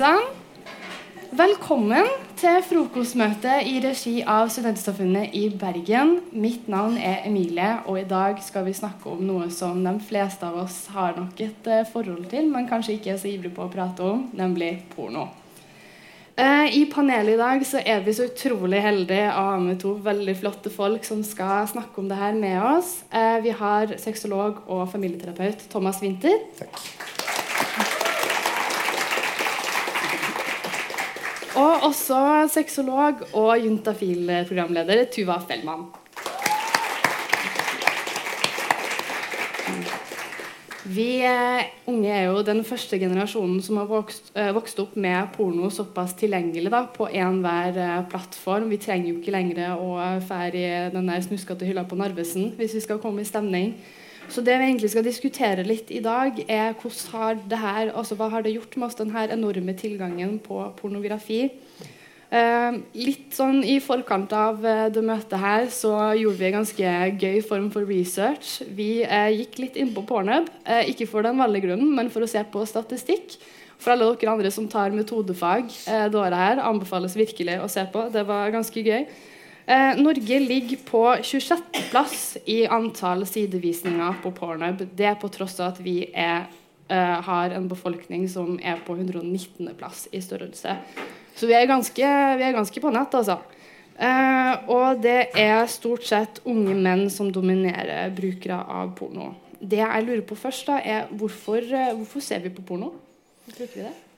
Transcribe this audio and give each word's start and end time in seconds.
sann. 0.00 0.22
Velkommen 1.36 2.06
til 2.40 2.62
frokostmøte 2.64 3.58
i 3.68 3.76
regi 3.84 4.14
av 4.24 4.48
Studentsamfunnet 4.48 5.34
i 5.36 5.42
Bergen. 5.60 6.14
Mitt 6.32 6.70
navn 6.72 6.96
er 6.96 7.26
Emilie, 7.28 7.68
og 7.84 7.98
i 8.00 8.06
dag 8.08 8.40
skal 8.42 8.64
vi 8.64 8.72
snakke 8.76 9.12
om 9.12 9.20
noe 9.28 9.50
som 9.52 9.82
de 9.84 9.92
fleste 10.06 10.48
av 10.48 10.56
oss 10.62 10.78
har 10.94 11.20
nok 11.20 11.44
et 11.44 11.68
eh, 11.68 11.84
forhold 11.92 12.30
til, 12.32 12.48
men 12.48 12.68
kanskje 12.70 12.96
ikke 12.96 13.12
er 13.12 13.20
så 13.20 13.28
ivrig 13.28 13.52
på 13.56 13.66
å 13.66 13.72
prate 13.72 14.06
om, 14.06 14.24
nemlig 14.40 14.72
porno. 14.94 15.28
Eh, 16.32 16.80
I 16.80 16.86
panelet 16.88 17.36
i 17.36 17.40
dag 17.42 17.68
så 17.68 17.84
er 17.84 18.00
vi 18.06 18.16
så 18.16 18.30
utrolig 18.30 18.80
heldige 18.80 19.28
å 19.34 19.46
ha 19.50 19.56
med 19.60 19.82
to 19.84 19.98
veldig 20.00 20.38
flotte 20.40 20.72
folk 20.72 21.04
som 21.04 21.20
skal 21.26 21.68
snakke 21.68 22.00
om 22.00 22.08
det 22.08 22.22
her 22.22 22.40
med 22.40 22.56
oss. 22.72 23.02
Eh, 23.12 23.36
vi 23.44 23.52
har 23.52 23.98
sexolog 24.00 24.64
og 24.64 24.86
familieterapeut 24.96 25.68
Thomas 25.68 26.00
Winther. 26.00 26.40
Takk. 26.62 27.19
Og 31.60 31.88
også 31.90 32.18
sexolog 32.48 33.24
og 33.36 33.50
Juntafil-programleder 33.60 35.10
Tuva 35.12 35.36
Fellmann. 35.44 35.90
Vi 40.90 41.20
eh, 41.22 41.68
unge 41.90 42.08
er 42.10 42.24
jo 42.30 42.40
den 42.42 42.64
første 42.66 42.98
generasjonen 42.98 43.60
som 43.62 43.76
har 43.78 43.86
vokst, 43.90 44.32
eh, 44.34 44.48
vokst 44.56 44.80
opp 44.82 44.96
med 44.98 45.28
porno 45.36 45.68
såpass 45.70 46.16
tilgjengelig 46.18 46.72
da, 46.72 46.80
på 46.90 47.06
enhver 47.12 47.76
eh, 47.76 48.00
plattform. 48.10 48.70
Vi 48.72 48.80
trenger 48.80 49.12
jo 49.12 49.20
ikke 49.20 49.36
lenger 49.36 49.76
å 49.76 49.92
fære 50.26 50.64
i 50.64 50.90
den 50.94 51.12
der 51.12 51.22
snuskete 51.22 51.68
hylla 51.68 51.84
på 51.86 51.98
Narvesen 52.00 52.54
hvis 52.58 52.74
vi 52.78 52.82
skal 52.86 53.02
komme 53.02 53.22
i 53.22 53.28
stemning. 53.28 53.74
Så 54.30 54.44
det 54.46 54.54
vi 54.60 54.68
egentlig 54.68 54.92
skal 54.92 55.06
diskutere 55.06 55.64
litt 55.66 55.88
i 55.90 56.02
dag, 56.04 56.36
er 56.46 56.74
har 57.12 57.40
her, 57.50 57.90
altså 57.90 58.14
hva 58.14 58.28
har 58.30 58.42
det 58.46 58.54
gjort 58.54 58.76
med 58.76 58.86
oss, 58.86 58.98
denne 58.98 59.26
enorme 59.34 59.74
tilgangen 59.74 60.38
på 60.38 60.62
pornografi. 60.78 61.48
Eh, 62.30 62.76
litt 62.94 63.34
sånn 63.34 63.64
I 63.66 63.80
forkant 63.82 64.30
av 64.30 64.62
eh, 64.62 64.84
det 64.94 65.02
møtet 65.02 65.34
her 65.42 65.64
så 65.74 65.90
gjorde 66.14 66.38
vi 66.38 66.46
en 66.46 66.60
ganske 66.60 66.92
gøy 67.18 67.40
form 67.42 67.66
for 67.74 67.82
research. 67.82 68.60
Vi 68.70 69.02
eh, 69.02 69.32
gikk 69.40 69.58
litt 69.58 69.80
inn 69.82 69.90
på 69.96 70.04
Pornhub, 70.06 70.46
eh, 70.62 70.92
ikke 70.92 71.08
for 71.10 71.26
den 71.26 71.40
veldige 71.42 71.66
grunnen, 71.66 71.90
men 71.96 72.12
for 72.14 72.22
å 72.22 72.30
se 72.30 72.44
på 72.52 72.62
statistikk. 72.70 73.34
For 73.80 73.96
alle 73.96 74.12
dere 74.12 74.30
andre 74.30 74.52
som 74.54 74.68
tar 74.70 74.94
metodefag 74.94 75.66
eh, 75.90 76.06
det 76.06 76.22
året 76.22 76.38
her, 76.38 76.62
anbefales 76.70 77.18
virkelig 77.18 77.58
å 77.64 77.68
se 77.72 77.82
på. 77.90 78.06
Det 78.14 78.22
var 78.28 78.54
ganske 78.54 78.86
gøy. 78.86 79.08
Eh, 79.66 80.00
Norge 80.00 80.40
ligger 80.40 80.76
på 80.86 81.02
26.-plass 81.22 82.36
i 82.44 82.66
antall 82.66 83.26
sidevisninger 83.26 84.14
på 84.22 84.32
Pornhub. 84.32 84.86
Det 84.96 85.14
på 85.20 85.28
tross 85.28 85.60
av 85.60 85.74
at 85.74 85.80
vi 85.84 86.10
er, 86.14 86.46
eh, 86.88 87.20
har 87.28 87.50
en 87.50 87.68
befolkning 87.68 88.28
som 88.28 88.58
er 88.62 88.80
på 88.86 88.96
119.-plass 88.96 90.08
i 90.12 90.20
størrelse. 90.20 90.76
Så 91.34 91.46
vi 91.46 91.54
er 91.54 91.66
ganske, 91.66 92.04
vi 92.38 92.44
er 92.44 92.56
ganske 92.56 92.80
på 92.80 92.92
nett, 92.92 93.14
altså. 93.14 93.38
Eh, 94.00 94.70
og 94.72 95.02
det 95.04 95.30
er 95.36 95.66
stort 95.68 96.06
sett 96.08 96.40
unge 96.48 96.74
menn 96.74 97.10
som 97.12 97.30
dominerer 97.32 98.10
brukere 98.16 98.56
av 98.64 98.94
porno. 98.96 99.34
Det 99.60 99.82
jeg 99.82 100.06
lurer 100.06 100.22
på 100.24 100.38
først, 100.40 100.66
da, 100.66 100.78
er 100.80 101.10
hvorfor, 101.12 101.60
eh, 101.60 101.92
hvorfor 101.94 102.24
ser 102.24 102.40
vi 102.40 102.48
på 102.48 102.64
porno? 102.64 102.94
Bruker 103.46 103.74
vi 103.74 103.82
det? 103.82 104.09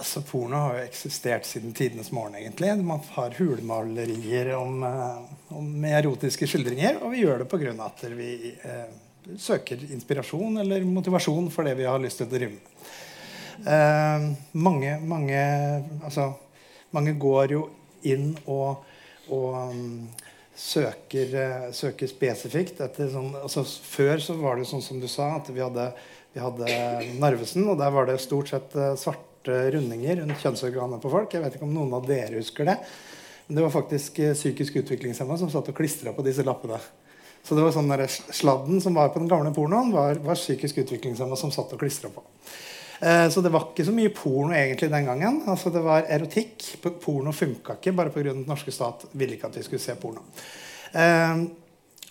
Altså, 0.00 0.22
Porno 0.24 0.56
har 0.56 0.78
jo 0.78 0.84
eksistert 0.86 1.46
siden 1.46 1.74
tidenes 1.76 2.10
morgen. 2.12 2.34
egentlig. 2.34 2.72
Man 2.84 3.00
har 3.12 3.34
hulemalerier 3.38 4.54
om, 4.56 4.82
eh, 4.82 5.18
om, 5.56 5.80
med 5.80 5.98
erotiske 5.98 6.46
skildringer. 6.46 7.02
Og 7.02 7.12
vi 7.12 7.22
gjør 7.22 7.38
det 7.44 7.48
pga. 7.50 7.84
at 7.84 8.04
vi 8.10 8.54
eh, 8.64 9.36
søker 9.38 9.78
inspirasjon 9.92 10.58
eller 10.58 10.84
motivasjon 10.84 11.50
for 11.50 11.64
det 11.64 11.76
vi 11.78 11.84
har 11.84 12.00
lyst 12.02 12.18
til 12.18 12.26
å 12.26 12.32
drive 12.32 12.50
med. 12.56 12.60
Eh, 13.66 14.32
mange, 14.52 14.98
mange, 15.00 15.42
altså, 16.02 16.32
mange 16.90 17.12
går 17.12 17.52
jo 17.52 17.68
inn 18.02 18.32
og, 18.50 18.82
og 19.30 19.70
um, 19.70 20.08
søker, 20.58 21.36
uh, 21.36 21.68
søker, 21.74 22.10
spesifikt 22.10 22.80
etter 22.82 23.12
sånn 23.12 23.30
altså, 23.38 23.62
Før 23.62 24.18
så 24.24 24.34
var 24.40 24.58
det 24.58 24.66
sånn 24.66 24.82
som 24.82 24.98
du 24.98 25.06
sa, 25.06 25.36
at 25.38 25.50
vi 25.52 25.62
hadde, 25.62 25.86
vi 26.34 26.42
hadde 26.42 26.72
Narvesen, 27.22 27.68
og 27.70 27.78
der 27.78 27.94
var 27.94 28.10
det 28.10 28.18
stort 28.24 28.50
sett 28.50 28.74
uh, 28.74 28.92
svarte 28.98 29.31
rundinger 29.48 30.20
rundt 30.20 30.42
kjønnsorganet 30.42 31.02
på 31.02 31.12
folk. 31.12 31.32
Jeg 31.34 31.44
vet 31.44 31.56
ikke 31.56 31.66
om 31.66 31.74
noen 31.74 31.94
av 31.98 32.06
dere 32.08 32.38
husker 32.38 32.68
det. 32.68 32.76
Men 33.46 33.58
det 33.58 33.64
var 33.66 33.74
faktisk 33.74 34.20
uh, 34.22 34.34
psykisk 34.36 34.76
utviklingshemma 34.82 35.38
som 35.40 35.50
satt 35.52 35.70
og 35.72 35.76
klistra 35.76 36.14
på 36.16 36.24
disse 36.26 36.44
lappene. 36.46 36.78
Så 37.42 37.58
det 37.58 37.64
var 37.64 37.74
sånn 37.74 37.90
der 37.90 38.04
Sladden 38.06 38.78
som 38.82 38.94
var 38.94 39.10
på 39.10 39.22
den 39.22 39.30
gamle 39.30 39.50
pornoen, 39.54 39.90
var, 39.94 40.20
var 40.22 40.38
psykisk 40.38 40.78
utviklingshemma 40.84 41.38
som 41.38 41.50
satt 41.54 41.74
og 41.74 41.82
klistra 41.82 42.12
på. 42.14 42.22
Eh, 43.02 43.28
så 43.34 43.42
det 43.42 43.50
var 43.50 43.66
ikke 43.70 43.86
så 43.88 43.94
mye 43.94 44.12
porno 44.14 44.54
egentlig 44.54 44.90
den 44.92 45.08
gangen. 45.10 45.40
Altså 45.50 45.72
Det 45.74 45.82
var 45.82 46.06
erotikk. 46.06 46.68
Porno 47.02 47.34
funka 47.34 47.80
ikke, 47.80 47.96
bare 47.98 48.14
pga. 48.14 48.30
den 48.30 48.46
norske 48.46 48.70
stat 48.72 49.08
ville 49.12 49.34
ikke 49.34 49.50
at 49.50 49.58
vi 49.58 49.64
skulle 49.66 49.82
se 49.82 49.96
porno. 49.98 50.22
Eh, 50.92 51.42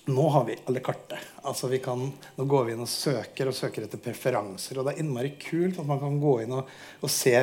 nå 0.06 0.30
har 0.30 0.46
vi 0.46 0.56
alle 0.66 0.80
kartet. 0.80 1.20
Altså 1.46 1.68
vi 1.68 1.78
kan, 1.84 2.02
nå 2.36 2.46
går 2.50 2.66
vi 2.68 2.74
inn 2.74 2.84
og 2.84 2.90
søker 2.90 3.52
og 3.52 3.56
søker 3.56 3.86
etter 3.86 4.02
preferanser. 4.02 4.80
Og 4.80 4.88
det 4.88 4.96
er 4.96 5.04
innmari 5.04 5.36
kult 5.42 5.78
at 5.82 5.90
man 5.90 6.02
kan 6.02 6.18
gå 6.22 6.38
inn 6.46 6.56
og, 6.58 6.72
og 7.02 7.12
se 7.12 7.36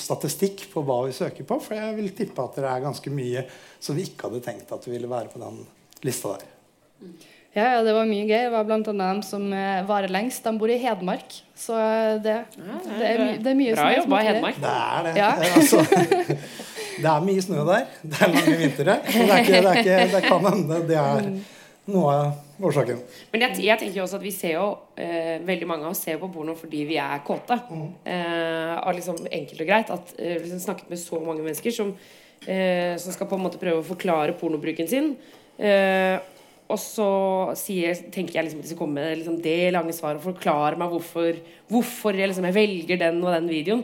statistikk 0.00 0.68
på 0.72 0.84
hva 0.86 1.02
vi 1.06 1.16
søker 1.16 1.48
på. 1.48 1.60
For 1.64 1.76
jeg 1.76 1.98
vil 1.98 2.14
tippe 2.16 2.46
at 2.46 2.56
det 2.56 2.70
er 2.70 2.86
ganske 2.86 3.12
mye 3.12 3.44
som 3.80 3.98
vi 3.98 4.08
ikke 4.08 4.30
hadde 4.30 4.44
tenkt 4.46 4.72
at 4.72 4.86
det 4.86 4.94
ville 4.94 5.10
være 5.10 5.32
på 5.34 5.42
den 5.42 5.60
lista 6.06 6.38
der. 6.38 6.48
Ja, 7.50 7.64
ja, 7.74 7.78
det 7.82 7.92
var 7.96 8.06
mye 8.06 8.24
gøy. 8.24 8.44
Det 8.46 8.50
var 8.54 8.68
annet 8.70 8.90
dem 8.94 9.22
som 9.26 9.46
eh, 9.52 9.84
varer 9.88 10.12
lengst. 10.14 10.44
De 10.46 10.56
bor 10.56 10.70
i 10.70 10.80
Hedmark. 10.80 11.40
Så 11.58 11.76
det, 12.22 12.36
det, 12.56 13.06
er, 13.08 13.24
my, 13.24 13.30
det 13.42 13.50
er 13.50 13.56
mye 13.58 13.72
Bra 13.74 13.88
er 13.90 13.96
jobba, 13.98 14.20
i 14.20 14.28
Hedmark. 14.28 14.60
Det 14.62 14.74
er 14.74 15.08
det. 15.08 15.14
Ja. 15.18 15.30
Er 15.34 15.56
altså, 15.58 15.82
det 17.00 17.08
er 17.10 17.24
mye 17.26 17.44
snø 17.44 17.64
der. 17.66 17.88
Det 18.04 18.20
er 18.22 18.36
lange 18.36 18.58
vintre. 18.64 19.00
Så 19.04 19.24
det, 19.24 19.32
er 19.32 19.42
ikke, 19.42 19.56
det, 19.56 19.72
er 19.72 19.80
ikke, 19.82 20.12
det 20.14 20.28
kan 20.28 20.52
hende 20.52 20.84
det 20.88 21.00
er 21.00 21.32
noe 21.92 22.14
av 22.14 22.64
årsaken. 22.68 23.02
Men 23.32 23.44
jeg, 23.46 23.60
jeg 23.66 23.80
tenker 23.80 24.02
også 24.04 24.18
at 24.18 24.24
vi 24.24 24.32
ser 24.34 24.56
jo 24.56 24.66
eh, 25.00 25.38
Veldig 25.46 25.68
mange 25.68 25.86
av 25.86 25.94
oss 25.94 26.02
ser 26.04 26.18
på 26.20 26.28
porno 26.32 26.56
fordi 26.58 26.82
vi 26.88 26.98
er 27.00 27.22
kåte. 27.26 27.56
Eh, 28.04 28.74
og 28.80 28.96
liksom 28.96 29.22
enkelt 29.26 29.62
og 29.64 29.70
greit 29.70 29.94
at 29.94 30.12
eh, 30.18 30.36
liksom 30.40 30.60
snakket 30.64 30.90
med 30.92 31.00
så 31.02 31.20
mange 31.24 31.44
mennesker 31.46 31.74
som, 31.74 31.94
eh, 32.46 32.96
som 33.00 33.16
skal 33.16 33.30
på 33.30 33.38
en 33.38 33.46
måte 33.46 33.60
prøve 33.62 33.82
å 33.82 33.88
forklare 33.90 34.36
pornobruken 34.40 34.90
sin. 34.90 35.14
Eh, 35.60 36.18
og 36.70 36.78
så 36.78 37.08
sier, 37.58 37.98
tenker 38.14 38.38
jeg 38.38 38.46
liksom 38.46 38.60
at 38.62 38.68
de 38.68 38.70
skal 38.70 38.80
komme 38.84 39.00
med 39.00 39.18
liksom 39.18 39.40
det 39.42 39.72
lange 39.74 39.94
svaret 39.96 40.20
og 40.20 40.28
forklare 40.30 40.78
meg 40.78 40.92
hvorfor, 40.92 41.40
hvorfor 41.70 42.14
jeg, 42.14 42.30
liksom, 42.30 42.46
jeg 42.46 42.56
velger 42.56 43.00
den 43.00 43.18
og 43.24 43.34
den 43.34 43.50
videoen. 43.50 43.82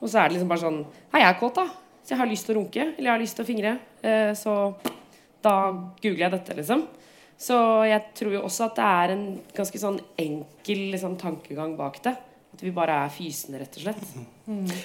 Og 0.00 0.10
så 0.10 0.20
er 0.20 0.28
det 0.28 0.36
liksom 0.36 0.50
bare 0.50 0.64
sånn 0.64 0.82
Hei, 1.14 1.22
jeg 1.22 1.30
er 1.30 1.38
kåt, 1.40 1.60
da. 1.60 1.68
Så 2.04 2.12
jeg 2.12 2.20
har 2.20 2.28
lyst 2.28 2.48
til 2.48 2.56
å 2.56 2.58
runke. 2.58 2.88
Eller 2.90 3.06
jeg 3.06 3.14
har 3.14 3.22
lyst 3.22 3.38
til 3.38 3.46
å 3.46 3.48
fingre. 3.48 3.76
Eh, 4.04 4.32
så 4.36 4.56
da 5.44 5.54
googler 6.02 6.26
jeg 6.26 6.34
dette, 6.34 6.56
liksom. 6.58 6.84
Så 7.38 7.56
jeg 7.88 8.02
tror 8.16 8.36
jo 8.36 8.44
også 8.46 8.68
at 8.68 8.78
det 8.78 8.86
er 8.86 9.14
en 9.16 9.24
ganske 9.56 9.80
sånn 9.80 9.98
enkel 10.20 10.86
liksom, 10.94 11.16
tankegang 11.20 11.74
bak 11.78 12.00
det. 12.04 12.14
At 12.54 12.62
vi 12.62 12.70
bare 12.70 13.00
er 13.04 13.10
fysende, 13.10 13.58
rett 13.58 13.76
og 13.80 13.82
slett. 13.82 14.04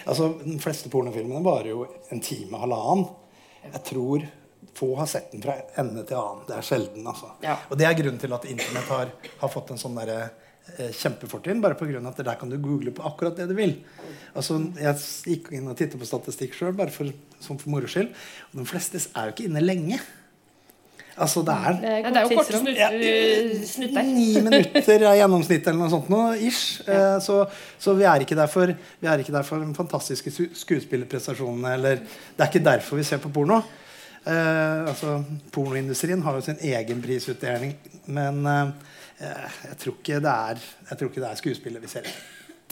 Altså, 0.09 0.31
De 0.41 0.57
fleste 0.61 0.89
pornofilmene 0.89 1.43
varer 1.45 1.69
jo 1.69 1.85
en 2.09 2.21
time, 2.25 2.57
halvannen. 2.57 3.05
Jeg 3.67 3.83
tror 3.91 4.25
få 4.79 4.95
har 4.97 5.07
sett 5.11 5.31
den 5.33 5.43
fra 5.43 5.55
ende 5.81 6.03
til 6.07 6.17
annen. 6.17 6.45
Det 6.47 6.55
er 6.57 6.65
sjelden. 6.65 7.07
altså. 7.07 7.31
Ja. 7.45 7.57
Og 7.69 7.77
det 7.79 7.87
er 7.87 7.97
grunnen 7.97 8.21
til 8.21 8.33
at 8.35 8.45
Internett 8.49 8.91
har, 8.91 9.11
har 9.41 9.51
fått 9.51 9.73
en 9.73 9.81
sånn 9.81 9.97
derre 9.99 10.19
eh, 10.77 10.91
kjempefortrinn. 10.95 11.61
Bare 11.63 11.77
pga. 11.79 12.01
at 12.09 12.21
der 12.23 12.39
kan 12.39 12.49
du 12.51 12.57
google 12.57 12.93
på 12.95 13.05
akkurat 13.07 13.37
det 13.37 13.49
du 13.51 13.55
vil. 13.57 13.75
Altså, 14.33 14.59
Jeg 14.79 14.95
gikk 15.33 15.51
inn 15.57 15.67
og 15.69 15.77
tittet 15.77 15.99
på 15.99 16.07
statistikk 16.07 16.55
sjøl, 16.57 16.73
bare 16.77 16.93
for, 16.95 17.11
sånn 17.43 17.59
for 17.59 17.73
moro 17.73 17.89
skyld. 17.89 18.13
Og 18.53 18.61
de 18.63 18.69
fleste 18.69 19.01
er 19.13 19.29
jo 19.29 19.35
ikke 19.35 19.49
inne 19.49 19.63
lenge. 19.65 19.99
Altså, 21.19 21.41
det 21.45 21.55
er 21.55 21.73
Det 21.79 21.89
er, 21.89 21.97
Ja, 21.97 22.09
det 22.09 22.17
er 22.17 22.21
jo 22.21 22.37
kort 22.37 22.47
korte 22.47 23.67
snutter. 23.67 24.03
Ni 24.03 24.41
minutter 24.41 25.03
er 25.03 25.17
gjennomsnittet 25.19 25.67
eller 25.71 25.81
noe 25.81 25.91
sånt 25.91 26.09
nå, 26.11 26.21
ish. 26.47 26.79
Eh, 26.89 27.19
Så, 27.21 27.41
så 27.79 27.93
vi 27.93 28.07
er 28.07 28.25
ikke 28.25 28.37
der 28.39 28.47
for 28.47 28.71
Vi 28.71 29.07
er 29.07 29.19
ikke 29.19 29.35
der 29.35 29.43
for 29.43 29.59
de 29.59 29.75
fantastiske 29.75 30.31
skuespillerprestasjonene. 30.63 31.73
Eller, 31.73 32.01
det 32.37 32.45
er 32.45 32.51
ikke 32.51 32.65
derfor 32.65 32.97
vi 32.97 33.03
ser 33.03 33.21
på 33.23 33.29
porno. 33.29 33.61
Uh, 34.19 34.89
altså, 34.91 35.23
pornoindustrien 35.51 36.21
har 36.21 36.35
jo 36.35 36.41
sin 36.41 36.57
egen 36.61 37.01
prisutdeling, 37.01 37.71
men 38.05 38.41
uh, 38.45 38.67
jeg, 39.19 39.77
tror 39.79 39.95
ikke 39.95 40.19
det 40.19 40.33
er, 40.33 40.59
jeg 40.89 40.97
tror 40.99 41.09
ikke 41.09 41.21
det 41.23 41.29
er 41.29 41.39
skuespillet 41.39 41.81
vi 41.81 41.87
ser 41.87 42.11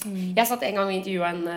Mm. 0.05 0.33
Jeg 0.37 0.45
satt 0.45 0.63
en 0.67 0.77
gang 0.77 0.89
og 0.91 0.93
intervjua 0.93 1.29
en 1.33 1.47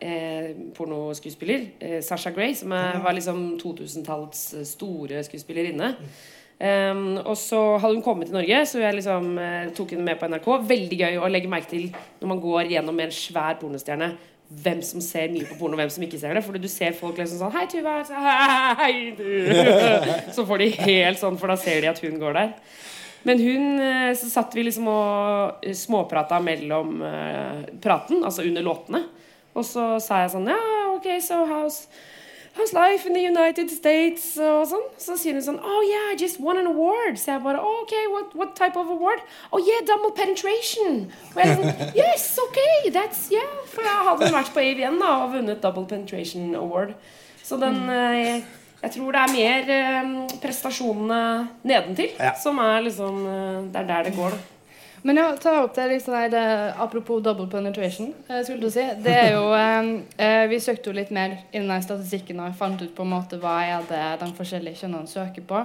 eh, 0.00 0.52
pornoskuespiller, 0.76 1.66
eh, 1.84 1.98
Sasha 2.04 2.32
Gray, 2.32 2.54
som 2.56 2.72
er, 2.72 2.96
var 3.04 3.12
liksom 3.16 3.42
2000-tallets 3.60 4.44
store 4.70 5.20
skuespillerinne. 5.26 5.90
Um, 6.60 7.14
og 7.24 7.38
så 7.40 7.58
hadde 7.80 7.94
hun 7.96 8.02
kommet 8.04 8.28
til 8.28 8.36
Norge, 8.36 8.58
så 8.68 8.82
jeg 8.82 8.98
liksom 8.98 9.30
uh, 9.40 9.70
tok 9.72 9.94
henne 9.94 10.04
med 10.04 10.18
på 10.20 10.28
NRK. 10.28 10.48
Veldig 10.68 10.98
gøy 10.98 11.14
å 11.16 11.30
legge 11.32 11.48
merke 11.48 11.70
til 11.70 11.86
når 12.20 12.30
man 12.34 12.42
går 12.42 12.74
gjennom 12.74 12.98
med 13.00 13.08
en 13.08 13.14
svær 13.16 13.56
pornostjerne. 13.62 14.10
Hvem 14.60 14.82
som 14.84 15.00
ser 15.00 15.30
mye 15.32 15.46
på 15.46 15.56
porno, 15.56 15.78
og 15.78 15.80
hvem 15.80 15.92
som 15.94 16.04
ikke 16.04 16.20
ser 16.20 16.36
det. 16.36 16.42
Fordi 16.44 16.60
du 16.60 16.68
ser 16.68 16.92
folk 16.98 17.16
liksom 17.16 17.40
sånn 17.40 17.54
Hei, 17.54 17.64
Tuva. 17.70 17.94
Hei, 18.82 18.92
du. 19.16 19.24
Så 20.36 20.44
får 20.44 20.60
de 20.60 20.68
helt 20.82 21.22
sånn, 21.22 21.38
for 21.40 21.52
da 21.52 21.56
ser 21.60 21.80
de 21.80 21.92
at 21.92 22.02
hun 22.04 22.20
går 22.20 22.36
der. 22.36 22.52
Men 23.24 23.40
hun 23.40 23.80
eh, 23.84 24.10
så 24.16 24.30
satt 24.32 24.54
vi 24.56 24.62
liksom 24.64 24.86
og 24.88 25.64
eh, 25.68 25.74
småprata 25.76 26.38
mellom 26.40 27.02
praten, 27.84 28.22
altså 28.24 28.46
under 28.48 28.64
låtene. 28.64 29.02
Og 29.52 29.66
så 29.68 29.90
sa 30.00 30.22
jeg 30.22 30.32
sånn 30.32 30.48
Ja, 30.48 30.60
OK, 30.94 31.12
so 31.20 31.42
how's 31.44 31.82
How's 32.56 32.72
life 32.74 33.06
in 33.06 33.14
the 33.14 33.22
United 33.22 33.70
States? 33.70 34.24
Og 34.42 34.64
sånn. 34.68 34.82
Så 34.98 35.14
sier 35.20 35.36
hun 35.38 35.44
sånn 35.46 35.60
Oh 35.62 35.80
yeah, 35.86 36.10
I 36.12 36.16
just 36.18 36.40
won 36.42 36.58
an 36.58 36.66
award. 36.66 37.16
Så 37.20 37.30
jeg 37.34 37.44
bare 37.44 37.60
oh, 37.62 37.82
OK, 37.84 37.94
what, 38.12 38.34
what 38.36 38.54
type 38.58 38.76
of 38.80 38.90
award? 38.90 39.22
Oh 39.52 39.60
yeah, 39.62 39.80
double 39.86 40.10
penetration. 40.16 41.04
Og 41.34 41.40
jeg 41.44 41.56
sånn 41.60 41.82
Yes, 42.02 42.26
OK, 42.42 42.58
that's 42.94 43.28
yeah. 43.32 43.52
For 43.70 43.86
jeg 43.86 44.06
hadde 44.10 44.32
vært 44.34 44.50
på 44.56 44.64
AVN 44.64 44.98
da 45.02 45.12
og 45.24 45.36
vunnet 45.36 45.62
double 45.62 45.86
penetration 45.90 46.50
award. 46.58 46.96
Så 47.42 47.58
den 47.62 47.80
jeg, 47.90 48.42
Jeg 48.82 48.94
tror 48.94 49.12
det 49.12 49.20
er 49.20 49.32
mer 49.34 49.70
eh, 49.76 50.12
prestasjonene 50.40 51.22
nedentil 51.68 52.14
Ja. 52.18 52.30
som 52.40 52.58
er 52.62 52.80
liksom 52.86 53.18
eh, 53.28 53.58
Det 53.74 53.82
er 53.82 53.88
der 53.90 54.06
det 54.08 54.14
går, 54.16 54.36
da. 54.36 54.38
Men 55.02 55.16
ja, 55.16 55.36
ta 55.40 55.54
opp 55.64 55.74
det, 55.74 55.86
liksom, 55.94 56.14
her, 56.14 56.32
det 56.32 56.42
apropos 56.78 57.22
double 57.24 57.46
penetration. 57.50 58.12
Eh, 58.28 58.42
skulle 58.44 58.66
du 58.66 58.70
si. 58.72 58.84
Det 59.04 59.14
er 59.16 59.32
jo, 59.32 59.46
eh, 59.54 60.46
Vi 60.50 60.60
søkte 60.60 60.90
jo 60.90 60.96
litt 60.96 61.10
mer 61.10 61.38
i 61.52 61.58
denne 61.58 61.80
statistikken 61.82 62.40
og 62.44 62.56
fant 62.58 62.82
ut 62.82 62.92
på 62.94 63.06
en 63.06 63.14
måte 63.14 63.40
hva 63.40 63.60
er 63.64 63.88
det 63.88 64.04
de 64.20 64.28
forskjellige 64.36 64.82
kjønnene 64.82 65.08
søker 65.08 65.46
på. 65.46 65.64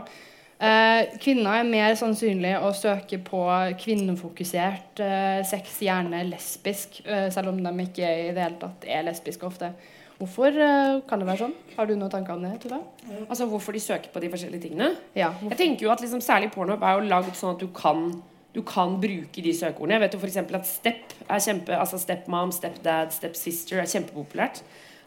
Eh, 0.56 1.18
kvinner 1.20 1.60
er 1.60 1.68
mer 1.68 1.98
sannsynlig 2.00 2.54
å 2.64 2.70
søke 2.72 3.20
på 3.20 3.42
kvinnefokusert 3.82 5.02
eh, 5.04 5.42
sex, 5.44 5.82
gjerne 5.84 6.24
lesbisk, 6.30 7.02
eh, 7.04 7.28
selv 7.34 7.52
om 7.52 7.60
de 7.60 7.74
ikke 7.84 8.08
i 8.08 8.32
det 8.32 8.40
hele 8.40 8.62
tatt 8.62 8.88
er 8.88 9.04
lesbiske 9.04 9.44
ofte. 9.48 9.74
Hvorfor 10.16 10.56
eh, 10.56 11.02
kan 11.10 11.20
det 11.20 11.28
være 11.28 11.42
sånn? 11.44 11.58
Har 11.76 11.90
du 11.90 11.98
noen 11.98 12.14
tanker 12.14 12.38
om 12.38 12.46
det? 12.48 12.54
Tuva? 12.64 12.80
Altså 13.28 13.50
hvorfor 13.52 13.76
de 13.76 13.84
søker 13.84 14.14
på 14.14 14.24
de 14.24 14.32
forskjellige 14.32 14.70
tingene. 14.70 14.94
Ja. 15.18 15.34
Jeg 15.50 15.60
tenker 15.60 15.90
jo 15.90 15.92
at 15.92 16.06
liksom, 16.06 16.24
Særlig 16.24 16.54
porno 16.56 16.80
er 16.80 16.96
jo 16.96 17.10
lagd 17.10 17.36
sånn 17.36 17.58
at 17.58 17.60
du 17.60 17.68
kan 17.76 18.08
Du 18.56 18.62
kan 18.64 18.96
bruke 19.02 19.44
de 19.44 19.52
søkeordene. 19.54 19.98
Jeg 19.98 20.04
vet 20.06 20.14
jo 20.16 20.20
eksempel 20.32 20.56
at 20.56 20.68
step 20.70 21.16
er 21.28 21.42
kjempe 21.44 21.76
Altså 21.76 22.00
stepmom, 22.00 22.54
stepdad, 22.56 23.12
stepsister 23.12 23.82
er 23.82 23.90
kjempepopulært. 23.92 24.62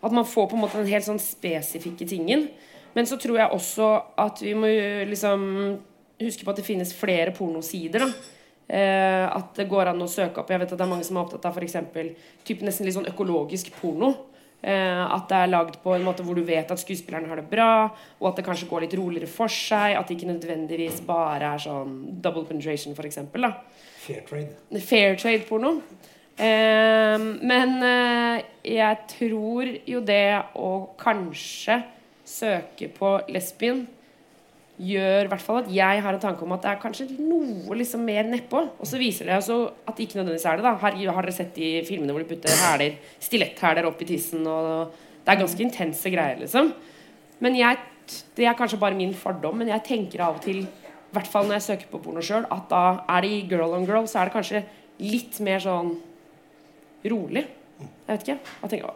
At 0.04 0.12
man 0.14 0.28
får 0.28 0.50
på 0.50 0.58
en 0.58 0.62
måte 0.66 0.78
den 0.78 0.90
helt 0.92 1.06
sånn 1.06 1.22
spesifikke 1.22 2.06
tingen. 2.06 2.48
Men 2.94 3.08
så 3.08 3.16
tror 3.20 3.38
jeg 3.40 3.54
også 3.54 3.88
at 4.20 4.42
vi 4.44 4.52
må 4.56 4.68
liksom 5.08 5.46
huske 6.20 6.44
på 6.44 6.52
at 6.52 6.60
det 6.60 6.66
finnes 6.66 6.92
flere 6.94 7.32
pornosider. 7.34 8.04
da 8.04 8.10
eh, 8.68 9.24
At 9.24 9.56
det 9.56 9.68
går 9.70 9.92
an 9.92 10.04
å 10.04 10.10
søke 10.10 10.42
opp 10.42 10.50
Jeg 10.50 10.60
vet 10.62 10.72
at 10.72 10.78
det 10.78 10.86
er 10.86 10.92
mange 10.92 11.06
som 11.06 11.16
er 11.16 11.24
opptatt 11.24 11.48
av 11.48 11.56
eksempel, 11.64 12.12
nesten 12.68 12.86
litt 12.86 12.98
sånn 12.98 13.10
økologisk 13.10 13.72
porno. 13.80 14.12
Eh, 14.58 15.02
at 15.14 15.28
det 15.31 15.38
er 15.38 15.50
lagd 15.52 15.76
på 15.84 15.93
en 15.94 16.02
måte 16.02 16.25
hvor 16.26 16.34
du 16.34 16.43
vet 16.43 16.70
at 16.70 16.81
skuespilleren 16.81 17.28
har 17.31 17.38
det 17.38 17.46
bra, 17.50 17.88
og 18.19 18.31
at 18.31 18.40
det 18.40 18.44
kanskje 18.49 18.66
går 18.70 18.87
litt 18.87 18.96
roligere 18.99 19.31
for 19.31 19.52
seg. 19.52 19.94
At 19.94 20.08
det 20.08 20.19
ikke 20.19 20.32
nødvendigvis 20.32 21.02
bare 21.06 21.55
er 21.55 21.62
sånn 21.62 21.99
double 22.22 22.46
penetration, 22.49 22.96
da. 22.96 23.52
Fair 24.02 24.25
trade. 24.26 24.82
Fair 24.82 25.19
trade-porno. 25.20 25.76
Eh, 26.38 27.19
men 27.19 27.76
eh, 27.82 28.43
jeg 28.66 28.99
tror 29.14 29.70
jo 29.87 30.02
det 30.06 30.43
å 30.58 30.72
kanskje 30.99 31.81
søke 32.28 32.90
på 32.94 33.14
lesbien 33.32 33.87
gjør 34.78 35.26
i 35.26 35.30
hvert 35.32 35.42
fall 35.42 35.60
at 35.64 35.70
jeg 35.75 36.02
har 36.04 36.14
en 36.14 36.22
tanke 36.22 36.44
om 36.46 36.52
at 36.54 36.62
det 36.62 36.70
er 36.70 36.80
kanskje 36.82 37.06
noe 37.19 37.76
liksom 37.78 38.04
mer 38.06 38.28
nedpå. 38.28 38.60
Og 38.78 38.86
så 38.86 39.00
viser 39.00 39.26
det 39.26 39.34
altså 39.38 39.58
at 39.82 39.96
det 39.96 40.06
ikke 40.06 40.20
nødvendigvis 40.20 40.46
er 40.46 40.58
det. 40.58 40.66
da 40.66 40.75
Har, 40.78 40.94
har 40.94 41.26
dere 41.26 41.34
sett 41.34 41.54
de 41.56 41.70
filmene 41.88 42.14
hvor 42.14 42.22
de 42.22 42.30
putter 42.30 42.62
hæler, 42.62 42.98
stiletthæler 43.22 43.88
opp 43.90 44.02
i 44.04 44.08
tissen? 44.12 44.46
Og 44.46 44.94
det 45.25 45.34
er 45.34 45.42
ganske 45.42 45.64
intense 45.66 46.14
greier, 46.14 46.38
liksom. 46.40 46.72
Men 47.42 47.58
jeg, 47.58 47.80
det 48.38 48.46
er 48.46 48.58
kanskje 48.58 48.80
bare 48.80 48.98
min 48.98 49.14
fordom, 49.14 49.58
men 49.58 49.70
jeg 49.75 49.86
tenker 49.86 50.22
av 50.25 50.38
og 50.38 50.46
til, 50.46 50.62
i 50.62 51.14
hvert 51.16 51.31
fall 51.31 51.48
når 51.48 51.58
jeg 51.58 51.66
søker 51.69 51.90
på 51.90 52.02
porno 52.04 52.22
sjøl, 52.24 52.46
at 52.54 52.70
da 52.70 52.82
er 53.16 53.26
det 53.26 53.34
i 53.34 53.44
girl 53.50 53.74
on 53.74 53.86
girl, 53.88 54.06
så 54.10 54.22
er 54.22 54.31
det 54.31 54.36
kanskje 54.38 54.64
litt 55.02 55.38
mer 55.46 55.62
sånn 55.62 55.94
rolig. 57.10 57.44
Jeg 57.78 58.14
vet 58.14 58.24
ikke. 58.24 58.38
Hva 58.62 58.70
tenker. 58.72 58.94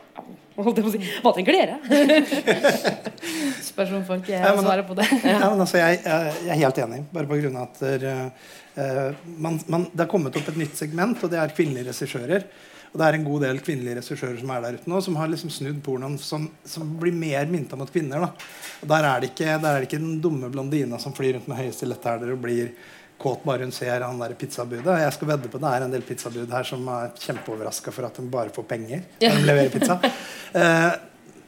Hva 1.22 1.32
tenker 1.36 1.54
dere? 1.54 1.76
Spørs 3.72 3.94
om 3.96 4.02
folk 4.04 4.28
Ja, 4.28 4.52
på 4.82 4.94
det. 4.98 5.08
Ja, 5.24 5.50
men 5.50 5.60
altså, 5.64 5.78
jeg, 5.80 6.02
jeg, 6.04 6.50
er 6.52 6.60
helt 6.60 6.82
enig, 6.84 7.04
bare 7.12 7.30
på 7.30 7.38
grunn 7.40 7.56
av 7.56 7.70
at 7.70 7.80
der, 7.80 8.32
eh, 8.76 9.22
man, 9.36 9.60
man, 9.66 9.88
det 9.92 10.04
har 10.04 10.10
kommet 10.12 10.36
opp 10.36 10.52
et 10.52 10.60
nytt 10.60 10.76
segment, 10.76 11.22
og 11.22 11.32
det 11.32 11.40
er 11.40 11.56
kvinnelige 11.56 11.88
regissører. 11.88 12.46
Og 12.92 13.00
det 13.00 13.06
er 13.06 13.16
en 13.16 13.24
god 13.24 13.46
del 13.46 13.60
kvinnelige 13.64 14.02
regissører 14.02 14.40
som 14.42 14.50
er 14.52 14.64
der 14.66 14.74
ute 14.76 14.90
nå, 14.92 14.98
som 15.00 15.14
har 15.16 15.30
liksom 15.32 15.52
snudd 15.52 15.78
pornoen 15.84 16.18
som, 16.20 16.44
som 16.68 16.90
blir 17.00 17.14
mer 17.16 17.48
mynta 17.48 17.78
mot 17.80 17.92
kvinner. 17.92 18.26
Da. 18.26 18.50
Og 18.82 18.90
der 18.90 19.06
er, 19.08 19.22
det 19.22 19.30
ikke, 19.32 19.54
der 19.54 19.68
er 19.70 19.78
det 19.80 19.88
ikke 19.88 20.02
den 20.02 20.18
dumme 20.24 20.50
blondina 20.52 21.00
som 21.00 21.14
flyr 21.16 21.38
rundt 21.38 21.48
med 21.48 21.62
høye 21.62 21.72
stiletthæler 21.72 22.34
og 22.34 22.42
blir 22.44 22.74
kåt 23.22 23.44
bare 23.46 23.64
hun 23.64 23.72
ser 23.72 24.02
han 24.04 24.20
der 24.20 24.34
pizzabudet. 24.36 24.98
Jeg 25.00 25.14
skal 25.16 25.30
vedde 25.30 25.48
på 25.48 25.60
det 25.62 25.70
er 25.70 25.86
en 25.86 25.94
del 25.94 26.04
pizzabud 26.04 26.52
her 26.52 26.66
som 26.68 26.84
er 26.90 27.14
kjempeoverraska 27.22 27.94
for 27.94 28.08
at 28.08 28.18
de 28.18 28.26
bare 28.32 28.52
får 28.52 28.66
penger 28.74 29.04
når 29.22 29.40
de 29.40 29.48
leverer 29.48 29.72
pizza. 29.72 29.98
Eh, 30.52 30.90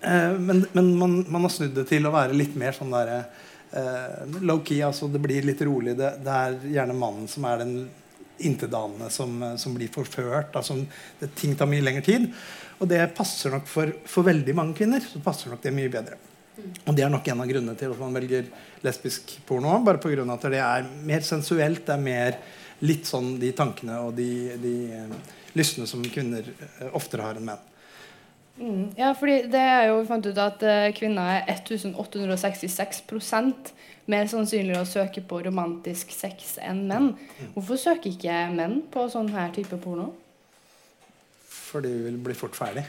men 0.04 0.64
men 0.72 0.94
man, 0.98 1.18
man 1.28 1.46
har 1.46 1.52
snudd 1.52 1.74
det 1.76 1.86
til 1.88 2.06
å 2.06 2.14
være 2.14 2.36
litt 2.36 2.56
mer 2.60 2.76
sånn 2.76 2.92
derre 2.94 3.20
eh, 3.72 4.40
low-key. 4.40 4.80
Altså 4.86 5.08
det 5.12 5.22
blir 5.22 5.46
litt 5.46 5.62
rolig. 5.66 5.96
Det, 5.98 6.10
det 6.24 6.38
er 6.40 6.58
gjerne 6.78 6.96
mannen 6.98 7.28
som 7.30 7.46
er 7.48 7.62
den 7.62 7.76
intetanende 8.44 9.10
som, 9.14 9.36
eh, 9.42 9.56
som 9.60 9.74
blir 9.76 9.92
forført. 9.94 10.56
Altså, 10.56 10.78
det, 11.20 11.32
ting 11.38 11.56
tar 11.56 11.70
mye 11.70 11.84
lengre 11.84 12.04
tid. 12.06 12.28
Og 12.82 12.90
det 12.90 13.02
passer 13.16 13.54
nok 13.54 13.68
for, 13.70 13.92
for 14.10 14.26
veldig 14.26 14.56
mange 14.56 14.76
kvinner. 14.78 15.04
Så 15.04 15.22
passer 15.24 15.52
nok 15.52 15.62
det 15.64 15.74
mye 15.74 15.92
bedre. 15.92 16.18
Og 16.86 16.94
det 16.94 17.02
er 17.02 17.10
nok 17.10 17.26
en 17.30 17.40
av 17.42 17.48
grunnene 17.50 17.78
til 17.78 17.94
at 17.94 18.02
man 18.02 18.14
velger 18.14 18.50
lesbisk 18.84 19.38
porno. 19.46 19.78
Bare 19.86 20.02
på 20.02 20.12
grunn 20.12 20.30
av 20.30 20.38
at 20.38 20.52
det 20.54 20.60
er 20.62 20.90
mer 21.06 21.24
sensuelt. 21.26 21.86
Det 21.86 21.96
er 21.96 22.04
mer 22.04 22.38
litt 22.84 23.08
sånn 23.08 23.36
de 23.40 23.50
tankene 23.56 24.02
og 24.04 24.14
de, 24.18 24.28
de 24.60 24.76
lystne 24.98 25.40
lystene 25.54 25.86
som 25.86 26.02
kvinner 26.10 26.46
eh, 26.50 26.90
oftere 26.98 27.26
har 27.26 27.38
enn 27.38 27.46
menn. 27.46 27.70
Mm. 28.54 28.92
Ja, 28.96 29.08
fordi 29.18 29.40
det 29.50 29.58
er 29.60 29.88
jo 29.88 29.96
vi 30.00 30.06
fant 30.06 30.26
ut 30.30 30.36
at 30.38 30.60
uh, 30.62 30.92
kvinner 30.94 31.40
er 31.40 31.48
1866% 31.56 33.72
mer 34.12 34.26
sannsynlig 34.30 34.76
å 34.78 34.84
søke 34.86 35.20
på 35.26 35.40
romantisk 35.46 36.12
sex 36.14 36.58
enn 36.62 36.84
menn. 36.90 37.08
Hvorfor 37.54 37.76
søker 37.80 38.10
ikke 38.12 38.36
menn 38.54 38.82
på 38.92 39.08
sånn 39.10 39.30
her 39.34 39.50
type 39.56 39.76
porno? 39.82 40.10
Fordi 41.48 41.88
vi 41.90 42.02
vil 42.10 42.18
bli 42.28 42.34
fort 42.38 42.54
ferdig. 42.58 42.84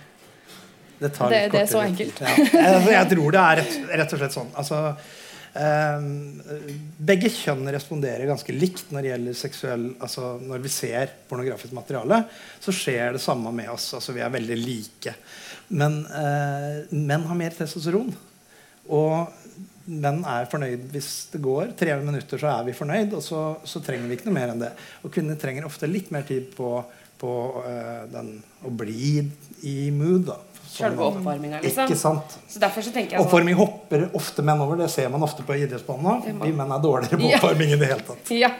Det, 0.99 1.09
tar 1.15 1.29
Det- 1.31 1.41
litt 1.45 1.51
det 1.55 1.61
er 1.65 1.71
så 1.71 1.81
enkelt. 1.83 2.21
Ja. 2.21 2.27
Jeg, 2.37 2.89
jeg 2.93 3.07
tror 3.15 3.31
det 3.35 3.41
er 3.45 3.55
rett, 3.61 3.73
rett 4.01 4.13
og 4.13 4.19
slett 4.21 4.35
sånn. 4.35 4.51
Altså, 4.59 4.77
um, 5.55 6.41
begge 7.09 7.29
kjønn 7.33 7.65
responderer 7.73 8.27
ganske 8.29 8.53
likt 8.55 8.91
når 8.93 9.01
det 9.01 9.09
gjelder 9.13 9.33
seksuell 9.39 9.85
altså 10.03 10.23
Når 10.43 10.59
vi 10.63 10.69
ser 10.71 11.05
pornografisk 11.29 11.73
materiale, 11.75 12.17
så 12.63 12.71
skjer 12.75 13.11
det 13.17 13.21
samme 13.23 13.51
med 13.55 13.69
oss. 13.73 13.85
Altså, 13.97 14.09
vi 14.15 14.21
er 14.23 14.31
veldig 14.35 14.57
like. 14.61 15.13
Men 15.69 16.03
eh, 16.05 16.83
menn 16.93 17.25
har 17.25 17.39
mer 17.39 17.55
testosteron. 17.55 18.11
Og 18.93 19.31
menn 19.85 20.21
er 20.29 20.49
fornøyd 20.49 20.89
hvis 20.93 21.11
det 21.33 21.41
går. 21.45 21.73
Tre 21.77 21.97
minutter 22.01 22.41
så 22.41 22.51
er 22.53 22.67
vi 22.67 22.77
fornøyd, 22.77 23.15
og 23.17 23.23
så, 23.25 23.41
så 23.65 23.81
trenger 23.85 24.09
vi 24.09 24.19
ikke 24.19 24.29
noe 24.29 24.37
mer 24.39 24.53
enn 24.53 24.63
det. 24.65 24.73
Og 25.03 25.13
kvinner 25.13 25.39
trenger 25.41 25.67
ofte 25.67 25.89
litt 25.89 26.11
mer 26.13 26.25
tid 26.27 26.51
på, 26.57 26.77
på 27.21 27.31
eh, 27.65 28.03
den, 28.13 28.35
å 28.65 28.73
bli 28.73 29.23
i 29.65 29.77
mood. 29.95 30.29
da 30.31 30.39
Selve 30.75 31.03
oppvarminga, 31.07 31.61
liksom. 31.63 31.87
Ikke 31.87 31.97
sant? 31.99 32.37
Så 32.51 32.59
derfor 32.59 32.83
så 32.83 32.91
tenker 32.91 33.15
jeg 33.15 33.21
sånn 33.21 33.29
Oppvarming 33.29 33.55
hopper 33.59 34.05
ofte 34.17 34.43
menn 34.45 34.59
over. 34.63 34.79
Det 34.83 34.89
ser 34.91 35.11
man 35.13 35.23
ofte 35.23 35.45
på 35.47 35.55
idrettsbanen. 35.55 36.25
Vi 36.41 36.51
menn 36.55 36.73
er 36.75 36.81
dårligere 36.83 37.19
på 37.19 37.29
Ja. 37.31 37.39
i 37.55 37.77
det 37.79 37.91
hele 37.91 38.03
tatt. 38.03 38.31
Ja. 38.35 38.51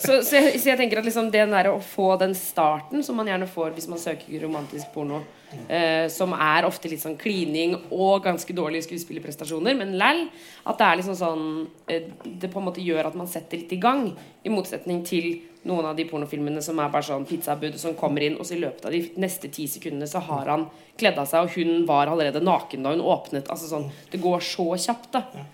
Så, 0.00 0.22
så, 0.24 0.38
jeg, 0.38 0.60
så 0.62 0.70
jeg 0.72 0.78
tenker 0.80 1.02
at 1.02 1.08
liksom 1.08 1.28
det 1.34 1.44
der 1.52 1.68
å 1.72 1.78
få 1.84 2.14
den 2.20 2.32
starten 2.38 3.04
som 3.04 3.18
man 3.20 3.28
gjerne 3.28 3.48
får 3.50 3.74
hvis 3.76 3.88
man 3.90 4.00
søker 4.00 4.40
romantisk 4.46 4.88
porno, 4.94 5.20
eh, 5.68 6.08
som 6.12 6.32
er 6.32 6.66
ofte 6.68 6.88
litt 6.88 7.02
sånn 7.04 7.18
klining 7.20 7.76
og 7.90 8.24
ganske 8.24 8.56
dårlige 8.56 8.88
skuespillerprestasjoner, 8.88 9.76
men 9.78 9.96
læll, 10.00 10.24
at 10.64 10.80
det 10.80 10.88
er 10.88 11.00
liksom 11.02 11.16
sånn 11.18 11.46
eh, 11.88 12.08
Det 12.24 12.50
på 12.52 12.60
en 12.60 12.68
måte 12.70 12.84
gjør 12.84 13.10
at 13.10 13.16
man 13.18 13.28
setter 13.30 13.60
litt 13.60 13.72
i 13.76 13.80
gang, 13.82 14.10
i 14.44 14.52
motsetning 14.52 15.04
til 15.06 15.30
noen 15.68 15.90
av 15.90 15.96
de 15.98 16.06
pornofilmene 16.08 16.62
som 16.64 16.80
er 16.80 16.90
bare 16.92 17.06
sånn 17.06 17.26
pizzabud 17.28 17.78
som 17.80 17.96
kommer 17.98 18.24
inn, 18.24 18.38
og 18.40 18.48
så 18.48 18.56
i 18.56 18.62
løpet 18.62 18.88
av 18.88 18.94
de 18.94 19.02
neste 19.20 19.50
ti 19.54 19.68
sekundene 19.70 20.08
så 20.10 20.22
har 20.26 20.50
han 20.50 20.66
kledd 20.98 21.20
av 21.20 21.28
seg, 21.30 21.46
og 21.46 21.54
hun 21.54 21.86
var 21.88 22.10
allerede 22.10 22.42
naken 22.42 22.84
da 22.86 22.96
hun 22.96 23.04
åpnet. 23.04 23.50
Altså 23.52 23.70
sånn, 23.70 23.88
Det 24.10 24.20
går 24.22 24.44
så 24.44 24.70
kjapt, 24.88 25.12
da. 25.14 25.46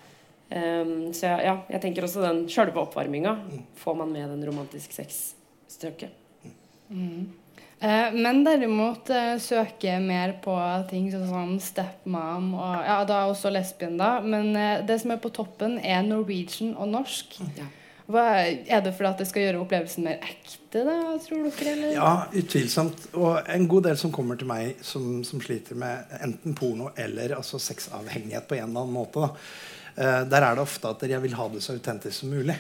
Um, 0.54 1.12
så 1.16 1.33
ja, 1.33 1.38
ja, 1.42 1.54
jeg 1.73 1.83
tenker 1.83 2.04
også 2.06 2.23
den 2.23 2.44
sjølve 2.52 2.83
oppvarminga 2.85 3.33
får 3.80 3.97
man 3.99 4.12
med 4.12 4.28
den 4.28 4.44
romantisk 4.47 4.92
sex-støket. 4.94 6.12
Eh, 7.85 8.12
men 8.12 8.44
derimot 8.44 9.11
eh, 9.11 9.35
søker 9.42 10.00
mer 10.00 10.37
på 10.44 10.54
ting 10.88 11.11
sånn 11.12 11.26
som 11.28 11.54
stepmom 11.61 12.52
og 12.56 12.76
ja, 12.87 13.00
da 13.09 13.25
også 13.28 13.52
lesbien, 13.52 13.99
da. 14.00 14.18
Men 14.25 14.54
eh, 14.56 14.85
det 14.87 15.00
som 15.02 15.12
er 15.12 15.21
på 15.21 15.33
toppen, 15.35 15.76
er 15.83 16.04
Norwegian 16.06 16.73
og 16.78 16.92
norsk. 16.94 17.37
Ja. 17.59 17.68
Hva, 18.04 18.25
er 18.44 18.82
det 18.84 18.92
fordi 18.92 19.08
at 19.08 19.20
det 19.23 19.26
skal 19.30 19.46
gjøre 19.46 19.61
opplevelsen 19.62 20.04
mer 20.04 20.25
ekte, 20.26 20.82
da, 20.84 20.96
tror 21.25 21.46
dere? 21.46 21.70
Eller? 21.73 21.92
Ja, 21.96 22.11
utvilsomt. 22.37 23.06
Og 23.16 23.38
en 23.54 23.68
god 23.70 23.87
del 23.88 23.96
som 24.00 24.12
kommer 24.12 24.37
til 24.40 24.50
meg 24.50 24.82
som, 24.84 25.23
som 25.25 25.40
sliter 25.40 25.78
med 25.80 26.12
enten 26.20 26.56
porno 26.58 26.90
eller 27.00 27.38
altså 27.38 27.61
sexavhengighet 27.62 28.49
på 28.50 28.58
en 28.58 28.66
eller 28.66 28.84
annen 28.84 28.99
måte. 28.99 29.30
Eh, 29.96 30.20
der 30.28 30.44
er 30.44 30.58
det 30.58 30.66
ofte 30.66 30.92
at 30.92 31.06
jeg 31.08 31.23
vil 31.25 31.38
ha 31.38 31.49
det 31.54 31.62
så 31.64 31.78
autentisk 31.78 32.18
som 32.20 32.34
mulig. 32.34 32.58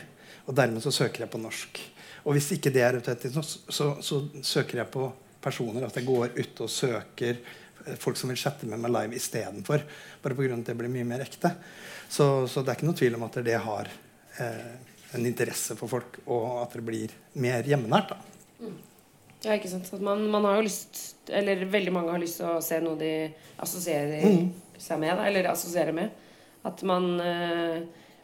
Og 0.48 0.56
dermed 0.56 0.84
så 0.84 0.92
søker 0.94 1.26
jeg 1.26 1.32
på 1.34 1.42
norsk. 1.42 1.82
Og 2.24 2.38
hvis 2.38 2.48
ikke 2.56 2.72
det 2.72 2.86
er 2.86 2.96
autentisk, 2.96 3.36
så, 3.36 3.60
så, 3.68 3.90
så 4.00 4.22
søker 4.40 4.80
jeg 4.80 4.92
på 4.96 5.10
personer. 5.44 5.84
At 5.84 6.00
jeg 6.00 6.08
går 6.08 6.32
ut 6.40 6.64
og 6.64 6.72
søker 6.72 7.44
folk 8.00 8.16
som 8.16 8.32
vil 8.32 8.40
chatte 8.40 8.68
med 8.68 8.80
meg 8.80 8.92
live 8.94 9.20
istedenfor. 9.20 9.84
Bare 10.24 10.36
pga. 10.36 10.56
at 10.56 10.72
det 10.72 10.78
blir 10.78 10.92
mye 10.92 11.08
mer 11.08 11.24
ekte. 11.24 11.52
Så, 12.08 12.46
så, 12.48 12.62
det 12.62 12.72
er 12.72 12.78
ikke 12.78 12.88
noe 12.88 12.98
tvil 12.98 13.16
om 13.18 13.26
at 13.28 13.38
det 13.44 13.60
har 13.60 13.90
eh, 14.40 14.93
en 15.18 15.26
interesse 15.28 15.76
for 15.78 15.90
folk, 15.90 16.18
og 16.26 16.62
at 16.62 16.76
det 16.76 16.84
blir 16.86 17.14
mer 17.40 17.66
hjemmenært. 17.66 18.14
da. 18.14 18.64
Mm. 18.64 18.76
Ja, 19.44 19.56
ikke 19.58 19.68
sant. 19.68 19.90
Man, 20.00 20.24
man, 20.32 20.46
har 20.48 20.56
jo 20.56 20.64
lyst 20.64 21.28
Eller 21.28 21.66
veldig 21.68 21.92
mange 21.92 22.12
har 22.14 22.20
lyst 22.22 22.38
til 22.40 22.48
å 22.48 22.62
se 22.64 22.78
noe 22.80 22.96
de 23.00 23.10
assosierer 23.60 24.24
mm. 24.24 24.46
seg 24.80 25.02
med. 25.02 25.20
Eller 25.26 25.50
assosierer 25.50 25.96
med. 25.96 26.14
At 26.64 26.80
man 26.88 27.10
øh, 27.20 27.82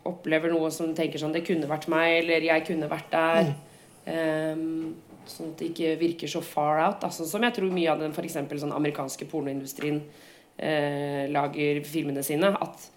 opplever 0.09 0.53
noe 0.53 0.71
som 0.73 0.95
tenker 0.97 1.21
sånn 1.21 1.35
Det 1.37 1.45
kunne 1.45 1.69
vært 1.69 1.91
meg, 1.93 2.23
eller 2.23 2.49
jeg 2.49 2.67
kunne 2.71 2.89
vært 2.91 3.13
der. 3.13 3.51
Mm. 3.51 3.67
Um, 4.11 5.21
sånn 5.29 5.53
at 5.53 5.61
det 5.61 5.71
ikke 5.71 5.99
virker 6.01 6.31
så 6.33 6.41
far 6.45 6.81
out. 6.87 7.05
Altså, 7.07 7.29
som 7.29 7.45
jeg 7.45 7.55
tror 7.57 7.75
mye 7.75 7.93
av 7.93 8.01
den 8.01 8.17
for 8.17 8.27
eksempel, 8.27 8.59
sånn 8.63 8.75
amerikanske 8.75 9.29
pornoindustrien 9.31 10.01
øh, 10.01 11.25
lager 11.31 11.83
filmene 11.87 12.25
sine. 12.27 12.55
At 12.57 12.89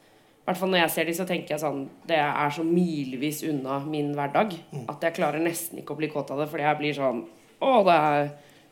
hvert 0.48 0.60
fall 0.60 0.74
når 0.74 0.82
jeg 0.82 0.94
ser 0.96 1.08
de, 1.08 1.14
så 1.16 1.26
tenker 1.28 1.54
jeg 1.54 1.62
sånn 1.62 1.86
Det 2.08 2.18
er 2.20 2.50
så 2.52 2.66
milevis 2.68 3.44
unna 3.48 3.78
min 3.86 4.12
hverdag 4.18 4.58
mm. 4.74 4.88
at 4.92 5.06
jeg 5.08 5.16
klarer 5.16 5.44
nesten 5.44 5.80
ikke 5.80 5.96
å 5.96 6.00
bli 6.02 6.10
kåt 6.12 6.34
av 6.36 6.42
det. 6.44 6.50
Fordi 6.52 6.66
jeg 6.68 6.80
blir 6.82 6.98
sånn 6.98 7.24
Å, 7.64 7.70
det 7.88 7.96
er 7.96 8.26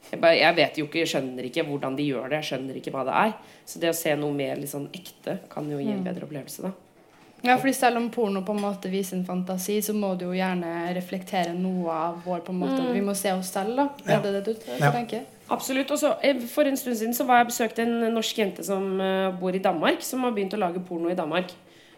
jeg, 0.10 0.18
bare, 0.20 0.36
jeg, 0.36 0.56
vet 0.58 0.78
jo 0.80 0.88
ikke, 0.88 1.04
jeg 1.04 1.12
skjønner 1.13 1.48
ikke 1.48 1.66
hvordan 1.68 1.96
de 1.96 2.06
gjør 2.10 2.32
det. 2.32 2.40
Jeg 2.42 2.50
skjønner 2.51 2.80
ikke 2.80 2.94
hva 2.96 3.04
det 3.08 3.18
er. 3.20 3.36
Så 3.70 3.82
det 3.84 3.92
å 3.92 3.98
se 3.98 4.16
noe 4.20 4.34
mer 4.36 4.58
litt 4.60 4.72
sånn 4.72 4.90
ekte 4.98 5.38
kan 5.51 5.70
jo 5.70 5.78
gi 5.80 5.92
en 5.92 6.01
mm. 6.01 6.08
bedre 6.10 6.28
opplevelse, 6.28 6.66
da. 6.66 6.74
Ja, 7.42 7.56
fordi 7.58 7.74
selv 7.74 7.98
om 7.98 8.10
porno 8.13 8.44
på 8.46 8.54
en 8.54 8.62
måte 8.62 8.90
viser 8.92 9.18
en 9.18 9.25
fantasi, 9.25 9.80
så 9.82 9.96
må 9.98 10.12
du 10.18 10.28
jo 10.28 10.34
gjerne 10.38 10.92
reflektere 10.94 11.56
noe 11.58 11.94
av 11.94 12.20
vår 12.25 12.44
på 12.46 12.54
en 12.54 12.60
måte, 12.62 12.82
mm. 12.84 12.92
Vi 12.94 13.01
må 13.06 13.16
se 13.18 13.34
oss 13.34 13.50
selv, 13.54 13.74
da. 13.80 13.88
Ja. 14.06 14.20
Er 14.20 14.25
det 14.28 14.34
det 14.36 14.44
du 14.46 14.68
ja. 14.78 14.92
Absolutt. 15.51 15.91
Også, 15.91 16.15
eh, 16.24 16.39
For 16.48 16.63
en 16.63 16.77
stund 16.77 16.96
siden 16.96 17.13
så 17.13 17.25
var 17.27 17.41
jeg 17.41 17.51
besøkte 17.51 17.84
en 17.84 18.13
norsk 18.15 18.38
jente 18.38 18.63
som 18.63 19.00
uh, 19.01 19.31
bor 19.36 19.55
i 19.55 19.60
Danmark, 19.60 20.01
som 20.01 20.24
har 20.24 20.31
begynt 20.31 20.55
å 20.55 20.62
lage 20.62 20.84
porno 20.88 21.12
i 21.12 21.17
Danmark. 21.17 21.51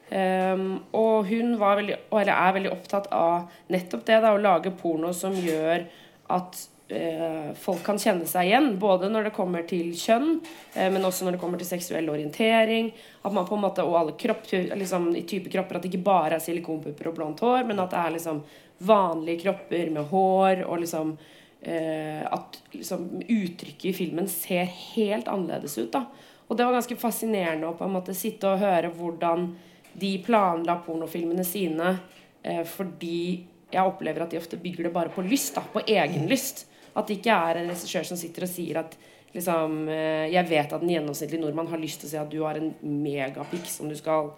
Um, 0.09 0.83
og 0.93 1.25
hun 1.29 1.55
var 1.57 1.79
veldig, 1.79 1.95
eller 2.11 2.33
er 2.33 2.53
veldig 2.57 2.71
opptatt 2.73 3.07
av 3.13 3.51
nettopp 3.73 4.03
det, 4.05 4.19
da, 4.21 4.33
å 4.33 4.41
lage 4.41 4.73
porno 4.77 5.13
som 5.15 5.33
gjør 5.33 5.85
at 6.33 6.59
uh, 6.93 7.53
folk 7.57 7.81
kan 7.85 8.01
kjenne 8.01 8.25
seg 8.29 8.49
igjen. 8.49 8.71
Både 8.81 9.11
når 9.13 9.29
det 9.29 9.35
kommer 9.37 9.65
til 9.69 9.93
kjønn, 9.97 10.39
uh, 10.73 10.89
men 10.89 11.05
også 11.05 11.27
når 11.27 11.37
det 11.37 11.43
kommer 11.45 11.61
til 11.61 11.69
seksuell 11.69 12.09
orientering. 12.13 12.89
At 13.21 13.37
man 13.37 13.45
på 13.49 13.57
en 13.57 13.65
måte, 13.67 13.85
Og 13.85 13.99
alle 13.99 14.17
kropp, 14.17 14.49
liksom, 14.49 15.11
i 15.15 15.23
type 15.29 15.53
kropper. 15.53 15.77
At 15.77 15.85
det 15.85 15.93
ikke 15.93 16.09
bare 16.09 16.39
er 16.39 16.45
silikonpupper 16.45 17.09
og 17.13 17.17
blondt 17.21 17.45
hår, 17.45 17.69
men 17.69 17.85
at 17.85 17.93
det 17.93 18.01
er 18.01 18.17
liksom 18.17 18.43
vanlige 18.81 19.45
kropper 19.45 19.93
med 19.93 20.09
hår. 20.09 20.65
Og 20.65 20.81
liksom 20.83 21.13
eh, 21.17 21.42
At 21.63 22.57
liksom, 22.73 23.21
uttrykket 23.23 23.85
i 23.87 23.93
filmen 23.95 24.27
ser 24.27 24.65
helt 24.65 25.29
annerledes 25.31 25.77
ut. 25.77 25.93
da 25.93 26.01
Og 26.47 26.57
det 26.57 26.65
var 26.65 26.75
ganske 26.75 26.97
fascinerende 26.99 27.69
å 27.69 27.77
på 27.77 27.85
en 27.87 27.93
måte 27.95 28.15
sitte 28.17 28.49
og 28.51 28.59
høre 28.59 28.91
hvordan 28.91 29.47
de 29.93 30.11
planla 30.25 30.75
pornofilmene 30.85 31.45
sine 31.45 31.95
eh, 32.43 32.63
fordi 32.67 33.45
jeg 33.73 33.89
opplever 33.89 34.25
at 34.25 34.33
de 34.33 34.39
ofte 34.41 34.59
bygger 34.61 34.87
det 34.87 34.93
bare 34.93 35.13
på 35.13 35.23
lyst. 35.25 35.55
da, 35.55 35.63
På 35.73 35.81
egen 35.81 36.27
lyst. 36.29 36.67
At 36.93 37.07
det 37.07 37.19
ikke 37.19 37.37
er 37.49 37.59
en 37.59 37.69
regissør 37.71 38.05
som 38.05 38.19
sitter 38.19 38.45
og 38.45 38.51
sier 38.51 38.79
at 38.83 38.97
liksom, 39.33 39.87
eh, 39.89 40.29
Jeg 40.33 40.49
vet 40.49 40.73
at 40.73 40.81
en 40.81 40.89
gjennomsnittlig 40.89 41.41
nordmann 41.41 41.71
har 41.71 41.81
lyst 41.81 42.01
til 42.01 42.09
å 42.09 42.11
si 42.11 42.17
at 42.21 42.29
du 42.29 42.41
har 42.43 42.59
en 42.59 42.73
megapikk 42.81 43.65
som 43.65 43.89
du 43.89 43.95
skal 43.95 44.33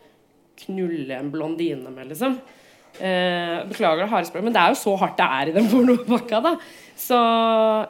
knulle 0.56 1.18
en 1.18 1.32
blondine 1.32 1.92
med, 1.92 2.08
liksom. 2.08 2.40
Eh, 3.00 3.68
beklager 3.68 4.06
det 4.06 4.12
harde 4.12 4.28
språket, 4.30 4.48
men 4.48 4.56
det 4.56 4.62
er 4.62 4.72
jo 4.72 4.80
så 4.80 4.94
hardt 5.02 5.18
det 5.20 5.26
er 5.38 5.50
i 5.52 5.56
den 5.56 5.70
pornopakka. 5.72 6.42
da 6.44 6.54
Så, 6.96 7.18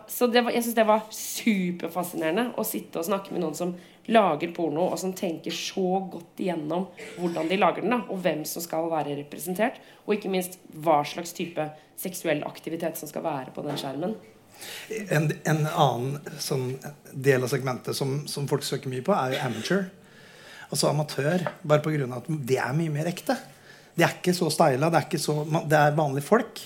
så 0.10 0.30
var, 0.34 0.52
jeg 0.52 0.66
syns 0.66 0.78
det 0.78 0.88
var 0.88 1.04
superfascinerende 1.14 2.48
å 2.58 2.66
sitte 2.66 3.02
og 3.02 3.06
snakke 3.10 3.36
med 3.36 3.46
noen 3.46 3.58
som 3.58 3.76
lager 4.10 4.52
porno, 4.54 4.88
og 4.92 5.00
som 5.02 5.14
tenker 5.18 5.54
så 5.54 6.00
godt 6.12 6.42
igjennom 6.42 6.88
hvordan 7.18 7.50
de 7.50 7.58
lager 7.58 7.86
den, 7.86 7.96
da 7.96 8.04
og 8.14 8.22
hvem 8.22 8.44
som 8.50 8.64
skal 8.66 8.90
være 8.92 9.18
representert. 9.22 9.80
Og 10.06 10.18
ikke 10.18 10.32
minst 10.34 10.60
hva 10.74 11.02
slags 11.08 11.34
type 11.38 11.70
seksuell 12.00 12.44
aktivitet 12.46 13.00
som 13.00 13.10
skal 13.10 13.26
være 13.26 13.54
på 13.56 13.66
den 13.66 13.78
skjermen. 13.80 14.16
En, 15.12 15.30
en 15.44 15.66
annen 15.68 16.38
sånn 16.40 16.70
del 17.12 17.44
av 17.44 17.52
segmentet 17.52 17.98
som, 17.98 18.22
som, 18.30 18.48
folk 18.48 18.64
søker 18.64 18.92
mye 18.92 19.04
på, 19.06 19.14
er 19.16 19.36
jo 19.36 19.42
amateur. 19.50 19.84
Altså 20.70 20.90
amatør. 20.90 21.50
Bare 21.62 21.84
pga. 21.84 22.08
at 22.18 22.30
det 22.30 22.62
er 22.62 22.78
mye 22.78 22.94
mer 22.94 23.10
ekte. 23.12 23.38
De 23.96 24.04
er 24.04 24.16
ikke 24.18 24.36
så 24.36 24.50
steila. 24.52 24.90
Det, 24.94 25.04
det, 25.12 25.80
er 25.80 25.98
vanlige 25.98 26.28
folk. 26.28 26.62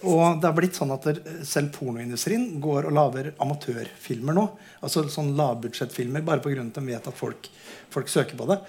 Og 0.00 0.40
det 0.40 0.48
har 0.48 0.56
blitt 0.56 0.78
sånn 0.78 0.94
at 0.94 1.08
selv 1.44 1.74
pornoindustrien 1.74 2.54
går 2.62 2.88
og 2.88 2.96
lager 2.96 3.32
amatørfilmer 3.42 4.36
nå. 4.36 4.46
Altså 4.80 5.04
sånn 5.12 5.34
lavbudsjettfilmer 5.36 6.24
bare 6.24 6.40
pga. 6.44 6.64
at 6.64 6.78
de 6.78 6.86
vet 6.86 7.10
at 7.12 7.18
folk, 7.18 7.50
folk 7.92 8.08
søker 8.08 8.38
på 8.38 8.48
det. 8.52 8.62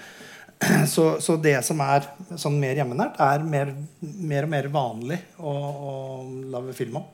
Så, 0.93 1.15
så, 1.25 1.39
det 1.41 1.55
som 1.65 1.79
er 1.81 2.03
sånn 2.37 2.59
mer 2.61 2.77
hjemmenært, 2.77 3.15
er 3.17 3.41
mer, 3.41 3.71
mer 3.99 4.45
og 4.45 4.51
mer 4.51 4.67
vanlig 4.69 5.17
å, 5.41 5.53
å 5.89 5.93
lage 6.53 6.75
film 6.77 6.99
om. 6.99 7.07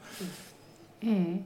Mm. 1.00 1.38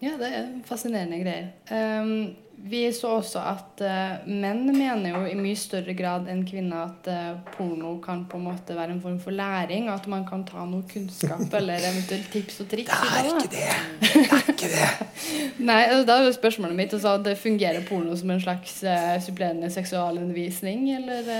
Ja, 0.00 0.14
det 0.16 0.30
er 0.32 0.46
fascinerende 0.64 1.20
greier. 1.20 1.50
Um, 1.68 2.32
vi 2.64 2.92
så 2.94 3.16
også 3.18 3.40
at 3.42 3.82
uh, 3.82 4.26
menn 4.30 4.68
mener 4.70 5.16
jo 5.16 5.22
i 5.26 5.34
mye 5.34 5.58
større 5.58 5.96
grad 5.98 6.28
enn 6.30 6.44
kvinner 6.46 6.92
at 6.92 7.08
uh, 7.10 7.40
porno 7.56 7.96
kan 8.04 8.22
på 8.30 8.38
en 8.38 8.46
måte 8.46 8.76
være 8.76 8.94
en 8.94 9.00
form 9.02 9.18
for 9.22 9.34
læring, 9.34 9.88
og 9.88 9.96
at 9.96 10.06
man 10.10 10.22
kan 10.28 10.44
ta 10.46 10.62
noe 10.68 10.86
kunnskap 10.90 11.42
eller 11.58 11.82
eventuelt 11.90 12.30
tips 12.30 12.62
og 12.62 12.70
triks. 12.70 12.92
Det 12.92 13.18
er 13.18 13.30
ikke 13.32 13.52
det! 13.56 13.68
Det 14.04 14.24
er 14.38 14.52
ikke 14.54 14.72
det! 14.76 14.90
Nei, 15.70 15.82
altså, 15.88 16.04
Da 16.06 16.18
er 16.18 16.28
jo 16.28 16.36
spørsmålet 16.38 16.78
mitt 16.78 16.94
altså, 16.94 17.16
det 17.26 17.38
fungerer 17.40 17.82
porno 17.88 18.14
som 18.18 18.30
en 18.30 18.44
slags 18.44 18.78
uh, 18.86 19.16
supplerende 19.26 19.70
seksualundervisning, 19.72 20.86
eller? 21.00 21.32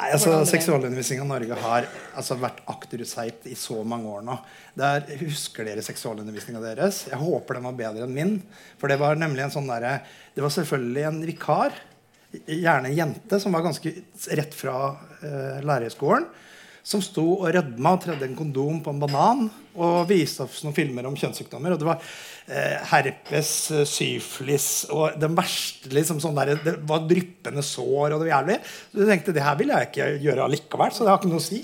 Nei, 0.00 0.14
altså 0.14 0.32
Seksualundervisning 0.48 1.20
i 1.20 1.28
Norge 1.28 1.56
har 1.60 1.86
altså, 2.16 2.36
vært 2.40 2.62
akterutseilt 2.70 3.48
i 3.50 3.56
så 3.58 3.82
mange 3.84 4.08
år 4.08 4.22
nå. 4.24 4.36
Der, 4.78 5.04
husker 5.20 5.66
dere 5.66 5.84
seksualundervisninga 5.84 6.62
deres? 6.62 7.02
Jeg 7.10 7.20
håper 7.20 7.58
den 7.58 7.66
var 7.68 7.76
bedre 7.76 8.06
enn 8.06 8.14
min. 8.16 8.32
For 8.80 8.88
det 8.88 8.96
var 9.02 9.20
nemlig 9.20 9.44
en 9.44 9.52
sånn 9.52 9.68
der, 9.68 10.06
Det 10.40 10.46
var 10.46 10.52
selvfølgelig 10.54 11.02
en 11.04 11.16
vikar, 11.28 11.74
gjerne 12.48 12.88
en 12.88 12.94
jente, 12.96 13.40
som 13.42 13.52
var 13.52 13.66
ganske 13.66 13.90
rett 14.40 14.54
fra 14.56 14.76
eh, 15.20 15.58
lærerskolen 15.68 16.24
som 16.82 17.02
sto 17.04 17.24
og 17.34 17.50
rødma 17.52 17.92
og 17.92 18.04
tredde 18.04 18.24
en 18.24 18.36
kondom 18.38 18.78
på 18.80 18.92
en 18.94 19.02
banan 19.02 19.42
og 19.76 20.08
viste 20.08 20.46
oss 20.46 20.62
noen 20.64 20.74
filmer 20.76 21.04
om 21.06 21.16
kjønnssykdommer. 21.18 21.74
Og 21.74 21.82
det 21.82 21.88
var 21.90 22.00
eh, 22.48 22.78
herpes, 22.94 23.50
eh, 23.74 23.84
syflis 23.88 24.70
og 24.94 25.18
den 25.20 25.36
verste 25.36 25.92
liksom 25.92 26.22
sånn 26.22 26.38
der, 26.40 26.54
Det 26.64 26.78
var 26.88 27.04
dryppende 27.10 27.64
sår, 27.64 28.14
og 28.14 28.16
det 28.16 28.24
var 28.24 28.32
jævlig. 28.32 28.58
Så 28.64 28.96
du 28.96 29.04
tenkte 29.10 29.36
det 29.36 29.44
her 29.44 29.60
vil 29.60 29.74
jeg 29.74 29.90
ikke 29.90 30.08
gjøre 30.24 30.48
allikevel, 30.48 30.96
så 30.96 31.04
det 31.04 31.12
har 31.12 31.20
ikke 31.20 31.34
noe 31.34 31.44
å 31.44 31.48
si. 31.50 31.62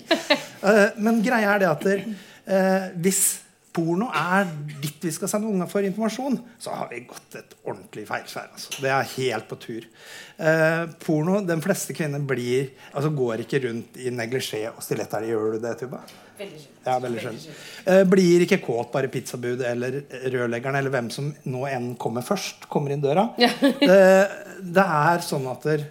Eh, 0.67 0.87
men 1.05 1.19
greia 1.23 1.53
er 1.53 1.61
det 1.61 1.67
at 1.69 1.85
eh, 1.87 2.87
hvis 3.05 3.46
porno 3.77 4.09
er 4.17 4.47
ditt 4.81 5.05
vi 5.05 5.13
skal 5.13 5.31
sende 5.31 5.51
unga 5.51 5.67
for 5.69 5.85
informasjon, 5.87 6.39
så 6.63 6.75
har 6.79 6.89
vi 6.91 7.03
gått 7.09 7.37
et 7.39 7.57
ordentlig 7.67 8.07
feilskjær. 8.09 8.53
Altså. 8.57 8.77
Det 8.83 8.93
er 8.93 9.11
helt 9.17 9.49
på 9.51 9.59
tur. 9.61 9.89
Eh, 10.37 10.85
porno, 11.03 11.41
De 11.47 11.57
fleste 11.65 11.97
kvinner 11.97 12.23
blir, 12.25 12.71
altså 12.93 13.13
går 13.17 13.45
ikke 13.45 13.61
rundt 13.67 13.99
i 14.01 14.13
neglisjé 14.15 14.63
og 14.73 14.81
stiletter. 14.85 15.29
Gjør 15.29 15.57
du 15.57 15.61
det, 15.67 15.75
Tuba? 15.83 16.01
Veldig 16.37 16.63
skjønt. 16.63 16.81
Ja, 16.87 16.97
veldig 17.03 17.23
skjønt. 17.25 17.47
Eh, 17.93 18.03
blir 18.09 18.47
ikke 18.47 18.61
kåt 18.65 18.91
bare 18.95 19.13
pizzabud 19.13 19.65
eller 19.65 20.03
rørleggeren 20.33 20.81
eller 20.81 20.93
hvem 20.93 21.13
som 21.13 21.31
nå 21.49 21.65
enn 21.71 21.93
kommer 22.01 22.25
først, 22.27 22.69
kommer 22.73 22.93
inn 22.93 23.05
døra. 23.05 23.29
Ja. 23.41 23.53
eh, 23.93 24.37
det 24.61 24.89
er 25.05 25.25
sånn 25.25 25.49
at 25.53 25.69
der, 25.69 25.87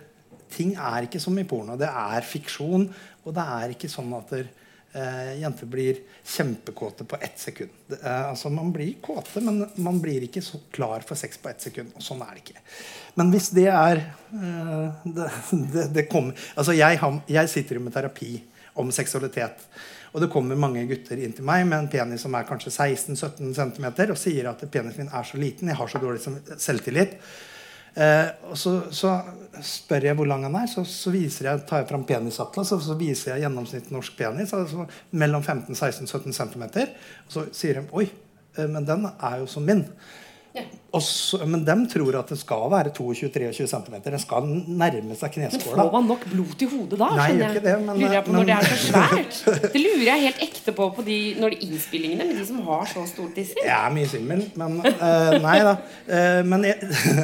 ting 0.56 0.76
er 0.78 1.06
ikke 1.06 1.22
som 1.22 1.38
i 1.38 1.48
porno. 1.48 1.78
Det 1.78 1.90
er 1.90 2.26
fiksjon. 2.26 2.90
Og 3.26 3.34
det 3.34 3.46
er 3.58 3.74
ikke 3.74 3.90
sånn 3.90 4.14
at 4.18 4.30
der, 4.34 4.50
eh, 4.96 5.32
jenter 5.42 5.70
blir 5.70 6.00
kjempekåte 6.24 7.06
på 7.06 7.18
ett 7.22 7.40
sekund. 7.40 7.70
Eh, 8.02 8.30
altså 8.30 8.50
Man 8.50 8.72
blir 8.74 8.94
kåte, 9.02 9.42
men 9.42 9.66
man 9.76 10.02
blir 10.02 10.24
ikke 10.28 10.42
så 10.42 10.60
klar 10.72 11.04
for 11.08 11.20
sex 11.20 11.38
på 11.38 11.52
ett 11.52 11.62
sekund. 11.68 11.94
Og 11.96 12.04
sånn 12.04 12.24
er 12.26 12.36
det 12.36 12.46
ikke. 12.46 12.64
Men 13.20 13.32
hvis 13.34 13.52
det 13.56 13.68
er 13.72 14.02
eh, 14.02 15.04
det, 15.04 15.30
det, 15.76 15.88
det 15.96 16.08
kommer, 16.12 16.38
altså 16.56 16.76
jeg, 16.78 17.02
jeg 17.28 17.52
sitter 17.52 17.80
jo 17.80 17.86
med 17.86 17.96
terapi 17.96 18.38
om 18.76 18.92
seksualitet. 18.92 19.68
Og 20.16 20.22
det 20.24 20.32
kommer 20.32 20.56
mange 20.56 20.86
gutter 20.88 21.20
inn 21.20 21.34
til 21.36 21.44
meg 21.48 21.66
med 21.68 21.82
en 21.82 21.90
penis 21.92 22.24
som 22.24 22.36
er 22.40 22.48
kanskje 22.48 22.72
16-17 22.72 23.52
cm, 23.58 23.88
og 24.08 24.20
sier 24.20 24.48
at 24.48 24.64
penisen 24.72 25.04
min 25.04 25.12
er 25.12 25.28
så 25.28 25.40
liten, 25.40 25.72
jeg 25.72 25.80
har 25.80 25.92
så 25.92 26.00
dårlig 26.00 26.24
selvtillit. 26.56 27.18
Eh, 27.96 28.28
og 28.52 28.58
så, 28.60 28.76
så, 28.92 29.16
spør 29.64 30.04
jeg 30.10 30.18
hvor 30.20 30.28
lang 30.28 30.42
han 30.44 30.58
er, 30.60 30.68
så, 30.68 30.82
så 30.84 31.14
viser 31.14 31.48
jeg, 31.48 31.62
tar 31.64 31.80
jeg 31.80 31.88
fram 31.88 32.02
penisatlas 32.04 32.74
og 32.76 32.82
så 32.84 32.98
viser 33.00 33.32
jeg 33.32 33.46
gjennomsnitt 33.46 33.88
norsk 33.96 34.18
penis. 34.20 34.52
altså 34.52 34.84
mellom 35.16 35.44
15, 35.44 35.72
16, 35.72 36.10
17 36.12 36.36
cm. 36.36 36.66
Og 36.66 37.32
så 37.38 37.46
sier 37.56 37.80
de 37.80 37.86
oi, 37.96 38.10
eh, 38.58 38.68
men 38.68 38.88
den 38.88 39.08
er 39.08 39.40
jo 39.40 39.48
som 39.48 39.64
min. 39.64 39.86
Også, 40.96 41.42
men 41.44 41.66
de 41.68 41.74
tror 41.92 42.16
at 42.22 42.30
det 42.32 42.38
skal 42.40 42.70
være 42.72 42.92
22-23 42.96 43.66
cm. 43.68 43.96
Det 44.06 44.20
skal 44.24 44.46
nærme 44.48 45.18
seg 45.20 45.34
Men 45.36 45.50
kneskåla. 45.50 45.84
får 45.84 45.92
man 45.92 46.06
nok 46.08 46.24
blod 46.32 46.54
til 46.62 46.70
hodet 46.72 47.00
da? 47.02 47.10
Nei, 47.18 47.26
jeg? 47.34 47.50
ikke 47.50 47.64
det, 47.66 47.74
men- 47.84 48.00
lurer 48.00 48.14
jeg 48.16 48.24
på 48.24 48.32
men- 48.32 48.40
når 48.40 48.46
det 48.46 48.56
er 48.56 48.70
så 48.70 48.78
svært. 48.86 49.42
Det 49.76 49.82
lurer 49.84 50.06
jeg 50.08 50.22
helt 50.24 50.44
ekte 50.48 50.72
på 50.78 50.88
på 50.96 51.04
de, 51.10 51.18
når 51.42 51.50
de 51.56 51.60
innspillingene 51.68 52.30
med 52.30 52.40
de 52.40 52.46
som 52.48 52.62
har 52.70 52.86
så 52.94 53.04
stort 53.12 53.36
disse. 53.36 53.58
Jeg 53.60 53.76
er 53.76 53.92
mye 53.98 54.08
svimmel, 54.08 54.46
men 54.56 54.80
uh, 54.86 55.36
Nei 55.44 55.58
da. 55.68 55.76
Uh, 56.08 56.42
men 56.48 56.64
jeg, 56.70 56.80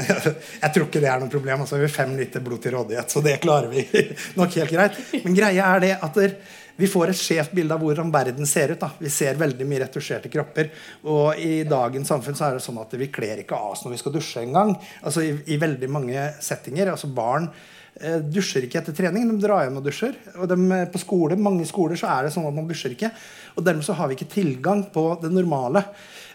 jeg 0.63 0.73
tror 0.75 0.89
ikke 0.89 1.03
det 1.05 1.11
er 1.13 1.23
noe 1.23 1.31
problem. 1.31 1.63
Altså, 1.63 1.79
vi 1.79 1.87
har 1.87 1.95
fem 1.95 2.17
liter 2.19 2.43
blod 2.43 2.59
til 2.65 2.75
rådighet, 2.75 3.07
så 3.15 3.23
det 3.23 3.37
klarer 3.45 3.71
vi 3.71 3.85
nok 4.39 4.59
helt 4.59 4.75
greit. 4.75 4.99
Men 5.23 5.37
greia 5.37 5.71
er 5.77 5.85
det 5.87 5.93
at 6.01 6.19
der, 6.19 6.35
vi 6.81 6.89
får 6.89 7.11
et 7.11 7.19
skjevt 7.19 7.51
bilde 7.53 7.75
av 7.75 7.83
hvordan 7.83 8.09
verden 8.13 8.47
ser 8.49 8.73
ut. 8.73 8.81
Da. 8.81 8.89
Vi 8.97 9.11
ser 9.13 9.37
veldig 9.37 9.67
mye 9.69 9.83
retusjerte 9.83 10.31
kropper. 10.33 10.71
Og 11.05 11.37
i 11.37 11.61
dagens 11.69 12.09
samfunn 12.09 12.37
så 12.37 12.47
er 12.47 12.57
det 12.57 12.65
sånn 12.65 12.81
at 12.81 12.95
vi 12.97 13.11
kler 13.13 13.43
ikke 13.43 13.57
av 13.57 13.75
oss 13.75 13.85
når 13.85 13.95
vi 13.95 14.01
skal 14.01 14.15
dusje 14.15 14.41
engang. 14.41 14.73
Altså, 15.03 15.25
i, 15.27 15.35
I 15.53 15.59
veldig 15.61 15.91
mange 15.93 16.25
settinger. 16.41 16.93
altså 16.95 17.11
Barn 17.13 17.51
dusjer 17.99 18.65
ikke 18.65 18.79
etter 18.79 18.95
trening. 18.95 19.27
De 19.29 19.41
drar 19.41 19.65
hjem 19.65 19.77
og 19.81 19.85
dusjer. 19.85 20.15
Og 20.37 20.47
dem, 20.49 20.63
eh, 20.71 20.87
på 20.89 21.01
skole, 21.01 21.37
mange 21.37 21.65
skoler 21.67 21.99
så 21.99 22.07
er 22.07 22.23
det 22.23 22.33
sånn 22.33 22.47
at 22.47 22.55
man 22.55 22.67
dusjer 22.67 22.95
ikke. 22.95 23.11
Og 23.57 23.63
dermed 23.63 23.83
så 23.83 23.93
har 23.93 24.07
vi 24.07 24.15
ikke 24.15 24.31
tilgang 24.31 24.85
på 24.91 25.21
det 25.21 25.31
normale. 25.31 25.83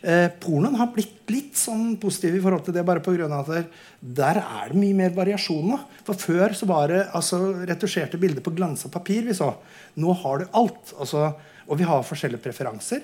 Eh, 0.02 0.28
pornoen 0.28 0.76
har 0.76 0.92
blitt 0.92 1.24
litt 1.32 1.56
sånn 1.56 1.96
positiv 1.98 2.36
i 2.36 2.42
forhold 2.44 2.64
til 2.64 2.74
det, 2.74 2.84
bare 2.84 3.00
av 3.00 3.50
at 3.50 3.66
der 4.00 4.36
er 4.36 4.68
det 4.70 4.78
mye 4.78 4.94
mer 4.94 5.10
variasjon 5.10 5.66
nå. 5.72 5.80
For 6.04 6.14
før 6.14 6.54
så 6.54 6.66
var 6.66 6.88
det 6.88 7.08
altså, 7.12 7.66
retusjerte 7.66 8.20
bilder 8.20 8.42
på 8.42 8.54
glansa 8.54 8.88
papir 8.88 9.24
vi 9.24 9.32
så. 9.34 9.54
Nå 9.96 10.12
har 10.12 10.38
du 10.38 10.46
alt. 10.52 10.94
Altså, 11.00 11.34
og 11.66 11.78
vi 11.78 11.84
har 11.84 12.04
forskjellige 12.06 12.44
preferanser. 12.44 13.02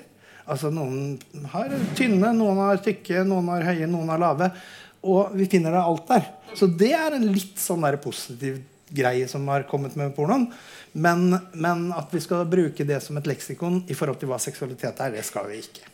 Altså 0.51 0.73
Noen 0.75 1.21
har 1.53 1.71
tynne, 1.95 2.33
noen 2.35 2.59
har 2.59 2.81
tykke, 2.83 3.23
noen 3.27 3.49
har 3.53 3.67
høye, 3.71 3.87
noen 3.87 4.11
har 4.11 4.23
lave. 4.23 4.49
Og 5.03 5.35
vi 5.35 5.49
finner 5.51 5.75
det 5.75 5.83
alt 5.83 6.07
der. 6.11 6.29
Så 6.55 6.69
det 6.69 6.93
er 6.95 7.17
en 7.17 7.27
litt 7.33 7.59
sånn 7.59 7.83
der 7.83 7.99
positiv 8.03 8.61
greie 8.93 9.29
som 9.29 9.49
har 9.49 9.65
kommet 9.69 9.97
med 9.97 10.15
pornoen. 10.17 10.47
Men, 10.93 11.33
men 11.53 11.89
at 11.97 12.13
vi 12.13 12.21
skal 12.21 12.45
bruke 12.49 12.85
det 12.85 13.01
som 13.03 13.17
et 13.19 13.29
leksikon 13.29 13.83
i 13.89 13.97
forhold 13.97 14.21
til 14.21 14.31
hva 14.31 14.39
seksualitet 14.43 15.01
er, 15.01 15.15
det 15.17 15.25
skal 15.27 15.49
vi 15.51 15.63
ikke. 15.65 15.89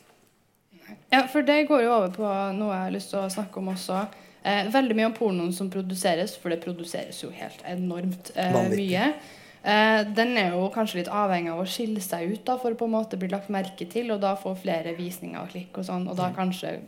Ja, 1.13 1.25
for 1.31 1.45
det 1.47 1.63
går 1.69 1.85
jo 1.85 1.93
over 1.95 2.13
på 2.13 2.31
noe 2.57 2.73
jeg 2.75 2.85
har 2.85 2.95
lyst 2.95 3.13
til 3.15 3.23
å 3.23 3.31
snakke 3.33 3.61
om 3.61 3.71
også. 3.73 4.03
Eh, 4.43 4.69
veldig 4.73 4.97
mye 4.97 5.09
om 5.11 5.17
pornoen 5.17 5.53
som 5.55 5.71
produseres, 5.73 6.37
for 6.39 6.53
det 6.53 6.63
produseres 6.63 7.23
jo 7.23 7.31
helt 7.35 7.63
enormt 7.69 8.33
eh, 8.37 8.59
mye. 8.73 9.11
Eh, 9.63 10.03
den 10.17 10.37
er 10.41 10.55
jo 10.55 10.69
kanskje 10.75 11.01
litt 11.01 11.11
avhengig 11.13 11.53
av 11.53 11.63
å 11.63 11.69
skille 11.69 12.03
seg 12.05 12.33
ut 12.33 12.45
da, 12.47 12.59
for 12.61 12.75
å 12.75 12.79
på 12.79 12.89
en 12.89 12.95
måte 12.95 13.19
bli 13.21 13.31
lagt 13.33 13.51
merke 13.53 13.89
til, 13.91 14.13
og 14.15 14.23
da 14.25 14.35
få 14.39 14.55
flere 14.59 14.95
visninger 14.99 15.41
og 15.43 15.51
klikk 15.53 15.81
og 15.81 15.89
sånn, 15.89 16.07
og 16.09 16.17
da 16.19 16.31
kanskje 16.37 16.79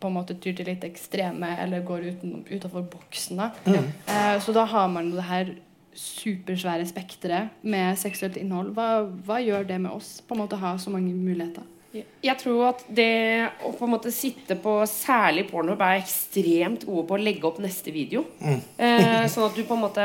på 0.00 0.08
en 0.08 0.16
måte 0.16 0.36
tyr 0.40 0.56
til 0.58 0.70
litt 0.70 0.84
ekstreme 0.86 1.52
eller 1.62 1.84
går 1.86 2.06
uten, 2.12 2.40
utenfor 2.48 2.86
boksen. 2.92 3.40
da. 3.40 3.50
Eh, 3.66 4.36
så 4.42 4.54
da 4.56 4.64
har 4.64 4.88
man 4.88 5.10
jo 5.10 5.18
det 5.18 5.28
her 5.28 5.52
supersvære 5.96 6.86
spekteret 6.88 7.60
med 7.62 7.98
seksuelt 7.98 8.38
innhold. 8.40 8.72
Hva, 8.76 9.04
hva 9.26 9.40
gjør 9.42 9.66
det 9.68 9.80
med 9.82 9.92
oss? 9.92 10.20
På 10.24 10.36
en 10.36 10.44
måte 10.44 10.60
ha 10.60 10.76
så 10.78 10.92
mange 10.92 11.12
muligheter? 11.14 11.66
Jeg 11.90 12.38
tror 12.38 12.68
at 12.68 12.82
det 12.94 13.50
å 13.66 13.72
på 13.74 13.86
en 13.86 13.90
måte 13.96 14.12
sitte 14.14 14.54
på 14.62 14.76
særlig 14.86 15.48
porno 15.48 15.74
er 15.74 15.96
ekstremt 15.98 16.84
gode 16.86 17.02
på 17.08 17.16
å 17.16 17.18
legge 17.18 17.48
opp 17.48 17.58
neste 17.62 17.90
video. 17.90 18.22
Eh, 18.38 19.24
sånn 19.32 19.48
at 19.48 19.58
du 19.58 19.64
på 19.66 19.74
en 19.74 19.82
måte 19.82 20.04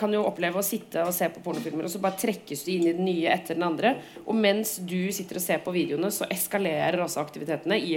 kan 0.00 0.14
jo 0.14 0.24
oppleve 0.26 0.58
å 0.58 0.66
sitte 0.66 1.04
og 1.06 1.14
se 1.14 1.30
på 1.30 1.42
pornofilmer, 1.44 1.86
og 1.86 1.92
så 1.92 2.02
bare 2.02 2.18
trekkes 2.18 2.66
du 2.66 2.72
inn 2.74 2.88
i 2.88 2.96
den 2.96 3.06
nye 3.06 3.30
etter 3.30 3.54
den 3.54 3.68
andre. 3.68 3.94
Og 4.26 4.34
mens 4.34 4.74
du 4.82 5.12
sitter 5.14 5.38
og 5.38 5.46
ser 5.46 5.62
på 5.62 5.76
videoene, 5.76 6.10
så 6.14 6.26
eskalerer 6.34 6.98
også 7.04 7.22
aktivitetene 7.22 7.78
i 7.78 7.94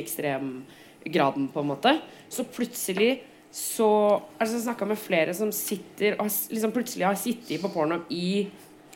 ekstremgraden, 1.06 1.48
på 1.54 1.60
en 1.60 1.68
måte. 1.68 2.00
Så 2.30 2.44
plutselig 2.46 3.22
så 3.52 4.22
Altså 4.40 4.56
Jeg 4.56 4.64
snakka 4.64 4.86
med 4.88 4.98
flere 4.98 5.34
som 5.34 5.52
sitter 5.52 6.16
og 6.22 6.30
liksom 6.50 6.72
plutselig 6.72 7.04
har 7.06 7.16
sittet 7.16 7.60
på 7.62 7.68
porno 7.74 7.98
i 8.10 8.48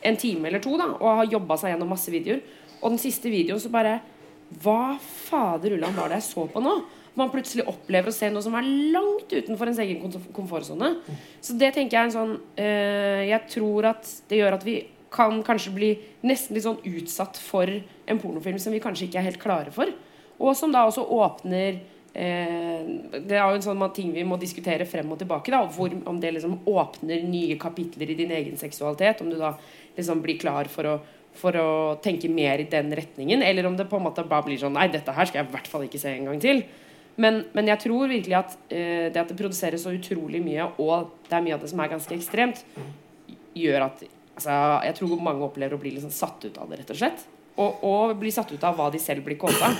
en 0.02 0.16
time 0.16 0.48
eller 0.48 0.60
to 0.60 0.76
da 0.78 0.86
og 0.94 1.16
har 1.18 1.26
jobba 1.26 1.56
seg 1.60 1.74
gjennom 1.74 1.90
masse 1.92 2.10
videoer. 2.10 2.40
Og 2.80 2.90
den 2.90 2.98
siste 2.98 3.28
videoen 3.28 3.60
så 3.60 3.68
bare 3.68 4.00
Hva 4.62 4.96
fader 5.02 5.74
ullan 5.76 5.94
var 5.96 6.08
det 6.08 6.22
jeg 6.22 6.28
så 6.30 6.46
på 6.48 6.62
nå? 6.62 6.72
Man 7.16 7.30
plutselig 7.32 7.66
opplever 7.68 8.08
å 8.08 8.14
se 8.14 8.28
noe 8.30 8.42
som 8.44 8.54
er 8.54 8.66
langt 8.92 9.28
utenfor 9.32 9.66
ens 9.68 9.78
egen 9.80 10.00
komf- 10.02 10.32
komfortsone. 10.36 11.02
Så 11.40 11.56
det 11.56 11.72
tenker 11.74 11.96
jeg 11.96 12.02
er 12.02 12.08
en 12.10 12.16
sånn 12.16 12.34
øh, 12.36 13.22
Jeg 13.28 13.40
tror 13.52 13.88
at 13.92 14.08
det 14.28 14.38
gjør 14.40 14.56
at 14.56 14.64
vi 14.64 14.76
kan 15.12 15.42
kanskje 15.44 15.72
bli 15.72 15.90
nesten 16.24 16.56
litt 16.56 16.64
sånn 16.64 16.80
utsatt 16.80 17.36
for 17.40 17.68
en 17.68 18.18
pornofilm 18.20 18.58
som 18.60 18.72
vi 18.72 18.80
kanskje 18.80 19.08
ikke 19.08 19.20
er 19.20 19.28
helt 19.30 19.40
klare 19.42 19.72
for. 19.72 19.92
Og 20.36 20.56
som 20.56 20.72
da 20.72 20.84
også 20.88 21.04
åpner 21.16 21.78
Det 22.16 23.36
er 23.36 23.42
jo 23.42 23.58
en 23.58 23.64
sånn 23.64 23.82
ting 23.92 24.12
vi 24.14 24.24
må 24.24 24.38
diskutere 24.40 24.86
frem 24.88 25.10
og 25.12 25.18
tilbake. 25.20 25.52
Da, 25.52 25.60
hvor, 25.68 25.92
om 26.08 26.20
det 26.22 26.30
liksom 26.36 26.62
åpner 26.64 27.26
nye 27.28 27.58
kapitler 27.60 28.12
i 28.12 28.16
din 28.16 28.32
egen 28.32 28.56
seksualitet. 28.56 29.20
Om 29.20 29.34
du 29.34 29.36
da 29.40 29.52
liksom 29.98 30.22
blir 30.24 30.38
klar 30.40 30.70
for 30.72 30.88
å, 30.88 30.96
for 31.36 31.58
å 31.60 31.68
tenke 32.04 32.30
mer 32.32 32.62
i 32.62 32.68
den 32.72 32.88
retningen. 32.96 33.44
Eller 33.44 33.68
om 33.68 33.76
det 33.76 33.88
på 33.90 34.00
en 34.00 34.06
måte 34.08 34.24
bare 34.24 34.48
blir 34.48 34.60
sånn 34.60 34.76
Nei, 34.78 34.88
dette 34.92 35.12
her 35.12 35.28
skal 35.28 35.42
jeg 35.42 35.50
i 35.50 35.54
hvert 35.58 35.70
fall 35.70 35.84
ikke 35.88 36.00
se 36.00 36.14
en 36.14 36.30
gang 36.30 36.40
til. 36.42 36.64
Men, 37.20 37.42
men 37.56 37.70
jeg 37.70 37.80
tror 37.86 38.10
virkelig 38.10 38.36
at 38.36 38.56
eh, 38.68 39.08
det 39.12 39.20
at 39.20 39.30
det 39.30 39.38
produseres 39.38 39.86
så 39.86 39.94
utrolig 39.96 40.42
mye, 40.44 40.66
og 40.82 41.14
det 41.28 41.38
er 41.38 41.44
mye 41.46 41.56
av 41.56 41.62
det 41.64 41.70
som 41.72 41.80
er 41.80 41.92
ganske 41.94 42.12
ekstremt, 42.16 42.60
gjør 43.56 43.86
at 43.86 44.02
altså, 44.04 44.56
Jeg 44.84 44.98
tror 44.98 45.22
mange 45.24 45.46
opplever 45.46 45.78
å 45.78 45.80
bli 45.80 45.94
liksom 45.96 46.12
satt 46.12 46.44
ut 46.44 46.58
av 46.60 46.68
det, 46.68 46.82
rett 46.82 46.92
og 46.92 47.00
slett. 47.00 47.24
Og, 47.56 47.84
og 47.88 48.18
bli 48.20 48.32
satt 48.34 48.52
ut 48.52 48.66
av 48.68 48.76
hva 48.76 48.90
de 48.92 49.00
selv 49.00 49.24
blir 49.24 49.40
kåta. 49.40 49.72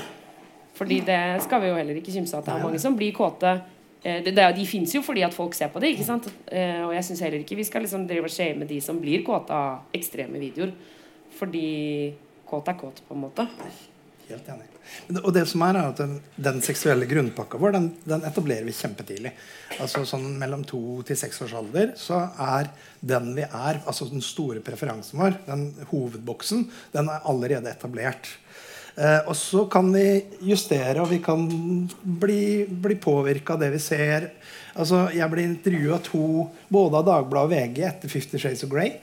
Fordi 0.76 1.00
det 1.06 1.22
skal 1.46 1.62
vi 1.62 1.70
jo 1.70 1.78
heller 1.78 1.98
ikke 1.98 2.14
kimse 2.14 2.36
av 2.36 2.44
at 2.44 2.50
det 2.50 2.54
er 2.56 2.66
mange 2.66 2.82
som 2.82 2.96
blir 2.98 3.14
kåte. 3.16 3.54
Eh, 4.02 4.20
det, 4.26 4.34
de 4.36 4.68
fins 4.68 4.92
jo 4.94 5.02
fordi 5.04 5.24
at 5.26 5.34
folk 5.34 5.56
ser 5.56 5.72
på 5.72 5.82
det. 5.82 5.94
ikke 5.94 6.06
sant? 6.06 6.28
Eh, 6.46 6.84
og 6.84 6.94
jeg 6.94 7.08
syns 7.08 7.24
heller 7.24 7.42
ikke 7.42 7.58
vi 7.58 7.66
skal 7.66 7.86
liksom 7.86 8.06
drive 8.08 8.28
og 8.28 8.32
shame 8.32 8.68
de 8.68 8.80
som 8.84 9.00
blir 9.00 9.24
kåte 9.26 9.56
av 9.56 9.96
ekstreme 9.96 10.40
videoer. 10.42 10.74
Fordi 11.36 11.66
kåt 12.46 12.68
er 12.70 12.80
kåt, 12.80 13.02
på 13.08 13.16
en 13.16 13.24
måte. 13.26 13.48
Helt 14.26 14.48
enig. 14.50 14.70
Og 15.20 15.32
det 15.34 15.44
som 15.50 15.62
er, 15.66 15.76
er 15.78 15.90
at 15.90 16.00
den, 16.00 16.14
den 16.38 16.60
seksuelle 16.64 17.08
grunnpakka 17.10 17.58
vår 17.62 17.74
den, 17.74 17.88
den 18.06 18.24
etablerer 18.26 18.66
vi 18.66 18.74
kjempetidlig. 18.74 19.32
Altså 19.82 20.04
sånn 20.08 20.28
Mellom 20.40 20.64
to 20.66 20.80
til 21.06 21.18
seks 21.18 21.40
års 21.44 21.54
alder 21.58 21.92
så 22.00 22.22
er 22.42 22.70
den 23.00 23.32
vi 23.36 23.44
er, 23.46 23.82
altså 23.84 24.08
den 24.10 24.24
store 24.24 24.62
preferansen 24.66 25.20
vår, 25.22 25.38
den 25.46 25.68
hovedboksen, 25.90 26.66
den 26.94 27.10
er 27.12 27.26
allerede 27.28 27.70
etablert. 27.70 28.30
Eh, 28.96 29.18
og 29.28 29.36
så 29.36 29.66
kan 29.68 29.90
vi 29.92 30.06
justere, 30.48 31.02
og 31.02 31.10
vi 31.10 31.18
kan 31.24 31.42
bli, 32.02 32.64
bli 32.64 32.96
påvirka 32.96 33.54
av 33.54 33.60
det 33.60 33.70
vi 33.74 33.80
ser. 33.82 34.30
Altså, 34.76 35.06
Jeg 35.12 35.28
ble 35.32 35.44
intervjua 35.44 36.00
to 36.04 36.48
både 36.72 37.02
av 37.02 37.06
Dagbladet 37.10 37.44
og 37.44 37.52
VG 37.52 37.82
etter 37.84 38.08
'Fifty 38.08 38.40
Shades 38.40 38.64
of 38.64 38.70
Grey'. 38.72 38.96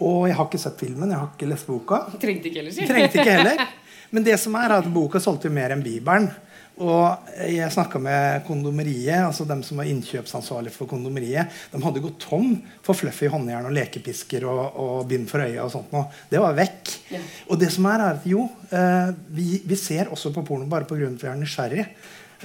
Og 0.00 0.28
jeg 0.28 0.36
har 0.36 0.46
ikke 0.46 0.60
sett 0.60 0.78
filmen, 0.78 1.10
jeg 1.10 1.18
har 1.18 1.30
ikke 1.32 1.48
lest 1.48 1.66
boka. 1.66 2.04
Trengte 2.20 2.50
ikke 2.50 2.60
heller. 2.62 2.86
Trengte 2.86 3.18
ikke 3.18 3.36
heller. 3.38 3.66
Men 4.10 4.22
det 4.22 4.38
som 4.38 4.54
er, 4.54 4.70
er 4.70 4.78
at 4.78 4.92
boka 4.92 5.18
solgte 5.18 5.48
jo 5.48 5.54
mer 5.56 5.72
enn 5.74 5.82
Bibelen. 5.82 6.30
Og 6.76 7.30
jeg 7.40 7.72
snakka 7.72 8.00
med 8.04 8.42
kondomeriet, 8.44 9.22
altså 9.24 9.46
dem 9.48 9.62
som 9.64 9.78
var 9.80 9.88
innkjøpsansvarlig 9.88 10.74
for 10.74 10.88
kondomeriet. 10.90 11.52
De 11.72 11.80
hadde 11.80 12.02
gått 12.04 12.18
tom 12.26 12.50
for 12.84 12.98
fluffy 12.98 13.30
håndjern 13.32 13.70
og 13.70 13.76
lekepisker 13.78 14.44
og, 14.44 14.76
og 14.82 15.06
bind 15.08 15.24
for 15.30 15.46
øya 15.46 15.64
og 15.64 15.72
sånt 15.72 15.94
noe. 15.96 16.10
Det 16.28 16.42
var 16.42 16.58
vekk. 16.58 16.92
Ja. 17.14 17.22
Og 17.48 17.62
det 17.62 17.70
som 17.72 17.88
er, 17.88 18.04
er 18.04 18.20
at 18.20 18.28
jo, 18.28 18.44
eh, 18.68 19.14
vi, 19.38 19.62
vi 19.64 19.80
ser 19.80 20.12
også 20.12 20.34
på 20.36 20.44
porno 20.44 20.68
bare 20.68 20.88
pga. 20.88 21.08
at 21.08 21.24
vi 21.24 21.30
er 21.32 21.40
nysgjerrig. 21.40 21.86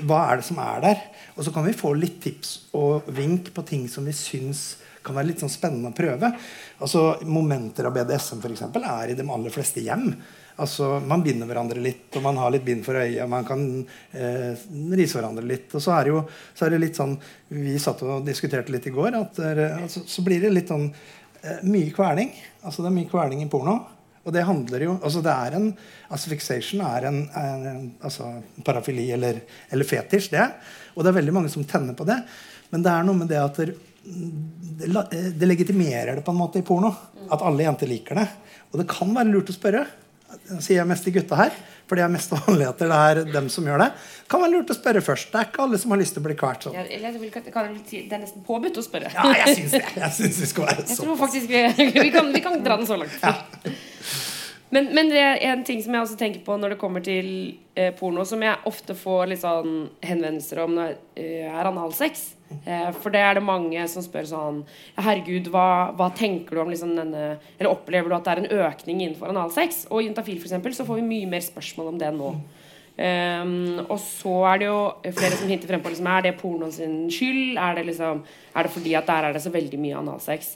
Hva 0.07 0.21
er 0.29 0.39
det 0.39 0.47
som 0.47 0.61
er 0.63 0.85
der? 0.85 1.01
Og 1.35 1.43
så 1.43 1.51
kan 1.51 1.67
vi 1.67 1.75
få 1.75 1.91
litt 1.99 2.21
tips 2.23 2.53
og 2.79 3.11
vink 3.11 3.51
på 3.51 3.65
ting 3.67 3.89
som 3.91 4.07
vi 4.07 4.15
syns 4.15 4.77
kan 5.03 5.17
være 5.17 5.31
litt 5.31 5.41
sånn 5.43 5.51
spennende 5.51 5.91
å 5.91 5.97
prøve. 5.97 6.29
Altså 6.79 7.17
Momenter 7.27 7.89
av 7.89 7.95
BDSM 7.97 8.39
for 8.39 8.53
eksempel, 8.53 8.85
er 8.87 9.11
i 9.11 9.17
de 9.17 9.25
aller 9.27 9.51
fleste 9.53 9.83
hjem. 9.83 10.13
Altså 10.61 10.99
Man 11.07 11.23
binder 11.25 11.49
hverandre 11.49 11.81
litt, 11.81 12.09
og 12.17 12.25
man 12.25 12.37
har 12.41 12.51
litt 12.53 12.65
bind 12.65 12.83
for 12.85 12.99
øya. 12.99 13.25
Man 13.29 13.47
kan 13.47 13.63
eh, 14.13 14.51
rise 14.93 15.17
hverandre 15.17 15.45
litt. 15.47 15.71
Og 15.77 15.83
så 15.83 15.95
er, 15.95 16.05
det 16.07 16.13
jo, 16.13 16.25
så 16.57 16.67
er 16.67 16.75
det 16.75 16.83
litt 16.83 16.99
sånn 16.99 17.15
Vi 17.49 17.77
satt 17.81 18.03
og 18.05 18.27
diskuterte 18.27 18.73
litt 18.73 18.85
i 18.89 18.93
går. 18.93 19.17
At 19.17 19.41
eh, 19.45 19.63
altså, 19.79 20.05
så 20.07 20.25
blir 20.25 20.43
det 20.43 20.53
litt 20.53 20.69
sånn 20.71 20.89
eh, 20.91 21.65
mye 21.65 21.89
kverning. 21.95 22.35
Altså 22.61 22.85
Det 22.85 22.91
er 22.91 22.97
mye 22.99 23.11
kverning 23.11 23.43
i 23.45 23.49
porno. 23.51 23.79
Og 24.21 24.33
det 24.35 24.43
handler 24.45 24.83
jo 24.85 24.91
altså 25.01 25.23
det 25.25 25.33
er 25.33 25.55
en, 25.57 25.63
Fixation 26.29 26.83
er 26.85 27.07
en, 27.09 27.23
en, 27.39 27.63
en 27.65 27.85
altså 28.05 28.27
parafili 28.61 29.07
eller, 29.15 29.39
eller 29.73 29.87
fetisj. 29.87 30.29
det. 30.35 30.45
Og 30.93 31.01
det 31.01 31.09
er 31.09 31.17
veldig 31.17 31.33
mange 31.39 31.49
som 31.49 31.65
tenner 31.65 31.97
på 31.97 32.05
det. 32.05 32.19
Men 32.69 32.85
det 32.85 32.91
er 32.93 33.07
noe 33.07 33.17
med 33.17 33.31
det 33.31 33.39
at 33.41 33.57
det, 33.57 33.73
det, 34.05 35.23
det 35.41 35.49
legitimerer 35.49 36.19
det 36.19 36.25
på 36.27 36.35
en 36.35 36.41
måte 36.43 36.61
i 36.61 36.67
porno. 36.67 36.93
At 37.33 37.41
alle 37.47 37.65
jenter 37.65 37.89
liker 37.89 38.21
det. 38.21 38.27
Og 38.71 38.79
det 38.83 38.87
kan 38.91 39.09
være 39.15 39.31
lurt 39.33 39.49
å 39.49 39.57
spørre. 39.57 39.83
Nå 40.51 40.57
sier 40.63 40.77
jeg 40.81 40.87
mest 40.89 41.03
til 41.07 41.13
gutta 41.15 41.37
her, 41.39 41.55
for 41.89 41.99
det 41.99 42.03
er 42.05 42.11
mest 42.13 42.31
vanligheter. 42.35 42.91
Det 42.91 42.99
er 43.11 43.31
dem 43.35 43.49
som 43.51 43.67
gjør 43.67 43.83
det. 43.83 43.89
Kan 44.31 44.43
være 44.43 44.53
lurt 44.55 44.71
å 44.73 44.77
spørre 44.77 45.01
først. 45.05 45.29
Det 45.33 45.39
er 45.41 45.49
ikke 45.49 45.63
alle 45.65 45.79
som 45.81 45.93
har 45.95 46.01
lyst 46.01 46.15
til 46.15 46.23
å 46.23 46.27
bli 46.29 46.35
kvalt 46.39 46.67
sånn. 46.67 46.77
Ja, 46.77 46.83
Det 46.87 48.15
er 48.15 48.21
nesten 48.21 48.45
påbudt 48.47 48.79
å 48.79 48.85
spørre. 48.85 49.11
Ja, 49.13 49.27
jeg 49.43 49.57
syns 49.59 49.75
det. 49.77 49.83
Jeg 49.97 50.11
syns 50.19 50.41
vi 50.43 50.51
skal 50.53 50.67
være 50.69 50.83
Jeg 50.87 50.95
sånn. 50.95 51.05
tror 51.05 51.19
faktisk 51.23 51.51
vi, 51.51 51.63
vi, 52.05 52.09
kan, 52.15 52.31
vi 52.35 52.43
kan 52.47 52.59
dra 52.63 52.79
den 52.81 52.87
så 52.89 52.99
langt. 53.01 53.17
Men, 54.71 54.87
men 54.95 55.09
det 55.11 55.19
er 55.19 55.41
en 55.51 55.65
ting 55.67 55.81
som 55.83 55.95
jeg 55.95 56.05
også 56.05 56.17
tenker 56.19 56.43
på 56.45 56.55
når 56.55 56.73
det 56.73 56.81
kommer 56.81 57.03
til 57.03 57.27
eh, 57.75 57.91
porno, 57.95 58.23
som 58.27 58.43
jeg 58.43 58.61
ofte 58.69 58.95
får 58.95 59.25
litt 59.27 59.41
sånn 59.43 59.89
henvendelser 60.05 60.61
om 60.63 60.77
når 60.77 60.93
uh, 60.95 61.49
er 61.51 61.67
analsex. 61.67 62.29
Eh, 62.65 62.87
for 62.95 63.11
det 63.11 63.19
er 63.23 63.35
det 63.35 63.43
mange 63.43 63.83
som 63.87 64.03
spør 64.03 64.25
sånn 64.27 64.57
Herregud, 64.97 65.47
hva, 65.53 65.91
hva 65.95 66.09
tenker 66.15 66.55
du 66.55 66.61
om 66.63 66.71
liksom 66.71 66.89
denne 66.97 67.21
Eller 67.55 67.69
opplever 67.69 68.11
du 68.11 68.15
at 68.17 68.25
det 68.25 68.33
er 68.33 68.41
en 68.41 68.65
økning 68.67 69.03
innenfor 69.05 69.31
analsex? 69.31 69.85
Og 69.89 70.01
i 70.01 70.09
Juntafil 70.09 70.39
eksempel, 70.39 70.75
så 70.75 70.87
får 70.87 70.99
vi 70.99 71.07
mye 71.07 71.29
mer 71.31 71.45
spørsmål 71.45 71.93
om 71.93 72.01
det 72.01 72.11
nå. 72.15 72.33
Um, 73.01 73.79
og 73.87 73.95
så 74.03 74.33
er 74.51 74.59
det 74.61 74.65
jo 74.67 74.79
flere 75.15 75.37
som 75.39 75.49
hinter 75.49 75.69
frem 75.71 75.83
på 75.83 75.93
liksom, 75.93 76.09
Er 76.11 76.25
det 76.27 76.33
pornoen 76.41 76.73
sin 76.75 76.97
skyld? 77.11 77.55
Er 77.55 77.79
det, 77.79 77.85
liksom, 77.87 78.19
er 78.51 78.67
det 78.67 78.73
fordi 78.75 78.97
at 78.99 79.07
der 79.07 79.29
er 79.29 79.35
det 79.35 79.43
så 79.43 79.53
veldig 79.53 79.79
mye 79.79 80.01
analsex? 80.03 80.51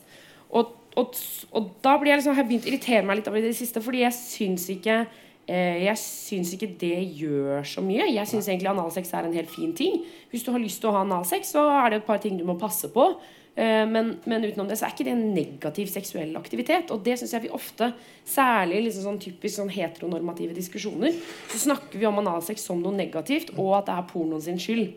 Og 0.51 0.75
og, 0.99 1.19
og, 1.51 1.69
da 1.83 1.95
blir 1.99 2.13
jeg 2.13 2.21
liksom, 2.21 2.35
har 2.35 2.43
jeg 2.43 2.49
begynt 2.49 2.67
å 2.67 2.71
irritere 2.71 3.05
meg 3.05 3.19
litt 3.19 3.29
over 3.29 3.41
det 3.41 3.51
i 3.51 3.53
det 3.53 3.59
siste, 3.59 3.83
fordi 3.83 4.03
jeg 4.03 4.15
syns 4.17 4.67
ikke 4.71 4.99
eh, 5.03 5.85
jeg 5.85 6.01
syns 6.01 6.53
ikke 6.55 6.71
det 6.81 6.99
gjør 7.19 7.65
så 7.67 7.83
mye. 7.85 8.09
Jeg 8.13 8.31
syns 8.31 8.49
egentlig 8.51 8.71
analsex 8.71 9.13
er 9.13 9.27
en 9.27 9.35
helt 9.35 9.51
fin 9.51 9.73
ting. 9.75 10.03
Hvis 10.31 10.45
du 10.45 10.53
har 10.55 10.63
lyst 10.63 10.81
til 10.83 10.91
å 10.91 10.95
ha 10.97 11.05
analsex, 11.05 11.55
så 11.55 11.65
er 11.81 11.91
det 11.91 12.01
et 12.01 12.07
par 12.07 12.21
ting 12.23 12.39
du 12.39 12.45
må 12.47 12.57
passe 12.59 12.89
på. 12.93 13.09
Eh, 13.55 13.83
men, 13.87 14.17
men, 14.27 14.43
utenom 14.43 14.67
det 14.67 14.75
så 14.79 14.87
er 14.87 14.95
ikke 14.95 15.07
det 15.07 15.15
en 15.15 15.29
negativ 15.35 15.91
seksuell 15.91 16.35
aktivitet. 16.39 16.91
Og 16.95 17.03
det 17.05 17.17
syns 17.19 17.35
jeg 17.35 17.45
vi 17.47 17.53
ofte, 17.55 17.91
særlig 18.27 18.85
liksom 18.87 19.09
sånn 19.09 19.21
typisk 19.23 19.59
sånn 19.59 19.71
heteronormative 19.71 20.55
diskusjoner, 20.57 21.15
så 21.51 21.61
snakker 21.67 22.01
vi 22.01 22.07
om 22.09 22.19
analsex 22.23 22.67
som 22.67 22.83
noe 22.83 22.95
negativt, 22.95 23.53
og 23.55 23.77
at 23.79 23.89
det 23.89 23.95
er 23.95 24.07
pornoen 24.11 24.43
sin 24.43 24.59
skyld. 24.61 24.93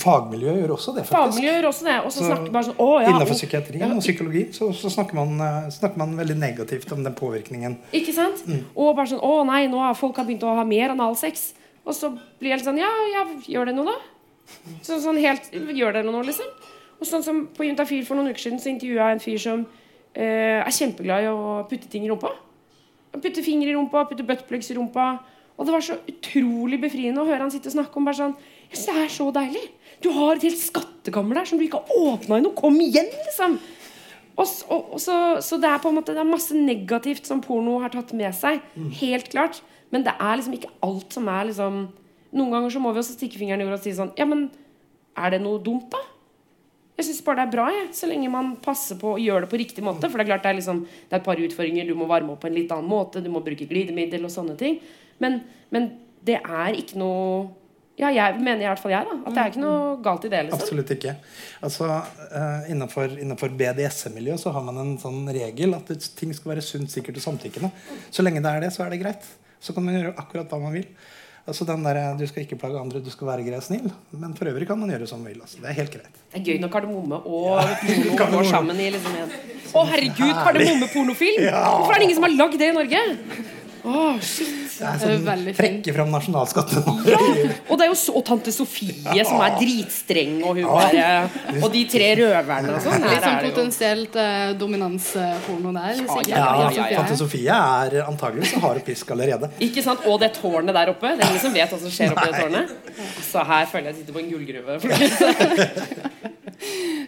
Fagmiljøet 0.00 0.60
gjør 0.60 0.72
også 0.76 0.92
det. 0.94 1.04
faktisk. 1.08 1.16
Fagmiljøet 1.16 1.56
gjør 1.58 1.68
også 1.70 1.86
det, 1.86 1.96
og 2.04 2.12
så, 2.14 2.24
snakker 2.26 2.52
bare 2.54 2.66
sånn, 2.68 2.76
å, 2.78 2.88
ja, 3.02 3.10
Innenfor 3.10 3.38
psykiatri 3.38 3.82
og 3.86 4.02
psykologi 4.04 4.42
så, 4.54 4.68
så 4.76 4.92
snakker, 4.94 5.18
man, 5.18 5.32
eh, 5.46 5.70
snakker, 5.74 6.00
man, 6.02 6.12
veldig 6.18 6.36
negativt 6.38 6.92
om 6.94 7.02
den 7.06 7.16
påvirkningen. 7.18 7.76
Ikke 7.96 8.14
sant? 8.14 8.44
Mm. 8.46 8.62
Og 8.74 8.92
bare 8.98 9.10
sånn 9.12 9.24
Å 9.26 9.32
nei, 9.48 9.64
nå 9.72 9.80
har 9.82 9.98
folk 9.98 10.20
har 10.20 10.28
begynt 10.28 10.46
å 10.46 10.54
ha 10.58 10.66
mer 10.68 10.94
analsex. 10.94 11.50
Og 11.86 11.96
så 11.96 12.12
blir 12.12 12.54
litt 12.54 12.66
sånn 12.66 12.78
Ja, 12.78 12.90
ja 13.14 13.24
gjør 13.48 13.70
det 13.70 13.76
noe, 13.78 13.94
da? 13.94 13.98
Så, 14.84 15.00
sånn 15.02 15.18
helt 15.22 15.50
Gjør 15.54 15.98
det 15.98 16.04
noe, 16.06 16.22
liksom? 16.28 16.54
Og 17.00 17.08
sånn 17.08 17.24
som 17.24 17.42
på 17.56 17.64
Juntafil 17.64 18.04
for 18.06 18.18
noen 18.18 18.30
uker 18.34 18.44
siden 18.44 18.60
så 18.60 18.70
intervjua 18.70 19.08
jeg 19.08 19.16
en 19.16 19.24
fyr 19.24 19.40
som 19.40 19.66
eh, 20.12 20.60
er 20.60 20.74
kjempeglad 20.76 21.24
i 21.24 21.30
å 21.32 21.60
putte 21.70 21.88
ting 21.88 22.04
i 22.04 22.10
rumpa. 22.10 22.34
Putte 23.16 23.42
fingre 23.42 23.72
i 23.72 23.76
rumpa, 23.76 24.04
putte 24.10 24.26
buttplugs 24.26 24.68
i 24.70 24.76
rumpa. 24.76 25.06
Og 25.56 25.66
det 25.66 25.74
var 25.74 25.84
så 25.84 25.96
utrolig 26.08 26.78
befriende 26.80 27.20
å 27.20 27.28
høre 27.28 27.42
han 27.44 27.52
sitte 27.52 27.68
og 27.68 27.76
snakke 27.78 27.96
om 28.00 28.06
bare 28.08 28.16
sånn 28.20 28.36
Det 28.70 28.94
er 29.02 29.10
så 29.12 29.28
deilig. 29.34 29.66
Du 30.00 30.10
har 30.16 30.36
et 30.36 30.46
helt 30.46 30.60
skattekammer 30.60 31.40
der 31.40 31.48
som 31.48 31.58
du 31.60 31.66
ikke 31.66 31.80
har 31.82 32.02
åpna 32.14 32.38
ennå. 32.38 32.54
Kom 32.56 32.78
igjen, 32.80 33.10
liksom! 33.26 33.58
Og, 34.40 34.46
og, 34.72 34.94
og 34.94 35.00
så, 35.02 35.14
så, 35.44 35.58
det 35.60 35.68
er 35.68 35.80
på 35.82 35.90
en 35.90 35.98
måte 35.98 36.14
Det 36.16 36.20
er 36.22 36.28
masse 36.28 36.56
negativt 36.56 37.26
som 37.28 37.42
porno 37.44 37.80
har 37.82 37.92
tatt 37.92 38.14
med 38.16 38.32
seg. 38.36 38.62
Mm. 38.76 38.88
Helt 39.02 39.28
klart. 39.32 39.60
Men 39.92 40.06
det 40.06 40.14
er 40.14 40.38
liksom 40.38 40.54
ikke 40.56 40.70
alt 40.86 41.18
som 41.18 41.28
er 41.28 41.50
liksom 41.50 41.82
Noen 42.30 42.54
ganger 42.54 42.70
så 42.70 42.78
må 42.78 42.92
vi 42.94 43.02
også 43.02 43.16
stikke 43.16 43.40
fingeren 43.40 43.58
i 43.58 43.66
jorda 43.66 43.80
og 43.80 43.82
si 43.82 43.92
sånn 43.96 44.12
Ja, 44.14 44.22
men 44.30 44.46
er 45.18 45.32
det 45.34 45.40
noe 45.42 45.58
dumt, 45.58 45.88
da? 45.90 45.98
Jeg 47.00 47.08
syns 47.08 47.24
bare 47.26 47.40
det 47.40 47.46
er 47.48 47.52
bra, 47.56 47.64
jeg. 47.74 47.88
Så 47.96 48.06
lenge 48.06 48.28
man 48.30 48.52
passer 48.62 48.98
på 49.00 49.14
å 49.16 49.20
gjøre 49.20 49.46
det 49.46 49.50
på 49.50 49.58
riktig 49.58 49.82
måte. 49.84 50.06
For 50.06 50.20
det 50.20 50.26
er 50.26 50.30
klart 50.30 50.44
det 50.44 50.52
er, 50.52 50.58
liksom, 50.60 50.82
det 50.84 51.16
er 51.16 51.18
et 51.18 51.26
par 51.26 51.40
utfordringer. 51.42 51.88
Du 51.88 51.96
må 51.98 52.06
varme 52.08 52.34
opp 52.34 52.42
på 52.44 52.50
en 52.50 52.54
litt 52.54 52.70
annen 52.76 52.90
måte. 52.92 53.22
Du 53.24 53.30
må 53.32 53.42
bruke 53.44 53.66
glidemiddel 53.68 54.28
og 54.28 54.32
sånne 54.32 54.54
ting. 54.60 54.78
Men, 55.20 55.40
men 55.74 55.88
det 56.28 56.38
er 56.38 56.76
ikke 56.76 57.00
noe 57.00 57.48
ja, 58.00 58.10
jeg 58.16 58.40
mener 58.40 58.64
i 58.64 58.68
hvert 58.68 58.80
fall 58.82 58.94
jeg, 58.94 59.06
da. 59.06 59.16
At 59.28 59.36
det 59.36 59.42
er 59.42 59.52
ikke 59.52 59.62
noe 59.62 59.94
galt 60.04 60.26
i 60.26 60.32
det. 60.32 60.42
liksom. 60.46 60.62
Absolutt 60.64 60.92
ikke. 60.96 61.14
Altså, 61.68 61.88
uh, 62.32 62.70
innenfor, 62.72 63.14
innenfor 63.20 63.54
BDSM-miljøet 63.60 64.42
så 64.42 64.54
har 64.56 64.64
man 64.66 64.80
en 64.82 64.96
sånn 65.02 65.22
regel 65.36 65.76
at 65.76 65.92
ting 66.18 66.34
skal 66.36 66.54
være 66.54 66.64
sunt, 66.64 66.92
sikkert 66.92 67.20
og 67.20 67.26
samtykkende. 67.28 67.72
Så 68.10 68.24
lenge 68.24 68.42
det 68.44 68.52
er 68.52 68.66
det, 68.66 68.74
så 68.76 68.86
er 68.86 68.94
det 68.94 69.02
greit. 69.02 69.26
Så 69.60 69.76
kan 69.76 69.84
man 69.84 69.98
gjøre 69.98 70.14
akkurat 70.20 70.52
hva 70.52 70.62
man 70.62 70.78
vil. 70.78 70.88
Altså 71.50 71.64
den 71.64 71.84
der, 71.84 71.98
Du 72.18 72.26
skal 72.28 72.44
ikke 72.44 72.56
plage 72.60 72.78
andre, 72.78 73.00
du 73.02 73.10
skal 73.10 73.26
være 73.26 73.44
grei 73.46 73.58
og 73.58 73.64
snill. 73.64 73.90
Men 74.12 74.34
for 74.38 74.48
øvrig 74.50 74.68
kan 74.68 74.78
man 74.78 74.92
gjøre 74.92 75.08
som 75.10 75.22
man 75.22 75.32
vil. 75.32 75.40
Altså. 75.40 75.60
Det 75.60 75.68
er 75.72 75.78
helt 75.80 75.92
greit. 75.96 76.20
Det 76.32 76.40
er 76.40 76.44
gøy 76.46 76.60
når 76.62 76.72
kardemomme 76.76 77.20
og 77.26 77.62
porno 78.16 78.36
går 78.36 78.48
sammen 78.50 78.80
i 78.80 78.90
liksom 78.94 79.16
en 79.18 79.32
Å, 79.70 79.84
herregud, 79.86 80.34
kardemomme-pornofilm! 80.34 81.44
Ja. 81.46 81.62
Hvorfor 81.78 81.94
er 81.94 82.02
det 82.02 82.08
ingen 82.08 82.18
som 82.18 82.26
har 82.26 82.34
lagd 82.34 82.58
det 82.58 82.72
i 82.72 82.74
Norge? 82.74 83.02
Å, 83.86 84.06
shit. 84.18 84.59
Sånn 84.80 85.50
Trekke 85.58 85.94
fram 85.96 86.10
nasjonalskatten. 86.14 86.88
Ja, 87.10 87.20
og 87.68 87.76
det 87.76 87.86
er 87.86 87.90
jo 87.90 87.98
så, 87.98 88.14
og 88.16 88.24
tante 88.26 88.54
Sofie 88.54 89.24
som 89.28 89.42
er 89.44 89.58
dritstreng, 89.60 90.40
og 90.46 90.56
hun 90.56 90.70
bare 90.70 91.60
Og 91.60 91.68
de 91.74 91.84
tre 91.90 92.10
røverne 92.22 92.74
og 92.78 92.82
sånn. 92.84 93.04
Litt 93.04 93.26
sånn 93.26 93.40
potensielt 93.50 94.16
uh, 94.16 94.50
dominansporno 94.60 95.74
der. 95.76 96.02
Ja, 96.30 96.48
ja, 96.72 96.88
Tante 96.96 97.18
Sofie 97.20 97.60
er 97.60 98.00
antageligvis 98.06 98.56
har 98.64 98.82
pisk 98.86 99.12
allerede. 99.12 99.52
Ikke 99.60 99.84
sant? 99.84 100.08
Og 100.08 100.20
det 100.22 100.32
tårnet 100.40 100.74
der 100.76 100.94
oppe. 100.94 101.12
Det 101.18 101.26
er 101.26 101.34
ingen 101.34 101.44
som 101.44 101.54
vet 101.54 101.72
hva 101.72 101.80
som 101.84 101.92
skjer 101.92 102.16
oppi 102.16 102.30
det 102.30 102.40
tårnet. 102.40 102.76
Så 103.30 103.44
her 103.46 103.68
føler 103.70 103.90
jeg 103.90 103.90
jeg 103.90 103.98
sitter 103.98 104.12
på 104.14 104.20
en 104.22 104.30
gullgruve. 104.30 104.78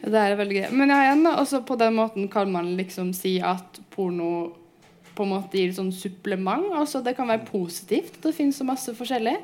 det 0.12 0.22
er 0.22 0.34
veldig 0.38 0.56
gøy. 0.58 0.66
Men 0.74 0.92
ja, 0.92 0.98
igjen, 1.06 1.26
også 1.30 1.62
på 1.68 1.78
den 1.80 1.96
måten 1.98 2.28
kan 2.32 2.50
man 2.52 2.72
liksom 2.78 3.12
si 3.16 3.36
at 3.44 3.80
porno 3.94 4.32
på 5.16 5.26
en 5.26 5.32
måte 5.34 5.58
gir 5.60 5.72
sånn 5.76 5.92
supplement. 5.94 6.72
Altså 6.78 7.02
Det 7.04 7.16
kan 7.18 7.30
være 7.30 7.46
positivt. 7.48 8.20
Det 8.22 8.34
finnes 8.36 8.58
så 8.58 8.66
masse 8.68 8.94
forskjellig. 8.96 9.38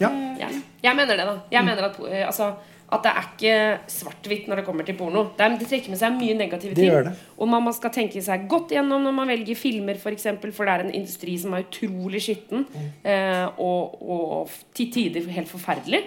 Ja. 0.00 0.10
Uh, 0.10 0.38
ja. 0.40 0.52
Jeg 0.82 0.96
mener 0.98 1.18
det, 1.18 1.26
da. 1.26 1.34
Jeg 1.52 1.62
mm. 1.62 1.68
mener 1.70 1.88
at, 1.88 1.98
uh, 2.00 2.22
altså, 2.26 2.48
at 2.94 3.04
det 3.04 3.12
er 3.12 3.28
ikke 3.28 3.52
svart-hvitt 3.94 4.48
når 4.50 4.60
det 4.60 4.64
kommer 4.66 4.86
til 4.86 4.96
porno. 4.98 5.28
Det, 5.36 5.46
er, 5.46 5.54
det, 5.60 5.68
trekker 5.70 5.94
med 5.94 6.00
seg 6.00 6.16
mye 6.18 6.34
negative 6.38 6.78
ting. 6.78 7.12
Og 7.38 7.50
man, 7.50 7.62
man, 7.66 7.76
skal 7.76 7.94
tenke 7.94 8.22
seg 8.22 8.48
godt 8.50 8.74
gjennom 8.74 9.06
når 9.06 9.14
man 9.20 9.30
velger 9.34 9.58
filmer, 9.58 9.98
f.eks. 9.98 10.04
For, 10.04 10.18
eksempel, 10.18 10.54
for 10.56 10.68
det 10.68 10.74
er 10.74 10.86
en 10.86 10.96
industri 10.98 11.36
som 11.40 11.54
er 11.54 11.66
utrolig 11.66 12.22
skitten. 12.26 12.66
Mm. 12.74 12.90
Uh, 13.06 13.62
og, 13.62 14.02
og 14.02 14.58
til 14.76 14.90
tider 14.94 15.30
helt 15.36 15.50
forferdelig. 15.50 16.02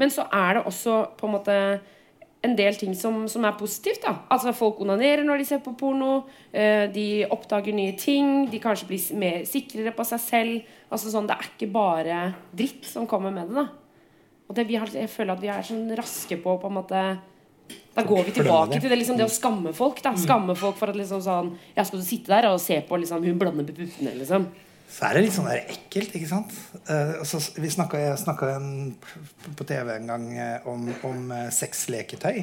Men 0.00 0.12
så 0.12 0.24
er 0.32 0.58
det 0.58 0.68
også 0.68 1.02
på 1.18 1.28
en 1.28 1.36
måte 1.36 1.56
en 2.42 2.54
del 2.56 2.76
ting 2.76 2.94
som, 2.96 3.26
som, 3.28 3.44
er 3.44 3.56
positivt. 3.58 4.00
da 4.04 4.14
Altså 4.32 4.52
Folk 4.56 4.80
onanerer 4.80 5.24
når 5.26 5.42
de 5.42 5.48
ser 5.50 5.60
på 5.64 5.74
porno. 5.76 6.22
Eh, 6.52 6.86
de 6.92 7.26
oppdager 7.28 7.76
nye 7.76 7.96
ting. 8.00 8.46
De 8.50 8.60
kanskje 8.62 8.88
blir 8.88 9.18
mer 9.20 9.42
sikrere 9.48 9.92
på 9.96 10.06
seg 10.08 10.22
selv. 10.24 10.70
Altså 10.90 11.12
sånn, 11.12 11.28
Det 11.28 11.36
er 11.36 11.50
ikke 11.50 11.72
bare 11.72 12.22
dritt 12.56 12.88
som 12.88 13.08
kommer 13.10 13.34
med 13.34 13.50
det. 13.50 13.60
da 13.60 13.68
Og 14.48 14.56
det, 14.56 14.66
har, 14.72 14.88
Jeg 14.88 15.12
føler 15.12 15.34
at 15.34 15.42
vi 15.42 15.52
er 15.52 15.68
sånn 15.68 15.90
raske 15.96 16.40
på 16.40 16.56
på 16.60 16.70
en 16.70 16.78
måte 16.80 17.04
Da 17.94 18.02
går 18.02 18.24
vi 18.24 18.32
tilbake 18.40 18.80
til 18.80 18.88
det, 18.88 18.98
liksom, 18.98 19.20
det 19.20 19.28
å 19.28 19.36
skamme 19.36 19.74
folk. 19.76 20.02
da 20.02 20.14
Skamme 20.16 20.56
folk 20.56 20.76
for 20.80 20.88
at 20.88 20.96
liksom 20.96 21.20
sånn 21.20 21.54
Ja, 21.76 21.84
skal 21.84 22.00
du 22.00 22.04
sitte 22.06 22.32
der 22.32 22.48
og 22.48 22.60
se 22.60 22.80
på 22.80 22.96
liksom, 22.96 23.22
hun 23.22 23.38
blander 23.38 23.68
på 23.68 23.84
puppene, 23.84 24.16
liksom? 24.16 24.48
Så 24.90 25.06
er 25.06 25.16
det 25.16 25.22
litt 25.26 25.36
sånn 25.36 25.46
der 25.46 25.70
ekkelt, 25.70 26.14
ikke 26.18 26.28
sant? 26.28 26.54
Uh, 26.88 27.20
så 27.26 27.38
vi 27.60 27.70
snakka, 27.70 28.00
jeg 28.02 28.18
snakka 28.24 28.50
på 29.56 29.66
TV 29.68 29.94
en 29.94 30.10
gang 30.10 30.26
uh, 30.34 30.68
om, 30.72 30.88
om 31.06 31.30
uh, 31.30 31.46
sexleketøy. 31.54 32.42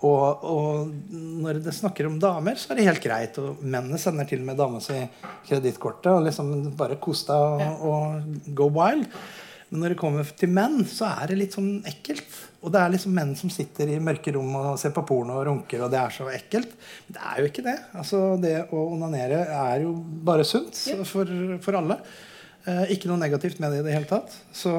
Og, 0.00 0.44
og, 0.48 0.92
når 1.12 1.60
det 1.60 1.74
snakker 1.76 2.08
om 2.08 2.16
damer, 2.20 2.56
så 2.56 2.72
er 2.72 2.80
det 2.80 2.86
helt 2.88 3.04
greit. 3.04 3.38
Og 3.42 3.60
mennene 3.60 4.00
sender 4.00 4.28
til 4.28 4.40
og 4.40 4.48
med 4.48 4.58
dama 4.58 4.80
si 4.82 4.96
kredittkortet 5.48 6.10
og 6.14 6.24
liksom 6.24 6.72
bare 6.78 6.96
kos 7.02 7.26
deg 7.28 7.64
og, 7.66 7.84
og 7.90 8.54
go 8.56 8.70
wild. 8.72 9.04
Men 9.70 9.84
når 9.84 9.92
det 9.92 10.00
kommer 10.00 10.30
til 10.38 10.50
menn, 10.50 10.80
så 10.88 11.08
er 11.12 11.30
det 11.30 11.36
litt 11.38 11.54
sånn 11.54 11.84
ekkelt. 11.86 12.38
Og 12.60 12.72
det 12.74 12.80
er 12.80 12.90
liksom 12.92 13.12
menn 13.16 13.36
som 13.38 13.52
sitter 13.52 13.88
i 13.88 14.00
mørke 14.02 14.32
rom 14.34 14.50
og 14.58 14.72
ser 14.80 14.92
på 14.94 15.04
porno 15.06 15.38
og 15.38 15.46
runker, 15.46 15.84
og 15.84 15.92
det 15.92 16.00
er 16.00 16.14
så 16.14 16.26
ekkelt. 16.34 16.72
Men 17.06 17.16
det 17.16 17.28
er 17.30 17.38
jo 17.38 17.50
ikke 17.52 17.64
det. 17.64 17.76
Altså, 18.02 18.24
det 18.42 18.56
å 18.66 18.82
onanere 18.96 19.44
er 19.54 19.84
jo 19.86 19.94
bare 20.26 20.46
sunt 20.48 20.82
for, 21.08 21.30
for 21.62 21.78
alle. 21.78 22.00
Eh, 22.68 22.90
ikke 22.96 23.08
noe 23.08 23.20
negativt 23.22 23.62
med 23.62 23.72
det 23.72 23.80
i 23.80 23.86
det 23.86 23.94
hele 23.94 24.10
tatt. 24.10 24.34
Så 24.52 24.74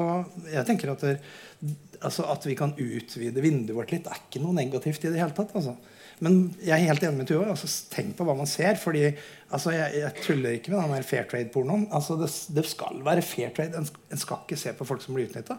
jeg 0.52 0.66
tenker 0.68 0.92
at, 0.92 1.02
det, 1.02 1.72
altså, 1.98 2.28
at 2.30 2.44
vi 2.46 2.54
kan 2.58 2.76
utvide 2.76 3.42
vinduet 3.42 3.74
vårt 3.80 3.96
litt, 3.96 4.06
er 4.06 4.20
ikke 4.28 4.44
noe 4.44 4.54
negativt 4.60 5.08
i 5.08 5.14
det 5.14 5.18
hele 5.22 5.34
tatt. 5.34 5.56
Altså. 5.58 5.74
Men 6.22 6.36
jeg 6.62 6.76
er 6.76 6.86
helt 6.86 7.02
enig 7.02 7.18
med 7.18 7.28
Tuva. 7.30 7.48
Altså, 7.50 7.68
tenk 7.90 8.14
på 8.18 8.26
hva 8.26 8.36
man 8.38 8.48
ser. 8.50 8.76
fordi 8.78 9.08
altså, 9.08 9.72
jeg, 9.74 9.98
jeg, 10.04 10.14
tuller 10.22 10.56
ikke 10.56 10.74
med 10.74 10.94
den 10.94 11.06
fair 11.06 11.26
trade-pornoen. 11.30 11.88
Altså, 11.90 12.16
det, 12.20 12.30
det, 12.54 12.64
skal 12.70 13.02
være 13.04 13.24
fair 13.26 13.50
trade. 13.56 13.78
En, 13.78 13.88
en, 14.12 14.20
skal 14.20 14.44
ikke 14.44 14.60
se 14.60 14.74
på 14.78 14.86
folk 14.86 15.02
som 15.02 15.18
blir 15.18 15.26
utnytta. 15.26 15.58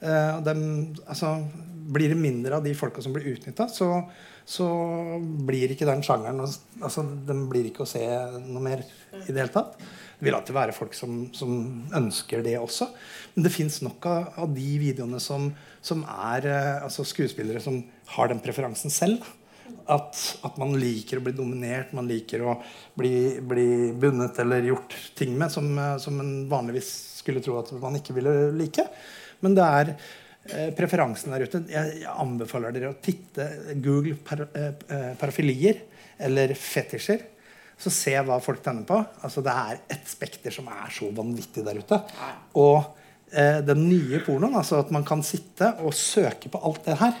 Uh, 0.00 0.40
eh, 0.40 0.52
altså, 1.04 1.34
blir 1.92 2.14
det 2.14 2.20
mindre 2.20 2.56
av 2.56 2.64
de 2.64 2.72
folka 2.76 3.02
som 3.04 3.12
blir 3.12 3.28
utnytta, 3.34 3.66
så, 3.68 3.90
så, 4.48 4.68
blir 5.46 5.74
ikke 5.74 5.88
den 5.88 6.04
sjangeren 6.06 6.38
altså, 6.40 7.04
Den 7.26 7.48
blir 7.50 7.66
ikke 7.68 7.82
å 7.84 7.88
se 7.88 8.04
noe 8.46 8.62
mer 8.64 8.84
i 8.84 9.26
det 9.26 9.36
hele 9.36 9.52
tatt. 9.52 9.74
Det 10.20 10.28
vil 10.28 10.36
alltid 10.36 10.56
være 10.56 10.76
folk 10.76 10.96
som, 10.96 11.26
som 11.36 11.52
ønsker 11.96 12.44
det 12.46 12.56
også. 12.60 12.88
Men 13.34 13.44
det 13.44 13.52
fins 13.52 13.80
nok 13.84 14.08
av, 14.08 14.32
av, 14.44 14.56
de 14.56 14.70
videoene 14.80 15.20
som, 15.20 15.50
som 15.84 16.06
er 16.32 16.48
uh, 16.48 16.86
altså 16.86 17.04
skuespillere 17.08 17.60
som 17.60 17.82
har 18.16 18.32
den 18.32 18.40
preferansen 18.40 18.92
selv. 18.92 19.28
At, 19.90 20.18
at, 20.46 20.58
man 20.60 20.76
liker 20.78 21.18
å 21.18 21.24
bli 21.24 21.32
dominert, 21.34 21.94
man 21.96 22.06
liker 22.06 22.44
å 22.46 22.56
bli, 22.94 23.40
bli 23.42 23.68
bundet 23.98 24.38
eller 24.42 24.68
gjort 24.68 24.94
ting 25.18 25.32
med 25.38 25.50
som, 25.50 25.66
som 25.98 26.20
en 26.22 26.34
vanligvis 26.50 26.90
skulle 27.20 27.42
tro 27.44 27.58
at 27.60 27.72
man 27.80 27.98
ikke 27.98 28.14
ville 28.16 28.34
like. 28.56 28.86
Men 29.44 29.56
det 29.56 29.66
er 29.66 29.92
eh, 29.92 30.70
preferansen 30.76 31.34
der 31.34 31.46
ute. 31.46 31.62
Jeg, 31.70 31.96
jeg, 32.02 32.14
anbefaler 32.22 32.74
dere 32.76 32.92
å 32.92 33.00
titte 33.02 33.48
Google 33.82 34.16
par, 34.24 34.46
eh, 34.54 34.72
eh 34.94 35.10
parafilier 35.20 35.84
eller 36.20 36.54
fetisjer. 36.54 37.26
så 37.80 37.88
se 37.88 38.12
hva 38.12 38.36
folk 38.44 38.60
tenner 38.60 38.84
på. 38.84 38.98
Altså 39.24 39.40
Det 39.40 39.52
er 39.56 39.78
et 39.96 40.08
spekter 40.08 40.52
som 40.52 40.66
er 40.68 40.90
så 40.92 41.08
vanvittig 41.16 41.64
der 41.64 41.80
ute. 41.80 41.96
Og 42.60 42.76
eh, 43.32 43.60
den 43.64 43.86
nye 43.88 44.20
pornoen, 44.26 44.58
altså 44.60 44.82
at 44.82 44.92
man 44.92 45.06
kan 45.08 45.24
sitte 45.24 45.72
og 45.80 45.96
søke 45.96 46.52
på 46.52 46.60
alt 46.60 46.84
det 46.84 46.98
her, 47.00 47.16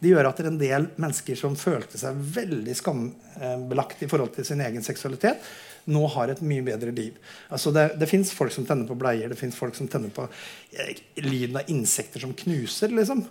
det 0.00 0.12
gjør 0.12 0.30
at 0.30 0.38
det 0.38 0.46
er 0.46 0.50
en 0.50 0.60
del 0.60 0.86
mennesker 1.00 1.36
som 1.36 1.58
følte 1.60 1.98
seg 2.00 2.20
veldig 2.36 2.76
skambelagt 2.76 4.04
i 4.04 4.08
forhold 4.08 4.32
til 4.36 4.46
sin 4.48 4.62
egen 4.64 4.84
seksualitet, 4.84 5.42
nå 5.90 6.02
har 6.14 6.32
et 6.32 6.40
mye 6.44 6.64
bedre 6.64 6.92
liv. 6.96 7.16
Altså 7.52 7.72
det 7.74 7.86
det 8.00 8.08
fins 8.08 8.32
folk 8.36 8.52
som 8.54 8.66
tenner 8.68 8.88
på 8.88 8.96
bleier, 9.00 9.28
det 9.28 9.38
fins 9.40 9.56
folk 9.56 9.76
som 9.76 9.88
tenner 9.88 10.12
på 10.14 10.26
eh, 10.72 10.96
lyden 11.24 11.60
av 11.60 11.72
insekter 11.72 12.22
som 12.24 12.32
knuser. 12.36 12.92
liksom. 12.96 13.24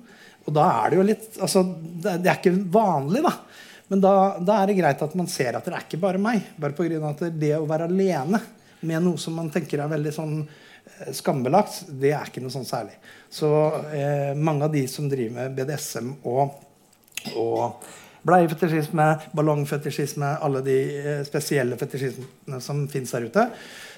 Og 0.45 0.53
da 0.55 0.67
er 0.84 0.91
det 0.91 0.99
jo 0.99 1.08
litt 1.10 1.41
altså, 1.41 1.63
det, 1.65 2.19
det 2.23 2.32
er 2.32 2.39
ikke 2.39 2.55
vanlig, 2.73 3.25
da. 3.25 3.34
Men 3.89 4.01
da, 4.05 4.13
da, 4.38 4.60
er 4.60 4.69
det 4.69 4.77
greit 4.77 5.01
at 5.01 5.17
man 5.17 5.29
ser 5.29 5.58
at 5.58 5.65
det 5.65 5.73
er 5.73 5.86
ikke 5.86 6.01
bare 6.01 6.21
meg. 6.21 6.53
Bare 6.62 6.77
på 6.77 6.86
grunn 6.86 7.01
av 7.01 7.15
at 7.15 7.39
det 7.41 7.55
å 7.58 7.67
være 7.69 7.89
alene 7.89 8.41
med 8.86 9.03
noe 9.03 9.17
som 9.21 9.34
man 9.36 9.49
tenker 9.53 9.82
er 9.82 9.89
veldig 9.91 10.13
sånn 10.13 10.36
skambelagt, 11.15 11.84
det 12.02 12.13
er 12.15 12.30
ikke 12.30 12.43
noe 12.43 12.54
sånn 12.54 12.67
særlig. 12.67 12.97
Så 13.32 13.49
eh, 13.95 14.34
mange 14.36 14.67
av 14.67 14.73
de 14.73 14.84
som 14.91 15.10
driver 15.10 15.36
med 15.38 15.58
BDSM 15.58 16.12
og, 16.28 16.58
og 17.36 17.86
bleiefetisjisme, 18.28 19.08
ballongfetisjisme, 19.36 20.34
alle 20.43 20.63
de 20.65 20.80
eh, 20.99 21.21
spesielle 21.28 21.78
fetisjismene 21.80 22.60
som 22.63 22.84
fins 22.91 23.15
der 23.15 23.30
ute, 23.30 23.47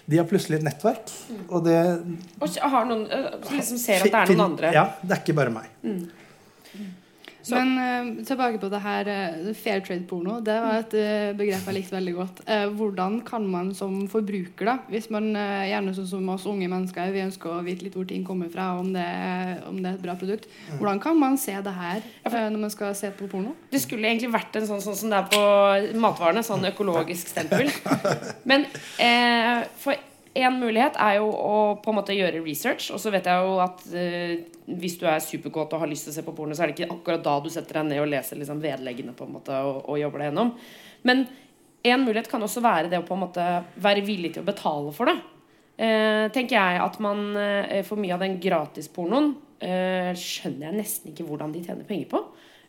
de 0.06 0.18
har 0.18 0.28
plutselig 0.30 0.60
et 0.60 0.66
nettverk. 0.66 1.14
Og 1.50 1.64
det 1.66 1.78
Og 2.42 2.58
har 2.74 2.90
noen, 2.90 3.06
eh, 3.10 3.30
liksom 3.54 3.80
ser 3.82 4.06
at 4.06 4.10
det 4.10 4.24
er 4.24 4.34
noen 4.34 4.48
andre. 4.52 4.74
Ja, 4.76 4.88
det 5.02 5.18
er 5.18 5.24
ikke 5.24 5.38
bare 5.38 5.54
meg. 5.54 5.70
Mm. 5.86 6.04
Så. 7.42 7.58
Men 7.58 7.72
uh, 7.78 8.24
tilbake 8.26 8.60
på 8.62 8.70
det 8.72 8.82
her 8.84 9.10
uh, 9.10 9.52
fair 9.58 9.82
trade-porno. 9.86 10.38
Det 10.46 10.58
var 10.64 10.82
et 10.82 10.96
uh, 10.98 11.32
begrep 11.38 11.70
jeg 11.70 11.78
likte 11.78 11.96
veldig 11.96 12.14
godt. 12.18 12.42
hvordan 12.78 13.20
kan 13.26 13.46
man 13.48 13.72
som 13.76 13.96
forbruker, 14.12 14.68
da, 14.68 14.76
hvis 14.92 15.10
man 15.14 15.32
gjerne 15.34 15.94
sånn 15.96 16.10
som 16.10 16.30
oss 16.34 16.46
unge 16.50 16.68
mennesker 16.70 17.12
vi 17.14 17.24
ønsker 17.24 17.54
å 17.54 17.62
vite 17.66 17.86
litt 17.86 17.96
hvor 17.98 18.08
ting 18.10 18.24
kommer 18.28 18.50
fra, 18.52 18.72
om 18.80 18.92
det, 18.94 19.06
om 19.70 19.80
det 19.80 19.90
er 19.90 19.98
et 19.98 20.04
bra 20.04 20.16
produkt, 20.20 20.48
mm. 20.50 20.78
hvordan 20.80 21.02
kan 21.04 21.18
man 21.20 21.38
se 21.42 21.56
det 21.56 21.74
her 21.76 22.04
når 22.26 22.60
man 22.66 22.74
skal 22.74 22.94
se 22.98 23.12
på 23.16 23.30
porno? 23.32 23.56
Det 23.72 23.82
skulle 23.84 24.10
egentlig 24.10 24.32
vært 24.34 24.60
en 24.60 24.68
sånn, 24.70 24.84
sånn 24.84 25.00
som 25.00 25.14
det 25.14 25.22
er 25.22 25.32
på 25.32 26.00
matvarene, 26.02 26.44
sånn 26.46 26.70
økologisk 26.72 27.32
stempel. 27.32 27.72
Men 28.50 28.68
for 29.82 29.98
en 30.34 30.60
mulighet 30.62 30.96
er 31.02 31.18
jo 31.20 31.28
å 31.28 31.56
på 31.84 31.92
en 31.92 31.98
måte 31.98 32.16
gjøre 32.16 32.42
research. 32.46 32.88
Og 32.96 33.02
så 33.04 33.12
vet 33.12 33.28
jeg 33.28 33.44
jo 33.44 33.58
at 33.64 33.84
uh, 33.92 34.36
hvis 34.80 34.98
du 35.02 35.06
er 35.10 35.24
superkåt 35.24 35.76
og 35.76 35.84
har 35.84 35.92
lyst 35.92 36.08
til 36.08 36.14
å 36.14 36.18
se 36.18 36.24
på 36.26 36.36
porno, 36.36 36.56
så 36.56 36.64
er 36.64 36.72
det 36.72 36.78
ikke 36.78 36.96
akkurat 36.96 37.26
da 37.26 37.36
du 37.44 37.50
setter 37.52 37.82
deg 37.82 37.90
ned 37.90 38.04
og 38.04 38.12
leser 38.14 38.40
liksom, 38.40 38.62
vedleggene 38.64 39.16
på 39.18 39.28
en 39.28 39.36
måte 39.36 39.58
og, 39.68 39.84
og 39.92 40.00
jobber 40.00 40.24
deg 40.24 40.32
gjennom. 40.32 40.54
Men 41.08 41.26
en 41.92 42.06
mulighet 42.06 42.30
kan 42.32 42.44
også 42.46 42.64
være 42.64 42.92
det 42.92 43.02
å 43.02 43.08
på 43.08 43.18
en 43.18 43.24
måte 43.26 43.48
være 43.82 44.06
villig 44.08 44.36
til 44.36 44.46
å 44.46 44.48
betale 44.48 44.96
for 44.96 45.12
det. 45.12 45.18
Uh, 45.82 46.30
tenker 46.32 46.56
jeg 46.56 46.80
at 46.84 46.98
man 47.02 47.22
uh, 47.34 47.80
For 47.88 48.00
mye 48.00 48.14
av 48.16 48.24
den 48.24 48.40
gratispornoen 48.44 49.34
skjønner 49.62 50.64
jeg 50.66 50.74
nesten 50.74 51.12
ikke 51.12 51.28
hvordan 51.28 51.52
de 51.54 51.60
tjener 51.62 51.86
penger 51.86 52.08
på. 52.10 52.20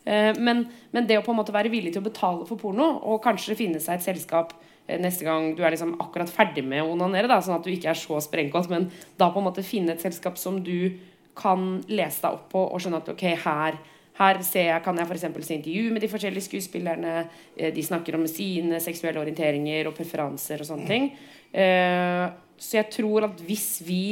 Men, 0.05 0.59
men, 0.93 1.07
det 1.09 1.17
å 1.17 1.23
på 1.25 1.33
en 1.33 1.39
måte 1.39 1.55
være 1.55 1.71
villig 1.73 1.95
til 1.95 2.03
å 2.03 2.05
betale 2.05 2.45
for 2.45 2.61
porno, 2.61 2.85
og 3.09 3.23
kanskje 3.25 3.57
finne 3.57 3.81
seg 3.81 3.97
et 3.97 4.05
selskap 4.05 4.53
neste 4.89 5.25
gang 5.25 5.53
du 5.57 5.63
er 5.63 5.75
liksom 5.75 5.95
akkurat 6.03 6.31
ferdig 6.33 6.65
med 6.67 6.83
å 6.83 6.93
onanere, 6.95 7.31
da, 7.31 7.39
sånn 7.43 7.59
at 7.59 7.67
du 7.67 7.71
ikke 7.73 7.93
er 7.93 7.99
så 7.99 8.19
sprengkåt, 8.25 8.69
men 8.73 8.89
da 9.21 9.31
på 9.33 9.41
en 9.41 9.47
måte 9.47 9.65
finne 9.67 9.95
et 9.95 10.03
selskap 10.03 10.39
som 10.41 10.59
du 10.65 10.99
kan 11.39 11.81
lese 11.89 12.23
deg 12.25 12.37
opp 12.37 12.51
på 12.53 12.63
og 12.67 12.83
skjønne 12.83 13.01
at 13.01 13.11
ok, 13.15 13.25
her, 13.45 13.79
her 14.19 14.43
ser 14.45 14.69
jeg, 14.69 14.85
kan 14.85 14.99
jeg 14.99 15.09
f.eks. 15.09 15.25
se 15.47 15.57
intervju 15.57 15.95
med 15.95 16.05
de 16.05 16.11
forskjellige 16.13 16.49
skuespillerne. 16.49 17.15
Eh, 17.57 17.73
de 17.75 17.87
snakker 17.87 18.19
om 18.19 18.27
sine 18.29 18.83
seksuelle 18.85 19.23
orienteringer 19.23 19.89
og 19.89 19.97
preferanser 19.97 20.61
og 20.61 20.69
sånne 20.69 20.91
ting. 20.91 21.11
Eh, 21.53 22.27
så 22.61 22.81
jeg 22.83 22.93
tror 22.99 23.31
at 23.31 23.41
hvis 23.47 23.69
vi 23.87 24.05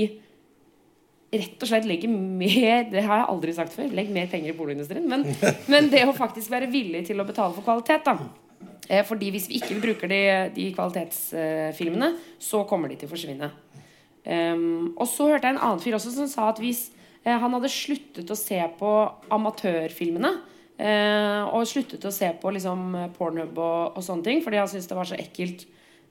rett 1.30 1.62
og 1.62 1.68
slett 1.70 1.86
legger 1.86 2.10
mer 2.10 2.88
Det 2.92 3.04
har 3.06 3.20
jeg 3.20 3.32
aldri 3.34 3.52
sagt 3.54 3.76
før. 3.76 3.92
Legg 3.94 4.08
mer 4.14 4.30
penger 4.32 4.54
i 4.54 4.56
boligindustrien. 4.56 5.06
Men, 5.10 5.28
men 5.70 5.90
det 5.92 6.06
å 6.08 6.16
faktisk 6.16 6.50
være 6.50 6.70
villig 6.72 7.04
til 7.10 7.20
å 7.20 7.28
betale 7.28 7.54
for 7.54 7.66
kvalitet, 7.66 8.08
da 8.08 8.48
Eh, 8.90 9.04
fordi 9.06 9.30
hvis 9.30 9.46
vi 9.48 9.60
ikke 9.62 9.78
bruker 9.84 10.10
de, 10.10 10.22
de 10.56 10.70
kvalitetsfilmene, 10.74 12.12
så 12.42 12.64
kommer 12.66 12.90
de 12.90 12.98
til 12.98 13.06
å 13.06 13.14
forsvinne. 13.14 13.52
Um, 14.20 14.92
og 15.00 15.06
så 15.08 15.30
hørte 15.30 15.48
jeg 15.48 15.56
en 15.56 15.62
annen 15.64 15.80
fyr 15.80 15.94
også 15.96 16.10
som 16.12 16.26
sa 16.28 16.50
at 16.50 16.58
hvis 16.60 16.90
eh, 17.24 17.32
han 17.32 17.54
hadde 17.56 17.70
sluttet 17.72 18.28
å 18.28 18.36
se 18.36 18.58
på 18.76 18.90
amatørfilmene 19.32 20.32
eh, 20.76 21.40
og 21.48 21.64
sluttet 21.68 22.04
å 22.04 22.12
se 22.12 22.28
på 22.42 22.52
liksom, 22.52 22.98
pornhub 23.16 23.56
og, 23.56 23.96
og, 23.96 24.02
sånne 24.04 24.26
ting 24.26 24.42
fordi 24.44 24.60
han 24.60 24.68
syntes 24.68 24.90
det 24.90 24.98
var 24.98 25.08
så 25.08 25.16
ekkelt 25.16 25.64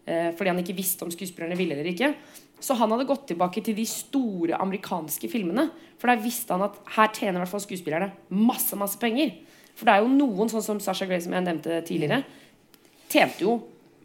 eh, 0.10 0.32
fordi 0.34 0.50
han 0.50 0.64
ikke 0.64 0.78
visste 0.80 1.06
om 1.06 1.14
skuespillerne 1.14 1.60
ville 1.60 1.78
eller 1.78 1.92
ikke, 1.92 2.16
så 2.60 2.80
han 2.82 2.90
hadde 2.96 3.08
gått 3.12 3.30
tilbake 3.30 3.62
til 3.64 3.78
de 3.78 3.86
store 3.88 4.58
amerikanske 4.60 5.30
filmene. 5.32 5.70
For 6.02 6.12
der 6.12 6.26
visste 6.26 6.58
han 6.58 6.66
at 6.66 6.82
her 6.98 7.14
tjener 7.14 7.38
i 7.38 7.44
hvert 7.44 7.54
fall 7.54 7.64
skuespillerne 7.64 8.10
masse, 8.34 8.76
masse 8.76 9.00
penger. 9.00 9.38
For 9.78 9.88
det 9.88 9.94
er 9.94 10.04
jo 10.04 10.12
noen, 10.12 10.50
sånn 10.52 10.66
som 10.66 10.82
Sasha 10.84 11.08
Gray, 11.08 11.22
som 11.24 11.38
jeg 11.38 11.46
nevnte 11.46 11.78
tidligere, 11.88 12.26
tjente 13.10 13.44
jo 13.46 13.58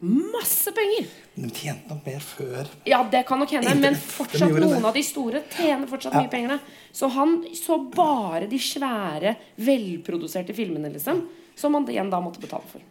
masse 0.04 0.72
penger. 0.76 1.06
De 1.34 1.50
tjente 1.50 1.88
nok 1.90 2.06
mer 2.06 2.24
før. 2.24 2.70
Ja, 2.86 3.00
det 3.10 3.24
kan 3.28 3.40
nok 3.40 3.52
hende. 3.56 3.74
Men 3.80 3.96
fortsatt 3.98 4.52
noen 4.52 4.84
av 4.84 4.94
de 4.94 5.02
store 5.06 5.44
tjener 5.54 5.88
fortsatt 5.90 6.14
ja. 6.14 6.24
mye 6.24 6.32
penger. 6.32 6.58
Så 6.94 7.08
han 7.14 7.38
så 7.58 7.78
bare 7.94 8.48
de 8.50 8.60
svære, 8.60 9.36
velproduserte 9.64 10.56
filmene, 10.56 10.92
liksom. 10.94 11.24
Som 11.58 11.78
han 11.78 11.88
igjen 11.90 12.10
da 12.12 12.20
måtte 12.22 12.42
betale 12.42 12.68
for. 12.70 12.82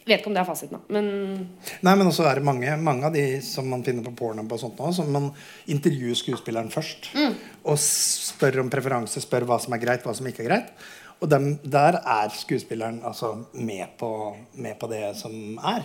Jeg 0.00 0.08
vet 0.08 0.22
ikke 0.22 0.30
om 0.30 0.36
det 0.36 0.40
er 0.40 0.48
fasiten, 0.48 0.78
da. 0.78 0.94
Men 0.96 1.08
Nei, 1.84 1.92
men 1.92 2.08
også 2.08 2.24
er 2.24 2.40
det 2.40 2.46
mange, 2.46 2.72
mange 2.80 3.04
av 3.06 3.12
de 3.14 3.24
som 3.44 3.66
man 3.68 3.82
finner 3.84 4.06
på 4.06 4.14
Pornhub 4.16 4.54
og 4.56 4.62
sånt 4.62 4.80
nå, 4.80 4.88
som 4.96 5.10
man 5.12 5.28
intervjuer 5.70 6.16
skuespilleren 6.18 6.72
først. 6.72 7.10
Mm. 7.14 7.36
Og 7.68 7.76
spør 7.84 8.62
om 8.64 8.72
preferanse, 8.72 9.20
spør 9.22 9.46
hva 9.50 9.60
som 9.60 9.76
er 9.76 9.82
greit, 9.82 10.06
hva 10.06 10.16
som 10.16 10.26
ikke 10.30 10.46
er 10.46 10.48
greit. 10.48 10.72
Og 11.20 11.28
dem, 11.28 11.50
der 11.68 12.00
er 12.00 12.32
skuespilleren 12.32 13.02
altså 13.04 13.34
med 13.52 13.96
på, 14.00 14.10
med 14.56 14.78
på, 14.80 14.88
det 14.88 15.02
som 15.20 15.58
er. 15.68 15.84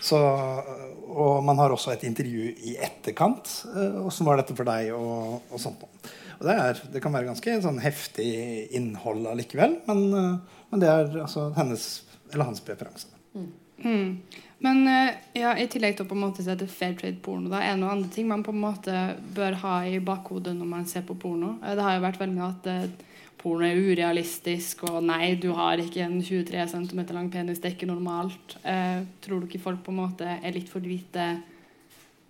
Så, 0.00 0.18
og 1.08 1.44
man 1.44 1.58
har 1.60 1.72
også 1.72 1.94
et 1.94 2.04
intervju 2.08 2.50
i 2.68 2.76
etterkant. 2.80 3.48
Eh, 3.72 3.96
Åssen 4.04 4.28
var 4.28 4.40
dette 4.40 4.56
for 4.56 4.68
deg? 4.68 4.92
Og, 4.96 5.40
og 5.48 5.60
sånt. 5.60 5.80
Og 6.40 6.44
det, 6.44 6.56
er, 6.56 6.84
det, 6.92 7.02
kan 7.04 7.12
være 7.12 7.28
ganske 7.28 7.56
sånn 7.64 7.80
heftig 7.84 8.28
innhold 8.76 9.26
allikevel, 9.28 9.80
men, 9.88 10.06
eh, 10.16 10.60
men, 10.70 10.84
det 10.84 10.92
er 10.92 11.18
altså 11.24 11.50
hennes 11.56 11.88
eller 12.30 12.48
hans 12.48 12.62
preferanse. 12.64 13.10
Mm. 13.34 13.50
Mm. 13.80 14.08
Men 14.64 14.80
eh, 14.88 15.20
ja, 15.40 15.52
i 15.56 15.68
tillegg 15.72 15.96
til 15.96 16.04
å 16.04 16.08
på 16.08 16.16
en 16.16 16.24
måte 16.26 16.44
se 16.44 16.56
til 16.56 16.68
fair 16.68 16.96
trade-porno, 17.00 17.48
da, 17.52 17.60
er 17.64 17.74
det 17.74 17.82
noen 17.82 17.98
andre 17.98 18.12
ting 18.12 18.28
man 18.28 18.44
på 18.44 18.52
en 18.56 18.64
måte 18.64 19.04
bør 19.36 19.56
ha 19.64 19.76
i 19.88 20.00
bakhodet 20.04 20.52
når 20.56 20.68
man 20.68 20.88
ser 20.88 21.04
på 21.08 21.16
porno? 21.20 21.58
Det 21.64 21.84
har 21.84 21.96
jo 21.96 22.04
vært 22.04 22.20
veldig 22.20 22.36
mye 22.36 22.50
at 22.52 23.06
porno 23.40 23.64
er 23.64 23.78
urealistisk, 23.80 24.84
og 24.90 25.00
nei, 25.06 25.34
du 25.40 25.50
har 25.56 25.80
ikke 25.80 26.04
en 26.04 26.18
23 26.20 26.66
cm 26.74 27.00
lang 27.16 27.30
penis, 27.32 27.60
det 27.60 27.70
er 27.70 27.76
ikke 27.76 27.88
normalt. 27.88 28.56
Eh, 28.62 29.00
tror 29.24 29.40
du 29.40 29.48
ikke 29.48 29.62
folk 29.64 29.80
på 29.86 29.94
en 29.94 30.02
måte 30.02 30.28
er 30.36 30.56
litt 30.56 30.68
for 30.68 30.84
lite 30.84 31.32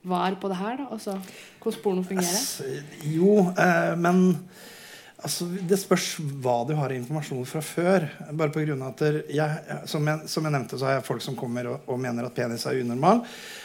var 0.03 0.37
på 0.41 0.49
det 0.49 0.57
her, 0.57 0.79
da? 0.81 0.89
Altså, 0.95 1.19
hvordan 1.61 1.83
porno 1.83 2.05
fungerer? 2.07 2.37
Altså, 2.41 2.65
jo, 3.05 3.35
eh, 3.53 3.97
men 4.01 4.23
altså, 5.21 5.49
det 5.69 5.79
spørs 5.81 6.15
hva 6.41 6.57
du 6.69 6.75
har 6.79 6.95
informasjon 6.95 7.45
fra 7.49 7.61
før. 7.65 8.07
Bare 8.33 8.55
på 8.55 8.65
grunn 8.65 8.85
av 8.87 8.95
at 8.95 9.31
jeg, 9.35 9.81
som, 9.91 10.07
jeg, 10.09 10.31
som 10.33 10.47
jeg 10.47 10.57
nevnte, 10.57 10.81
så 10.81 10.89
har 10.89 10.99
jeg 10.99 11.09
folk 11.11 11.25
som 11.25 11.37
kommer 11.39 11.75
og, 11.75 11.89
og 11.91 12.01
mener 12.01 12.29
at 12.29 12.37
penis 12.37 12.65
er 12.71 12.81
unormal. 12.81 13.25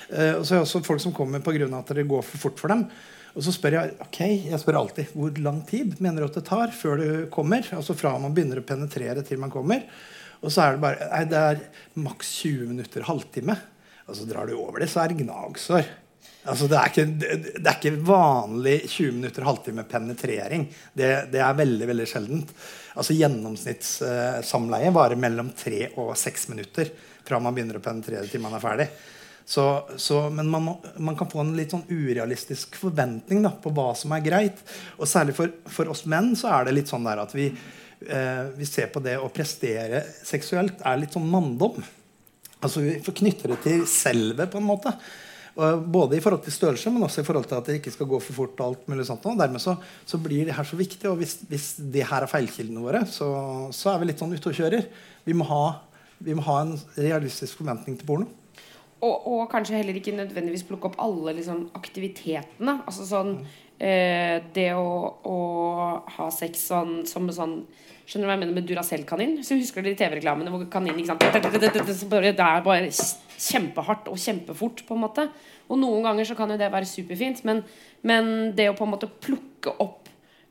Eh, 0.10 0.34
og 0.36 0.44
så 0.44 0.56
har 0.56 0.64
jeg 0.64 0.68
også 0.68 0.84
folk 0.90 1.04
som 1.04 1.16
kommer 1.16 1.44
pga. 1.46 1.70
at 1.80 1.96
det 1.96 2.08
går 2.08 2.26
for 2.26 2.48
fort 2.50 2.60
for 2.60 2.74
dem. 2.74 2.88
Og 3.36 3.44
så 3.44 3.52
spør 3.52 3.76
jeg 3.76 3.96
ok, 4.06 4.20
jeg 4.48 4.60
spør 4.62 4.78
alltid 4.80 5.16
hvor 5.16 5.42
lang 5.44 5.60
tid 5.68 5.98
mener 6.04 6.24
du 6.24 6.30
at 6.30 6.38
det 6.40 6.46
tar 6.48 6.72
før 6.76 7.02
du 7.02 7.08
kommer. 7.34 7.68
Altså 7.76 7.96
fra 7.98 8.14
man 8.22 8.36
begynner 8.36 8.62
å 8.62 8.68
penetrere 8.68 9.26
til 9.28 9.42
man 9.42 9.52
kommer. 9.54 9.84
Og 10.40 10.54
så 10.54 10.64
er 10.64 10.76
det 10.76 10.84
bare 10.84 11.10
nei, 11.12 11.24
det 11.32 11.42
er 11.42 11.62
maks 12.06 12.32
20 12.46 12.72
minutter, 12.72 13.06
halvtime. 13.08 13.58
Og 14.06 14.18
så 14.18 14.28
drar 14.30 14.48
du 14.48 14.56
over 14.56 14.80
det, 14.84 14.90
så 14.92 15.02
er 15.04 15.12
det 15.12 15.24
gnagsår. 15.24 15.88
Altså, 16.46 16.68
det, 16.70 16.78
er 16.78 16.92
ikke, 16.92 17.06
det, 17.18 17.66
er 17.66 17.78
ikke, 17.80 17.92
vanlig 18.06 18.76
20 18.86 19.16
minutter, 19.18 19.48
halvtime 19.48 19.86
penetrering. 19.90 20.68
Det, 20.94 21.10
det 21.34 21.42
er 21.42 21.58
veldig 21.58 21.90
veldig 21.90 22.06
sjeldent. 22.10 22.54
Altså 22.96 23.18
Gjennomsnittssamleie 23.18 24.94
varer 24.96 25.20
mellom 25.20 25.50
3 25.58 25.82
og 25.98 26.14
6 26.22 26.48
minutter 26.54 26.92
fra 27.26 27.42
man 27.42 27.56
begynner 27.56 27.80
å 27.80 27.84
penetrere 27.84 28.30
til 28.30 28.44
man 28.46 28.54
er 28.56 28.64
ferdig. 28.64 28.88
Så, 29.46 29.64
så, 30.02 30.24
men 30.34 30.48
man, 30.50 30.64
må, 30.66 30.74
man, 30.98 31.18
kan 31.18 31.30
få 31.30 31.44
en 31.44 31.54
litt 31.58 31.76
sånn 31.76 31.86
urealistisk 31.86 32.80
forventning 32.82 33.44
da, 33.46 33.52
på 33.54 33.70
hva 33.78 33.92
som 33.98 34.16
er 34.16 34.24
greit. 34.26 34.64
Og 34.98 35.10
særlig 35.10 35.36
for, 35.38 35.52
for, 35.70 35.92
oss 35.94 36.08
menn 36.10 36.34
så 36.38 36.50
er 36.56 36.66
det 36.66 36.74
litt 36.80 36.90
sånn 36.90 37.06
der 37.06 37.22
at 37.22 37.36
vi, 37.38 37.52
eh, 38.10 38.42
vi 38.58 38.66
ser 38.66 38.90
på 38.94 39.04
det 39.06 39.20
å 39.22 39.30
prestere 39.34 40.02
seksuelt 40.26 40.82
er 40.82 40.98
litt 41.04 41.14
sånn 41.14 41.30
manndom. 41.30 41.78
Altså 42.66 42.82
Vi 42.82 42.98
får 43.06 43.20
knytte 43.22 43.52
det 43.54 43.60
til 43.68 43.86
selve, 43.90 44.50
på 44.50 44.58
en 44.58 44.66
måte. 44.66 44.96
Og 45.56 45.84
både 45.88 46.18
i 46.18 46.24
forhold 46.24 46.42
til 46.44 46.56
størrelse, 46.56 46.92
men 46.92 47.06
også 47.06 47.22
i 47.22 47.28
forhold 47.28 47.46
til 47.48 47.56
at 47.60 47.70
det 47.70 47.78
ikke 47.80 47.94
skal 47.94 48.10
gå 48.10 48.18
for 48.20 48.36
fort. 48.36 48.58
og 48.60 48.66
alt 48.66 48.90
mulig 48.92 49.06
sånt. 49.08 49.28
Og 49.30 49.38
dermed 49.40 49.62
så, 49.62 49.76
så, 50.10 50.18
blir 50.20 50.50
det 50.50 50.56
her 50.58 50.68
så 50.68 50.80
viktig. 50.80 51.06
Og 51.12 51.22
hvis, 51.22 51.38
hvis 51.48 51.68
det 51.94 52.08
her 52.10 52.26
er 52.26 52.32
feilkildene 52.32 52.82
våre, 52.84 53.06
så, 53.08 53.30
så, 53.70 53.94
er 53.94 54.02
vi 54.02 54.10
litt 54.10 54.24
sånn 54.24 54.34
ute 54.34 54.52
og 54.52 54.58
kjører. 54.58 54.90
Vi 55.24 55.38
må, 55.38 55.46
ha, 55.48 55.62
vi 56.18 56.36
må 56.36 56.44
ha 56.50 56.58
en 56.66 56.74
realistisk 56.98 57.62
forventning 57.62 58.02
til 58.02 58.10
porno. 58.10 58.28
Og, 59.06 59.28
og, 59.30 59.44
kanskje 59.52 59.80
heller 59.80 59.98
ikke 60.00 60.16
nødvendigvis 60.16 60.66
plukke 60.68 60.90
opp 60.90 61.00
alle 61.04 61.36
liksom, 61.38 61.68
aktivitetene. 61.78 62.80
Altså 62.86 63.08
sånn 63.08 63.36
eh, 63.78 64.42
Det 64.56 64.70
å, 64.78 64.86
å, 65.30 65.40
ha 66.18 66.30
sex 66.34 66.68
sånn 66.72 67.04
som 67.10 67.30
sånn 67.34 67.60
Skjønner 68.06 68.28
du 68.28 68.30
hva 68.30 68.34
jeg 68.36 68.42
mener 68.44 68.58
med 68.60 68.68
Duracell-kanin? 68.70 69.32
Så 69.42 69.56
husker 69.58 69.82
de 69.82 69.96
TV-reklamene 69.98 70.52
hvor 70.54 70.62
kaninen 70.70 71.00
ikke 71.02 71.16
sant? 71.16 71.24
Det 71.26 72.34
er 72.38 72.60
bare 72.62 72.92
kjempehardt 72.94 74.12
og 74.12 74.20
kjempefort, 74.22 74.84
på 74.86 74.94
en 74.94 75.02
måte. 75.02 75.26
Og 75.66 75.80
noen 75.82 76.06
ganger 76.06 76.30
så 76.30 76.38
kan 76.38 76.54
jo 76.54 76.60
det 76.62 76.70
være 76.70 76.86
superfint, 76.86 77.42
men, 77.50 77.64
men 78.06 78.52
det 78.54 78.70
å 78.70 78.76
på 78.78 78.86
en 78.86 78.94
måte 78.94 79.10
plukke 79.10 79.74
opp 79.82 80.06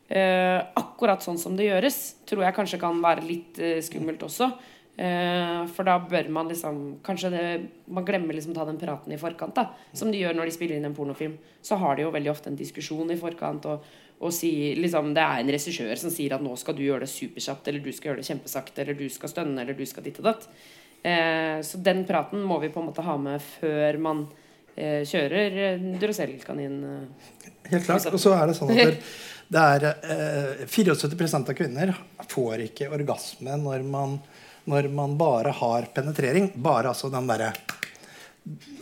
eh, 0.09 0.61
akkurat 0.83 1.23
sånn 1.23 1.39
som 1.41 1.55
det 1.55 1.69
gjøres, 1.69 2.01
tror 2.29 2.45
jeg 2.47 2.57
kanskje 2.57 2.83
kan 2.83 2.99
være 3.03 3.27
litt 3.27 3.63
eh, 3.63 3.79
skummelt 3.87 4.27
også. 4.27 4.51
Uh, 4.95 5.67
for 5.75 5.83
da 5.83 5.97
bør 5.99 6.29
man 6.31 6.47
liksom 6.47 6.77
Kanskje 7.03 7.31
det, 7.33 7.47
man 7.91 8.05
glemmer 8.07 8.37
liksom 8.37 8.53
å 8.53 8.59
ta 8.61 8.67
den 8.69 8.79
praten 8.79 9.11
i 9.11 9.19
forkant. 9.19 9.57
da 9.57 9.73
Som 9.97 10.13
de 10.15 10.21
gjør 10.21 10.37
når 10.39 10.47
de 10.47 10.55
spiller 10.55 10.79
inn 10.79 10.87
en 10.87 10.95
pornofilm. 10.95 11.35
Så 11.63 11.79
har 11.81 11.97
de 11.97 12.05
jo 12.05 12.13
veldig 12.15 12.31
ofte 12.31 12.53
en 12.53 12.59
diskusjon 12.59 13.11
i 13.11 13.19
forkant. 13.19 13.67
Og, 13.73 13.89
og 14.21 14.33
si, 14.33 14.53
liksom, 14.79 15.11
det 15.17 15.25
er 15.25 15.43
en 15.43 15.51
regissør 15.57 15.99
som 15.99 16.15
sier 16.15 16.37
at 16.37 16.45
nå 16.45 16.55
skal 16.61 16.79
du 16.79 16.85
gjøre 16.85 17.09
det 17.09 17.11
superkjapt, 17.11 17.69
eller 17.69 17.83
du 17.83 17.91
skal 17.91 18.13
gjøre 18.13 18.23
det 18.23 18.29
kjempesakte, 18.31 18.85
eller 18.85 18.99
du 18.99 19.09
skal 19.11 19.33
stønne, 19.33 19.65
eller 19.65 19.75
du 19.75 19.83
skal 19.89 20.07
ditt 20.07 20.21
og 20.23 20.31
datt. 20.31 20.47
Eh, 21.03 21.59
så 21.67 21.83
den 21.85 22.07
praten 22.09 22.47
må 22.47 22.61
vi 22.63 22.71
på 22.73 22.81
en 22.81 22.89
måte 22.93 23.05
ha 23.05 23.19
med 23.21 23.43
før 23.43 23.99
man 24.01 24.23
eh, 24.77 25.03
kjører 25.03 25.83
Duracell-kanin. 25.99 26.79
Helt 27.73 27.91
klart. 27.91 28.07
Og 28.15 28.23
så 28.23 28.37
er 28.39 28.47
det 28.47 28.57
sånn 28.61 28.73
at 28.79 29.11
det 29.55 29.67
er 29.75 30.65
74 30.71 31.35
av 31.43 31.53
kvinner 31.59 31.93
får 32.31 32.65
ikke 32.71 32.95
orgasme 32.95 33.59
når 33.61 33.85
man 33.91 34.17
når 34.71 34.89
man 34.95 35.17
bare 35.21 35.55
har 35.55 35.89
penetrering. 35.95 36.51
Bare 36.57 36.93
altså 36.93 37.11
den 37.13 37.29
derre 37.29 37.53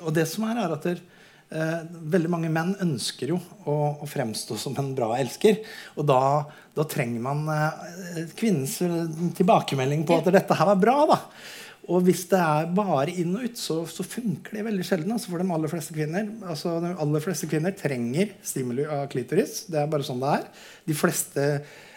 Og 0.02 0.12
det 0.14 0.26
som 0.30 0.48
er, 0.48 0.58
er 0.64 0.74
at 0.74 0.86
der, 0.86 1.00
eh, 1.54 1.80
veldig 2.14 2.30
mange 2.32 2.50
menn 2.50 2.74
ønsker 2.82 3.34
jo 3.34 3.40
å, 3.64 3.76
å, 4.02 4.08
fremstå 4.08 4.58
som 4.58 4.76
en 4.78 4.94
bra 4.98 5.12
elsker. 5.18 5.62
Og 5.96 6.06
da, 6.08 6.20
da 6.74 6.86
trenger 6.88 7.22
man 7.22 7.44
eh, 7.54 8.22
kvinnens 8.38 8.78
tilbakemelding 9.38 10.06
på 10.08 10.18
at 10.18 10.32
dette 10.34 10.58
her 10.58 10.72
var 10.74 10.80
bra. 10.82 10.96
da 11.14 11.20
og 11.90 12.04
hvis 12.06 12.28
det 12.30 12.38
er 12.38 12.68
bare 12.76 13.10
inn 13.10 13.32
og 13.34 13.46
ut, 13.48 13.56
så, 13.58 13.80
så 13.90 14.04
funker 14.06 14.54
det 14.54 14.66
veldig 14.68 14.84
sjelden. 14.86 15.14
Altså 15.16 15.32
for 15.32 15.42
de 15.42 15.54
aller 15.56 15.72
fleste 15.72 15.96
kvinner 15.96 16.28
altså 16.46 16.76
de 16.84 16.92
aller 17.02 17.24
fleste 17.24 17.48
kvinner 17.50 17.74
trenger 17.74 18.36
stimuli 18.46 18.86
av 18.86 19.08
klitoris. 19.10 19.64
Det 19.66 19.80
er 19.80 19.90
bare 19.90 20.06
sånn 20.06 20.22
det 20.22 20.36
er. 20.36 20.44
De 20.86 20.96
fleste 20.96 21.48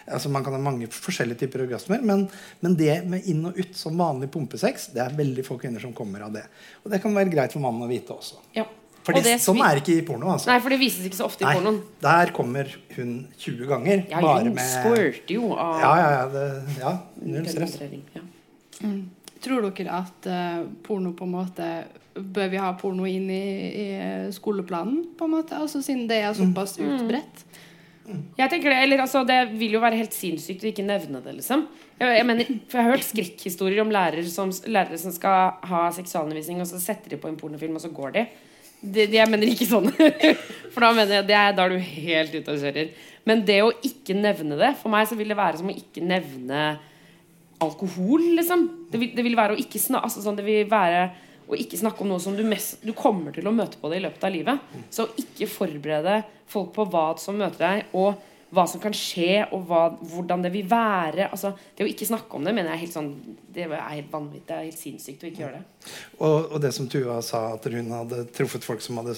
altså 0.06 0.30
Man 0.32 0.44
kan 0.46 0.54
ha 0.56 0.60
mange 0.62 0.88
forskjellige 0.92 1.44
typer 1.44 1.66
orgasmer, 1.66 2.02
men, 2.06 2.26
men, 2.62 2.78
det 2.78 2.96
med 3.10 3.26
inn 3.30 3.44
og 3.48 3.58
ut 3.58 3.76
som 3.76 3.98
vanlig 3.98 4.30
pumpesex, 4.32 4.90
det 4.94 5.02
er 5.04 5.14
veldig 5.18 5.44
få 5.46 5.58
kvinner 5.60 5.82
som 5.82 5.94
kommer 5.96 6.26
av 6.26 6.34
det. 6.36 6.46
Og 6.84 6.92
det 6.92 7.02
kan 7.02 7.14
være 7.16 7.32
greit 7.32 7.56
for 7.56 7.64
mannen 7.64 7.86
å 7.86 7.90
vite 7.90 8.14
også. 8.16 8.42
Ja. 8.56 8.66
Fordi 9.06 9.22
det, 9.22 9.36
sånn 9.38 9.60
er 9.62 9.78
det 9.78 9.84
ikke 9.84 10.00
i 10.00 10.04
porno. 10.06 10.32
Altså. 10.32 10.50
Nei, 10.50 10.56
for 10.64 10.74
det 10.74 10.80
vises 10.80 11.04
ikke 11.06 11.18
så 11.18 11.28
ofte 11.28 11.44
i 11.44 11.46
Nei, 11.46 11.52
pornoen. 11.60 11.76
Der 12.02 12.32
kommer 12.34 12.72
hun 12.96 13.12
20 13.38 13.68
ganger. 13.70 14.02
Ja, 14.10 14.22
bare 14.24 14.50
med 14.50 14.66
squirter 14.66 15.36
jo 15.36 15.52
av 15.54 15.76
Ja, 15.82 15.92
ja, 16.00 16.08
ja, 16.16 16.24
det, 16.32 16.46
ja 16.80 16.94
null 17.22 17.46
stress. 17.52 17.76
Ja. 18.16 18.24
Mm. 18.82 19.04
Tror 19.46 19.68
dere 19.68 20.00
at 20.00 20.26
uh, 20.26 20.64
porno 20.82 21.14
på 21.16 21.24
en 21.24 21.32
måte 21.32 21.68
Bør 22.16 22.48
vi 22.50 22.58
ha 22.60 22.70
porno 22.80 23.04
inn 23.08 23.28
i, 23.30 23.46
i 23.68 23.86
skoleplanen, 24.32 25.02
på 25.18 25.26
en 25.28 25.34
måte? 25.36 25.58
Altså 25.60 25.82
Siden 25.84 26.06
det 26.08 26.22
er 26.24 26.32
såpass 26.34 26.78
mm. 26.80 26.86
utbredt? 26.96 27.42
Jeg 28.06 28.50
tenker 28.52 28.70
det, 28.70 28.78
eller 28.84 29.02
altså, 29.02 29.22
det 29.26 29.38
vil 29.58 29.76
jo 29.76 29.82
være 29.82 29.98
helt 29.98 30.14
sinnssykt 30.14 30.62
å 30.62 30.68
ikke 30.70 30.84
nevne 30.86 31.20
det, 31.24 31.32
liksom. 31.40 31.64
Jeg, 31.98 32.12
jeg, 32.18 32.26
mener, 32.28 32.50
for 32.70 32.78
jeg 32.78 32.86
har 32.86 32.94
hørt 32.94 33.06
skrekkhistorier 33.06 33.82
om 33.82 33.92
lærere 33.92 34.26
som, 34.30 34.52
lærere 34.70 34.98
som 35.00 35.14
skal 35.14 35.56
ha 35.66 35.86
seksualundervisning, 35.96 36.60
og 36.62 36.68
så 36.70 36.80
setter 36.82 37.14
de 37.14 37.20
på 37.22 37.30
en 37.30 37.38
pornofilm, 37.40 37.78
og 37.78 37.82
så 37.82 37.90
går 37.94 38.14
de. 38.14 38.26
Det, 38.80 39.08
det, 39.08 39.16
jeg 39.18 39.30
mener 39.32 39.50
ikke 39.50 39.68
sånn. 39.68 39.88
For 40.72 40.84
da 40.84 40.92
mener 40.94 41.18
jeg 41.18 41.28
det 41.30 41.38
er, 41.38 41.54
da 41.56 41.66
er 41.66 41.74
du 41.74 41.82
helt 41.82 42.36
ute 42.36 42.54
og 42.54 42.62
kjører. 42.62 42.92
Men 43.26 43.42
det 43.48 43.60
å 43.64 43.72
ikke 43.82 44.14
nevne 44.14 44.58
det 44.60 44.68
For 44.78 44.92
meg 44.92 45.08
så 45.10 45.16
vil 45.18 45.32
det 45.32 45.38
være 45.38 45.58
som 45.58 45.72
å 45.72 45.74
ikke 45.74 46.04
nevne 46.06 46.66
alkohol, 47.64 48.22
liksom. 48.36 48.66
Det 48.92 49.00
vil, 49.00 49.14
det 49.16 49.24
vil 49.26 49.38
være 49.38 49.56
å 49.56 49.60
ikke 49.60 49.80
snakke 49.82 50.10
altså, 50.10 50.22
sånn, 50.22 50.38
Det 50.38 50.46
vil 50.46 50.68
være 50.70 51.08
og 51.46 51.58
ikke 51.60 51.78
snakke 51.78 52.02
om 52.02 52.10
noe 52.10 52.22
som 52.22 52.36
du, 52.36 52.42
mest, 52.46 52.80
du 52.82 52.92
kommer 52.96 53.34
til 53.34 53.46
å 53.46 53.54
møte 53.54 53.78
på 53.80 53.90
det 53.92 54.00
i 54.00 54.06
løpet 54.06 54.24
av 54.26 54.32
livet. 54.34 54.72
Så 54.90 55.08
ikke 55.20 55.50
forberede 55.50 56.20
folk 56.50 56.72
på 56.74 56.86
hva 56.90 57.12
som 57.22 57.38
møter 57.38 57.62
deg, 57.62 57.92
og 57.96 58.16
hva 58.54 58.62
som 58.70 58.80
kan 58.80 58.94
skje, 58.94 59.42
og 59.54 59.64
hva, 59.66 59.80
hvordan 60.06 60.44
det 60.44 60.52
vil 60.54 60.68
være. 60.70 61.26
Altså, 61.34 61.50
det 61.76 61.84
å 61.84 61.90
ikke 61.90 62.06
snakke 62.06 62.38
om 62.38 62.46
det 62.46 62.54
mener 62.54 62.70
jeg 62.70 62.78
er 62.78 62.82
helt 62.84 62.94
sånn 62.94 63.10
Det 63.56 63.64
er 63.66 63.74
helt 63.80 64.12
vanvittig. 64.12 64.44
Det 64.46 64.56
er 64.56 64.68
helt 64.68 64.78
sinnssykt 64.78 65.24
å 65.24 65.28
ikke 65.30 65.42
gjøre 65.42 65.58
det. 65.58 65.92
Og, 66.20 66.36
og 66.54 66.60
det 66.62 66.70
som 66.76 66.88
Tuva 66.90 67.18
sa, 67.26 67.42
at 67.56 67.66
hun 67.72 67.94
hadde 67.94 68.22
truffet 68.36 68.66
folk 68.66 68.84
som 68.84 69.00
hadde 69.00 69.16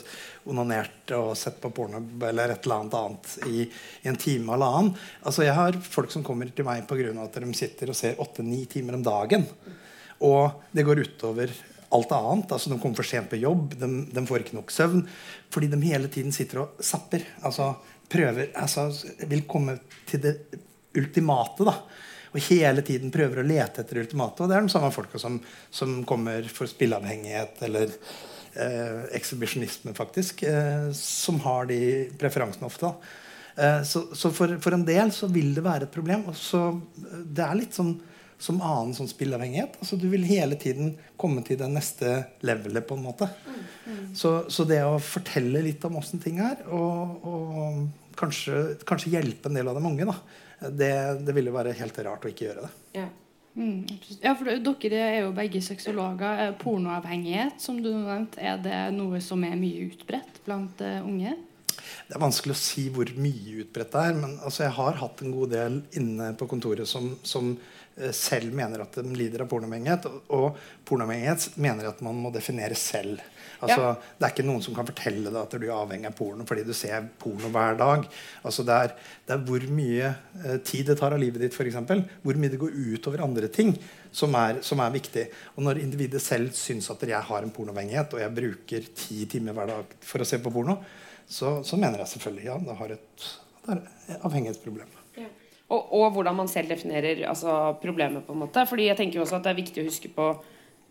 onanert 0.49 1.13
og 1.17 1.33
sett 1.39 1.59
på 1.61 1.73
porno 1.77 2.01
eller 2.29 2.55
et 2.55 2.65
eller 2.65 2.79
annet 2.79 2.99
annet 2.99 3.35
i, 3.51 3.67
i 4.05 4.11
en 4.11 4.21
time 4.21 4.57
eller 4.57 4.79
annen. 4.79 4.95
Altså, 5.23 5.45
jeg 5.45 5.57
har 5.59 5.81
folk 5.85 6.15
som 6.15 6.25
kommer 6.27 6.49
til 6.49 6.69
meg 6.69 6.89
pga. 6.89 7.13
at 7.25 7.41
de 7.43 7.53
sitter 7.57 7.93
og 7.93 7.99
ser 7.99 8.21
åtte-ni 8.23 8.65
timer 8.71 8.97
om 8.97 9.05
dagen. 9.05 9.45
Og 10.25 10.65
det 10.73 10.87
går 10.89 11.05
utover 11.05 11.53
alt 11.95 12.13
annet. 12.13 12.53
altså 12.53 12.71
De 12.71 12.79
kommer 12.81 12.99
for 12.99 13.09
sent 13.09 13.31
på 13.31 13.41
jobb, 13.41 13.75
de, 13.79 13.91
de, 14.13 14.25
får 14.27 14.45
ikke 14.45 14.59
nok 14.59 14.73
søvn. 14.75 15.05
Fordi 15.53 15.71
de 15.73 15.81
hele 15.87 16.11
tiden 16.13 16.35
sitter 16.35 16.65
og 16.65 16.83
zapper. 16.85 17.25
altså 17.43 17.75
prøver, 18.09 18.51
altså 18.57 18.91
Vil 19.29 19.47
komme 19.49 19.79
til 20.09 20.23
det 20.25 20.35
ultimate. 20.97 21.65
da, 21.65 21.75
Og 22.33 22.41
hele 22.49 22.83
tiden 22.83 23.13
prøver 23.15 23.43
å 23.43 23.47
lete 23.47 23.85
etter 23.85 24.03
ultimate. 24.03 24.43
Og 24.43 24.49
det 24.51 24.57
er 24.57 24.67
de 24.67 24.75
samme 24.75 24.93
folka 24.95 25.21
som, 25.21 25.41
som 25.71 26.03
kommer 26.09 26.45
for 26.53 26.71
spilleavhengighet 26.71 27.63
eller 27.69 27.95
eh, 28.55 29.09
ekshibisjonisme, 29.19 29.95
faktisk. 29.97 30.43
Eh, 30.43 30.91
som 30.97 31.41
har 31.45 31.69
de 31.71 31.81
preferansene 32.21 32.69
ofte. 32.69 32.93
Eh, 33.59 33.83
så, 33.83 34.05
så 34.15 34.31
for, 34.31 34.59
for, 34.63 34.77
en 34.77 34.87
del 34.87 35.13
så 35.15 35.29
vil 35.33 35.55
det 35.57 35.65
være 35.67 35.89
et 35.89 35.95
problem. 35.95 36.29
og 36.31 36.37
så 36.39 36.69
eh, 36.71 37.25
Det 37.25 37.45
er 37.45 37.59
litt 37.59 37.77
sånn 37.77 37.97
som 38.39 38.61
annen 38.63 38.95
sånn 38.95 39.11
spilleavhengighet. 39.11 39.79
Altså, 39.83 39.99
du 39.99 40.07
vil 40.13 40.25
hele 40.29 40.57
tiden 40.61 40.93
komme 41.19 41.43
til 41.47 41.59
det 41.61 41.69
neste 41.73 42.15
levelet, 42.47 42.87
på 42.87 42.97
en 42.97 43.07
måte. 43.09 43.27
Mm, 43.47 43.63
mm. 43.85 44.03
Så, 44.17 44.35
så, 44.53 44.67
det 44.69 44.81
å 44.87 44.99
fortelle 45.03 45.63
litt 45.67 45.85
om 45.89 45.99
åssen 45.99 46.23
ting 46.23 46.39
er, 46.45 46.63
og, 46.71 47.25
og 47.27 48.19
kanskje, 48.19 48.79
kanskje, 48.87 49.17
hjelpe 49.17 49.51
en 49.51 49.59
del 49.59 49.71
av 49.71 49.79
de 49.79 49.91
unge, 49.91 50.07
da, 50.07 50.69
det, 50.71 50.93
det 51.27 51.35
ville 51.35 51.55
være 51.55 51.75
helt 51.81 51.99
rart 52.07 52.27
å 52.27 52.31
ikke 52.31 52.47
gjøre 52.51 52.69
det. 52.69 52.77
Ja. 53.01 53.09
Mm. 53.59 53.89
ja, 54.23 54.37
for 54.39 54.47
Dere 54.47 54.99
er 55.03 55.17
jo 55.25 55.35
begge 55.35 55.61
sexologer. 55.65 56.53
Pornoavhengighet, 56.61 57.59
som 57.63 57.81
du 57.83 57.91
nevnte, 57.91 58.39
er 58.39 58.63
det 58.63 58.83
noe 58.95 59.19
som 59.25 59.43
er 59.43 59.59
mye 59.59 59.89
utbredt 59.89 60.39
blant 60.47 60.79
uh, 60.85 61.01
unge? 61.03 61.35
Det 62.07 62.15
er 62.15 62.23
vanskelig 62.23 62.55
å 62.55 62.61
si 62.61 62.85
hvor 62.95 63.11
mye 63.19 63.65
utbredt 63.65 63.91
det 63.97 64.05
er. 64.13 64.15
Men 64.21 64.37
altså, 64.37 64.63
jeg 64.69 64.77
har 64.79 65.03
hatt 65.03 65.25
en 65.25 65.35
god 65.35 65.51
del 65.57 65.81
inne 65.99 66.31
på 66.39 66.47
kontoret 66.51 66.87
som, 66.87 67.11
som 67.27 67.51
Eh, 67.51 67.78
selv 68.15 68.55
mener 68.55 68.85
at 68.85 69.01
de 69.01 69.17
lider 69.17 69.45
av 69.45 69.51
pornoavhengighet. 69.51 70.07
Og 70.37 70.59
pornoavhengighet 70.89 71.59
mener 71.61 71.91
at 71.91 72.01
man 72.05 72.19
må 72.23 72.33
definere 72.35 72.79
selv. 72.79 73.23
Altså, 73.59 73.81
ja. 73.83 73.95
Det 74.19 74.27
er 74.27 74.35
ikke 74.37 74.47
noen 74.47 74.63
som 74.63 74.75
kan 74.77 74.87
fortelle 74.87 75.33
deg 75.33 75.39
at 75.41 75.55
du 75.59 75.65
er 75.67 75.75
avhengig 75.75 76.07
av 76.07 76.15
porno 76.15 76.45
fordi 76.47 76.63
du 76.67 76.71
ser 76.77 77.09
porno 77.19 77.51
hver 77.55 77.79
dag. 77.81 78.05
Altså, 78.47 78.63
det, 78.67 78.77
er, 78.77 78.93
det 79.27 79.35
er 79.35 79.43
hvor 79.49 79.67
mye 79.75 80.13
eh, 80.45 80.61
tid 80.67 80.93
det 80.93 80.99
tar 81.01 81.17
av 81.17 81.23
livet 81.23 81.43
ditt, 81.43 81.57
f.eks. 81.57 81.81
Hvor 82.23 82.39
mye 82.39 82.53
det 82.53 82.61
går 82.61 82.77
ut 82.77 83.11
over 83.11 83.25
andre 83.27 83.51
ting 83.51 83.75
som 84.15 84.37
er, 84.39 84.63
som 84.67 84.85
er, 84.85 84.95
viktig. 84.95 85.27
Og 85.57 85.67
når 85.67 85.83
individet 85.83 86.23
selv 86.23 86.55
syns 86.57 86.91
at 86.95 87.03
jeg 87.09 87.25
har 87.31 87.45
en 87.45 87.53
pornoavhengighet, 87.55 88.15
og 88.15 88.23
jeg 88.23 88.37
bruker 88.39 88.89
ti 89.03 89.25
timer 89.31 89.59
hver 89.59 89.75
dag 89.75 89.99
for 90.07 90.23
å 90.23 90.29
se 90.29 90.39
på 90.43 90.55
porno, 90.55 90.79
så, 91.29 91.59
så 91.67 91.77
mener 91.77 92.05
jeg 92.05 92.15
selvfølgelig 92.15 92.47
ja, 92.47 92.57
det 92.63 92.79
har 92.79 92.95
et, 92.95 93.29
det 93.67 93.75
er 93.75 93.85
et 94.15 94.25
avhengighetsproblem. 94.31 94.97
Og, 95.69 95.91
og, 95.93 96.13
hvordan 96.15 96.37
man 96.37 96.49
selv 96.49 96.71
definerer 96.73 97.27
altså, 97.29 97.75
problemet. 97.83 98.25
på 98.25 98.33
en 98.33 98.45
måte 98.47 98.65
Fordi 98.67 98.87
jeg 98.89 98.97
tenker 98.97 99.21
også 99.21 99.37
at 99.37 99.45
det 99.45 99.51
er 99.53 99.59
viktig 99.61 99.83
å 99.83 99.91
huske 99.91 100.09
på 100.15 100.31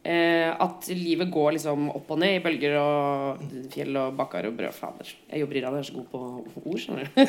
eh, 0.07 0.51
at 0.53 0.87
livet 0.93 1.31
går 1.33 1.55
liksom 1.55 1.89
opp 1.97 2.11
og 2.13 2.19
ned 2.21 2.37
i 2.37 2.43
bølger 2.43 2.75
og 2.79 3.41
fjell 3.73 3.97
og 3.99 4.13
bakkar 4.19 4.47
og 4.49 4.55
brød. 4.59 4.75
Fader. 4.75 5.09
Jeg 5.31 5.41
jobber 5.41 5.57
i 5.57 5.63
radio, 5.65 5.81
jeg 5.81 5.85
er 5.85 5.89
så 5.89 5.97
god 5.97 6.07
på 6.11 6.61
ord, 6.63 6.77
skjønner 6.83 7.07
du. 7.07 7.19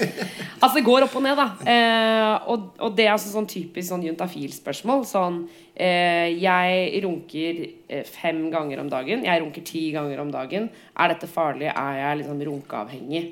altså 0.62 0.72
det 0.78 0.84
går 0.86 1.06
opp 1.08 1.18
og 1.18 1.26
ned, 1.26 1.42
da. 1.42 1.48
Eh, 1.74 2.48
og, 2.54 2.70
og, 2.78 2.94
det 2.98 3.08
er 3.08 3.16
altså 3.16 3.32
sånn 3.32 3.50
typisk 3.50 3.88
sånn 3.90 4.06
juntafil-spørsmål. 4.06 5.04
Sånn 5.08 5.42
eh, 5.74 6.30
Jeg 6.38 7.02
runker 7.04 7.62
eh, 7.66 8.06
fem 8.08 8.46
ganger 8.54 8.84
om 8.84 8.92
dagen. 8.92 9.26
Jeg 9.26 9.42
runker 9.44 9.66
ti 9.66 9.88
ganger 9.94 10.22
om 10.22 10.32
dagen. 10.32 10.70
Er 10.94 11.12
dette 11.16 11.30
farlig? 11.30 11.72
Er 11.74 12.00
jeg 12.00 12.22
liksom 12.22 12.46
runkeavhengig? 12.48 13.26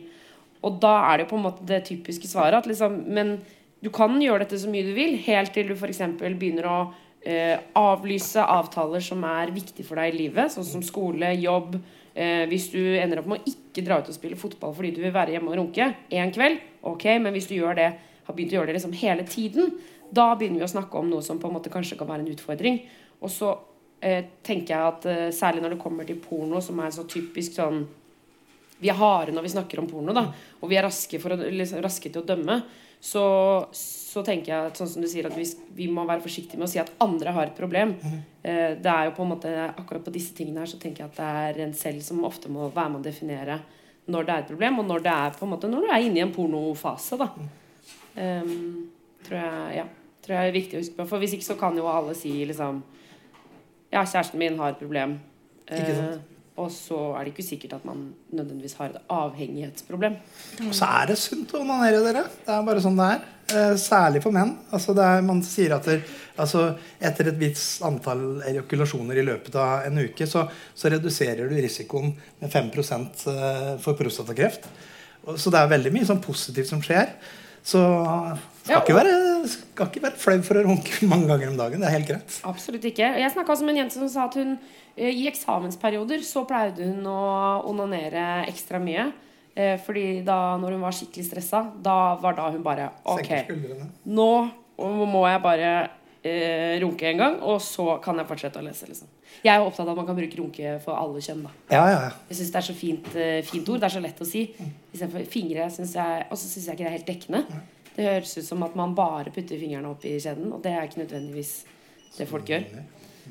Og 0.66 0.76
da 0.82 0.92
er 1.06 1.16
det 1.16 1.24
jo 1.24 1.30
på 1.30 1.38
en 1.38 1.46
måte 1.46 1.64
det 1.64 1.84
typiske 1.86 2.28
svaret 2.28 2.58
at 2.58 2.66
liksom 2.68 2.98
Men 3.08 3.38
du 3.80 3.88
kan 3.94 4.16
gjøre 4.20 4.44
dette 4.44 4.58
så 4.60 4.70
mye 4.70 4.84
du 4.84 4.92
vil, 4.96 5.16
helt 5.24 5.54
til 5.56 5.70
du 5.70 5.76
f.eks. 5.76 6.02
begynner 6.20 6.68
å 6.68 6.78
eh, 7.24 7.56
avlyse 7.78 8.42
avtaler 8.44 9.00
som 9.04 9.24
er 9.24 9.52
viktige 9.54 9.86
for 9.88 10.00
deg 10.00 10.12
i 10.12 10.18
livet, 10.26 10.52
sånn 10.52 10.66
som 10.68 10.84
skole, 10.84 11.32
jobb. 11.40 11.78
Eh, 12.12 12.44
hvis 12.50 12.68
du 12.74 12.80
ender 12.98 13.22
opp 13.22 13.30
med 13.30 13.40
å 13.40 13.52
ikke 13.52 13.84
dra 13.86 14.00
ut 14.00 14.10
og 14.10 14.16
spille 14.16 14.38
fotball 14.38 14.74
fordi 14.76 14.90
du 14.96 15.00
vil 15.04 15.14
være 15.14 15.36
hjemme 15.36 15.52
og 15.52 15.60
runke 15.60 15.86
én 16.10 16.32
kveld, 16.34 16.60
ok, 16.90 17.06
men 17.22 17.32
hvis 17.36 17.48
du 17.48 17.56
gjør 17.56 17.78
det, 17.78 17.88
har 18.26 18.36
begynt 18.36 18.52
å 18.52 18.58
gjøre 18.58 18.70
det 18.70 18.76
liksom 18.78 18.96
hele 19.00 19.24
tiden, 19.28 19.72
da 20.10 20.32
begynner 20.34 20.62
vi 20.62 20.66
å 20.66 20.74
snakke 20.74 20.98
om 20.98 21.08
noe 21.10 21.22
som 21.24 21.38
på 21.40 21.48
en 21.48 21.56
måte 21.56 21.72
kanskje 21.72 21.96
kan 21.98 22.08
være 22.10 22.24
en 22.24 22.34
utfordring. 22.34 22.80
Og 23.22 23.32
så 23.32 23.54
eh, 24.02 24.26
tenker 24.46 24.74
jeg 24.74 24.90
at 24.90 25.08
eh, 25.08 25.24
særlig 25.34 25.64
når 25.64 25.76
det 25.76 25.82
kommer 25.82 26.08
til 26.08 26.20
porno, 26.20 26.60
som 26.64 26.82
er 26.82 26.92
så 26.94 27.06
typisk 27.08 27.56
sånn 27.60 27.84
Vi 28.80 28.88
er 28.88 28.96
harde 28.96 29.32
når 29.36 29.44
vi 29.44 29.52
snakker 29.52 29.80
om 29.82 29.88
porno, 29.90 30.12
da, 30.16 30.22
og 30.60 30.70
vi 30.70 30.78
er 30.80 30.86
raske, 30.86 31.18
å, 31.20 31.36
liksom, 31.36 31.82
raske 31.84 32.08
til 32.08 32.22
å 32.22 32.28
dømme. 32.28 32.62
Så, 33.00 33.24
så 33.72 34.20
tenker 34.24 34.52
jeg 34.52 34.70
at, 34.70 34.76
sånn 34.76 34.88
som 34.90 35.04
du 35.04 35.08
sier 35.08 35.24
at 35.24 35.36
vi, 35.36 35.46
vi 35.72 35.86
må 35.88 36.04
være 36.04 36.20
forsiktige 36.20 36.60
med 36.60 36.68
å 36.68 36.70
si 36.70 36.80
at 36.82 36.92
andre 37.00 37.32
har 37.32 37.48
et 37.48 37.56
problem. 37.56 37.94
Eh, 38.42 38.76
det 38.76 38.92
er 38.92 39.08
jo 39.08 39.14
på 39.16 39.24
en 39.24 39.32
måte 39.32 39.52
Akkurat 39.70 40.04
på 40.04 40.12
disse 40.12 40.34
tingene 40.36 40.60
her 40.60 40.68
så 40.68 40.80
tenker 40.80 41.06
jeg 41.06 41.12
at 41.12 41.20
det 41.20 41.30
er 41.44 41.62
en 41.64 41.76
selv 41.76 42.04
som 42.04 42.20
ofte 42.28 42.52
må 42.52 42.68
være 42.68 42.92
med 42.92 43.00
å 43.00 43.08
definere 43.08 43.60
når 44.10 44.26
det 44.26 44.34
er 44.34 44.42
et 44.42 44.50
problem, 44.50 44.78
og 44.80 44.86
når 44.88 45.02
det 45.04 45.12
er 45.12 45.34
på 45.36 45.46
en 45.46 45.52
måte 45.52 45.68
Når 45.70 45.84
du 45.84 45.90
er 45.92 46.02
inne 46.02 46.18
i 46.18 46.22
en 46.24 46.32
pornofase, 46.34 47.18
da. 47.20 47.28
Um, 48.16 48.88
tror 49.22 49.38
jeg 49.38 49.76
ja, 49.76 49.84
tror 50.24 50.34
jeg 50.36 50.48
er 50.48 50.56
viktig 50.56 50.76
å 50.76 50.80
huske 50.82 50.96
på. 50.96 51.06
For 51.12 51.22
hvis 51.22 51.36
ikke 51.36 51.46
så 51.46 51.56
kan 51.60 51.78
jo 51.78 51.88
alle 51.90 52.16
si 52.18 52.32
liksom 52.48 52.82
Ja, 53.90 54.02
kjæresten 54.04 54.38
min 54.38 54.58
har 54.58 54.74
et 54.74 54.82
problem. 54.82 55.18
Ikke 55.66 55.94
sant? 55.94 56.18
Eh, 56.18 56.39
og 56.60 56.68
så 56.74 56.98
er 57.16 57.24
det 57.24 57.32
ikke 57.32 57.46
sikkert 57.46 57.78
at 57.78 57.84
man 57.88 58.10
nødvendigvis 58.28 58.76
har 58.78 58.90
et 58.90 59.12
avhengighetsproblem. 59.14 60.16
Og 60.66 60.74
så 60.76 60.88
er 61.00 61.10
det 61.10 61.18
sunt 61.20 61.54
å 61.56 61.62
onanere, 61.64 62.02
dere. 62.04 62.26
Det 62.44 62.52
er 62.54 62.66
bare 62.66 62.82
sånn 62.84 62.98
det 63.00 63.06
er. 63.14 63.22
Eh, 63.50 63.74
særlig 63.80 64.22
for 64.22 64.34
menn. 64.34 64.52
Altså 64.74 64.94
er, 64.94 65.24
man 65.26 65.40
sier 65.46 65.74
at 65.74 65.88
det, 65.88 65.98
altså 66.38 66.68
etter 67.02 67.32
et 67.32 67.40
visst 67.40 67.82
antall 67.86 68.44
ejakulasjoner 68.46 69.18
i 69.18 69.26
løpet 69.26 69.56
av 69.58 69.88
en 69.88 70.02
uke, 70.04 70.28
så, 70.28 70.44
så 70.74 70.92
reduserer 70.92 71.50
du 71.50 71.56
risikoen 71.56 72.12
med 72.42 72.52
5 72.52 72.70
eh, 72.70 73.74
for 73.82 73.98
prostatakreft. 73.98 74.68
Så 75.36 75.52
det 75.52 75.60
er 75.60 75.72
veldig 75.74 75.92
mye 75.94 76.08
sånn 76.08 76.22
positivt 76.22 76.70
som 76.70 76.82
skjer. 76.84 77.10
Så 77.62 77.80
skal, 78.64 78.70
Ja, 78.70 78.80
ikke 78.80 78.96
være, 78.96 79.14
skal 79.48 79.88
ikke 79.90 80.02
være 80.04 80.20
flau 80.20 80.36
for 80.46 80.60
å 80.60 80.66
runke 80.66 81.08
mange 81.10 81.28
ganger 81.30 81.50
om 81.52 81.58
dagen. 81.58 81.82
Det 81.82 81.88
er 81.88 81.96
helt 81.98 82.08
greit. 82.08 82.38
Absolutt 82.48 82.86
ikke. 82.90 83.08
Jeg 83.20 83.32
snakka 83.34 83.56
med 83.60 83.74
en 83.74 83.82
jente 83.84 83.98
som 83.98 84.08
sa 84.12 84.28
at 84.28 84.38
hun 84.40 84.54
eh, 84.96 85.10
i 85.10 85.26
eksamensperioder 85.30 86.24
så 86.26 86.44
pleide 86.48 86.86
hun 86.88 87.06
å 87.10 87.20
onanere 87.70 88.46
ekstra 88.50 88.80
mye. 88.82 89.10
Eh, 89.54 89.76
fordi 89.82 90.22
da 90.26 90.56
når 90.62 90.76
hun 90.76 90.84
var 90.86 90.94
skikkelig 90.96 91.26
stressa, 91.26 91.64
da 91.82 92.16
var 92.22 92.36
da 92.38 92.50
hun 92.54 92.62
bare 92.64 92.90
OK, 93.04 93.32
nå 94.06 94.30
må 94.80 95.24
jeg 95.28 95.42
bare 95.44 95.72
eh, 96.22 96.76
runke 96.82 97.08
en 97.10 97.18
gang, 97.20 97.38
og 97.42 97.60
så 97.64 97.96
kan 98.04 98.18
jeg 98.20 98.28
fortsette 98.28 98.60
å 98.60 98.64
lese. 98.64 98.88
Liksom. 98.90 99.08
Jeg 99.40 99.52
er 99.54 99.62
jo 99.62 99.70
opptatt 99.70 99.86
av 99.86 99.92
at 99.94 100.00
man 100.02 100.08
kan 100.10 100.18
bruke 100.18 100.40
runke 100.40 100.76
for 100.84 100.98
alle 100.98 101.22
kjønn. 101.24 101.42
da 101.46 101.52
Ja, 101.72 101.82
ja, 101.88 101.98
ja. 102.08 102.12
Jeg 102.28 102.40
syns 102.40 102.52
det 102.52 102.60
er 102.60 102.66
så 102.68 102.76
fint, 102.76 103.10
eh, 103.16 103.40
fint 103.46 103.68
ord. 103.68 103.80
Det 103.80 103.88
er 103.90 103.96
så 103.96 104.04
lett 104.04 104.20
å 104.20 104.28
si. 104.28 104.46
Istedenfor 104.92 105.26
fingre. 105.32 105.70
Synes 105.70 105.94
jeg, 105.94 106.26
og 106.30 106.36
så 106.38 106.46
syns 106.46 106.66
jeg 106.66 106.74
ikke 106.78 106.84
det 106.84 106.90
er 106.92 106.98
helt 106.98 107.10
dekkende. 107.12 107.44
Det 107.96 108.06
høres 108.06 108.36
ut 108.38 108.46
som 108.46 108.62
at 108.62 108.76
man 108.78 108.94
bare 108.94 109.32
putter 109.34 109.58
fingrene 109.60 109.90
opp 109.90 110.04
i 110.04 110.18
kjeden, 110.20 110.52
og 110.52 110.62
det 110.62 110.72
er 110.72 110.86
ikke 110.86 111.02
nødvendigvis 111.02 111.64
det 112.16 112.28
folk 112.28 112.46
gjør. 112.48 112.64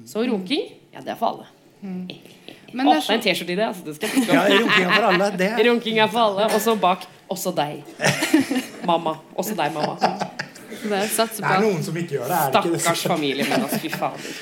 Så 0.06 0.24
runking, 0.28 0.68
ja, 0.94 1.02
det 1.02 1.14
er 1.14 1.20
for 1.20 1.34
alle. 1.34 1.48
Men 1.82 2.88
Å, 2.88 2.94
det 2.94 2.98
er 3.00 3.06
er 3.08 3.16
en 3.16 3.24
T-skjorte 3.24 3.54
i 3.54 3.56
det. 3.56 3.66
Altså, 3.66 3.84
det 3.86 3.96
skal 3.96 4.10
jeg 4.20 4.36
ja 4.36 4.44
runking 4.52 4.84
er 4.84 4.92
for 4.94 5.08
alle. 5.10 5.30
Det. 5.40 5.50
Runking 5.70 6.00
er 6.04 6.12
for 6.12 6.26
alle. 6.26 6.50
Og 6.54 6.62
så 6.62 6.76
bak 6.80 7.08
også 7.32 7.54
deg. 7.56 7.82
Mamma. 8.90 9.16
Også 9.38 9.56
deg, 9.58 9.74
mamma. 9.74 9.96
Det 10.80 10.90
det 10.90 11.44
er 11.44 11.46
at, 11.52 11.64
noen 11.64 11.82
som 11.84 11.98
ikke 12.00 12.16
gjør 12.16 12.30
det. 12.30 12.40
Er 12.40 12.54
det? 12.56 12.80
Stakkars 12.80 13.04
familie 13.12 13.46
min, 13.48 13.64
altså. 13.66 13.80
Fy 13.84 13.92
fader. 13.92 14.36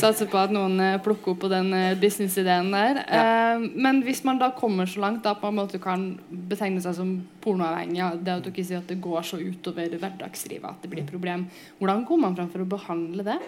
satser 0.00 0.28
på 0.30 0.38
at 0.40 0.52
noen 0.54 0.80
eh, 0.82 0.98
plukker 1.02 1.34
opp 1.34 1.42
på 1.44 1.50
den 1.52 1.72
eh, 1.76 1.96
businessideen 2.00 2.70
der. 2.74 3.02
Eh, 3.04 3.66
men 3.76 4.00
hvis 4.06 4.22
man 4.26 4.40
da 4.40 4.50
kommer 4.56 4.88
så 4.90 5.02
langt 5.04 5.24
da 5.26 5.34
på 5.38 5.50
en 5.50 5.58
måte 5.58 5.80
kan 5.82 6.08
betegne 6.28 6.82
seg 6.84 6.96
som 6.98 7.12
pornoavhengig, 7.44 8.00
ja, 8.00 8.12
det 8.16 8.38
at 8.38 8.46
du 8.46 8.52
ikke 8.52 8.66
sier 8.66 8.82
at 8.82 8.90
det 8.90 9.00
går 9.04 9.26
så 9.26 9.40
utover 9.40 9.98
hverdagslivet 10.00 10.70
at 10.70 10.84
det 10.84 10.92
blir 10.92 11.04
et 11.04 11.12
problem, 11.12 11.46
hvordan 11.80 12.06
går 12.08 12.22
man 12.24 12.38
fram 12.38 12.52
for 12.54 12.64
å 12.64 12.70
behandle 12.76 13.26
det? 13.26 13.40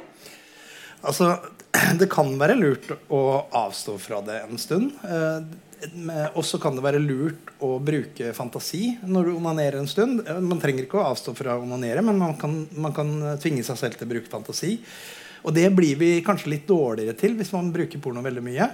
Altså, 1.08 1.32
det 2.00 2.10
kan 2.12 2.34
være 2.40 2.58
lurt 2.58 2.92
å 3.08 3.22
avstå 3.64 3.96
fra 4.02 4.20
det 4.26 4.42
en 4.44 4.60
stund. 4.60 4.92
Eh, 5.82 5.88
med- 5.94 6.30
Og 6.34 6.44
så 6.44 6.58
kan 6.60 6.74
det 6.76 6.82
være 6.84 7.00
lurt 7.00 7.52
å 7.60 7.78
bruke 7.82 8.32
fantasi 8.34 8.98
når 9.06 9.24
du 9.24 9.36
onanerer 9.36 9.78
en 9.78 9.86
stund. 9.86 10.26
Eh, 10.28 10.40
Man 10.40 10.60
trenger 10.60 10.86
ikke 10.86 10.98
å 11.00 11.08
avstå 11.14 11.34
fra 11.36 11.56
å 11.58 11.62
onanere, 11.62 12.02
men 12.02 12.18
man 12.18 12.36
kan, 12.36 12.66
man 12.76 12.92
kan 12.92 13.38
tvinge 13.38 13.64
seg 13.64 13.76
selv 13.78 13.96
til 13.98 14.06
å 14.08 14.10
bruke 14.10 14.28
fantasi. 14.30 14.78
Og 15.44 15.54
det 15.54 15.68
blir 15.74 15.96
vi 15.96 16.20
kanskje 16.22 16.50
litt 16.50 16.66
dårligere 16.66 17.16
til 17.16 17.36
hvis 17.38 17.52
man 17.54 17.72
bruker 17.72 18.00
porno 18.02 18.22
veldig 18.22 18.42
mye. 18.42 18.70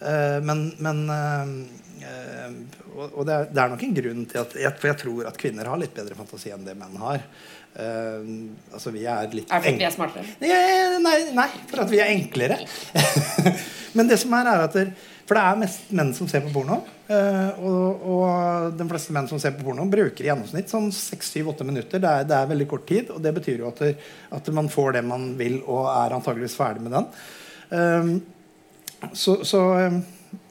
Eh, 0.00 0.40
men 0.40 0.72
men 0.78 1.04
eh, 1.10 2.06
eh, 2.06 2.50
og, 3.14 3.24
det, 3.26 3.32
er, 3.34 3.44
det 3.52 3.62
er 3.62 3.68
nok 3.70 3.82
en 3.86 3.94
grunn 3.94 4.26
til 4.26 4.40
at 4.40 4.52
jeg, 4.58 4.72
For 4.80 4.88
jeg 4.90 4.98
tror 4.98 5.26
at 5.30 5.38
kvinner 5.38 5.66
har 5.70 5.78
litt 5.78 5.94
bedre 5.94 6.14
fantasi 6.18 6.50
enn 6.54 6.64
det 6.66 6.74
menn 6.78 6.96
har. 6.98 7.22
Eh, 7.78 8.24
altså 8.74 8.90
vi 8.94 9.04
er 9.06 9.28
litt 9.30 9.50
Er 9.52 9.60
det 9.60 9.68
fordi 9.68 9.78
vi 9.78 9.86
er 9.86 9.94
smartere? 9.94 10.26
Nei, 10.40 10.98
nei, 11.04 11.18
nei, 11.38 11.48
for 11.70 11.84
at 11.84 11.90
vi 11.90 12.00
er 12.02 12.10
enklere. 12.16 12.58
Men 13.96 14.10
det 14.10 14.18
som 14.20 14.34
er, 14.34 14.50
er 14.50 14.64
at 14.66 14.74
det, 14.76 14.88
For 15.28 15.36
det 15.36 15.44
er 15.44 15.58
mest 15.60 15.90
menn 15.92 16.14
som 16.16 16.28
ser 16.30 16.40
på 16.46 16.50
porno. 16.54 16.78
eh, 17.12 17.58
og, 17.60 18.04
og 18.08 18.76
de 18.78 18.86
fleste 18.88 19.12
menn 19.12 19.26
som 19.28 19.40
ser 19.40 19.52
på 19.58 19.66
porno, 19.66 19.84
bruker 19.84 20.24
i 20.24 20.30
gjennomsnitt 20.30 20.72
sånn 20.72 20.88
6-7-8 20.88 21.66
minutter. 21.68 22.00
Det 22.00 22.08
er, 22.08 22.24
det 22.24 22.36
er 22.38 22.48
veldig 22.48 22.66
kort 22.70 22.86
tid, 22.88 23.10
og 23.12 23.20
det 23.20 23.34
betyr 23.36 23.60
jo 23.60 23.68
at, 23.68 23.82
det, 23.84 23.90
at 24.32 24.48
man 24.56 24.70
får 24.72 24.96
det 24.96 25.02
man 25.04 25.34
vil, 25.36 25.58
og 25.68 25.90
er 25.92 26.16
antageligvis 26.16 26.56
ferdig 26.56 26.86
med 26.86 26.96
den. 26.96 27.10
Eh, 27.76 29.10
så, 29.12 29.42
så 29.44 29.64
eh, 29.82 29.98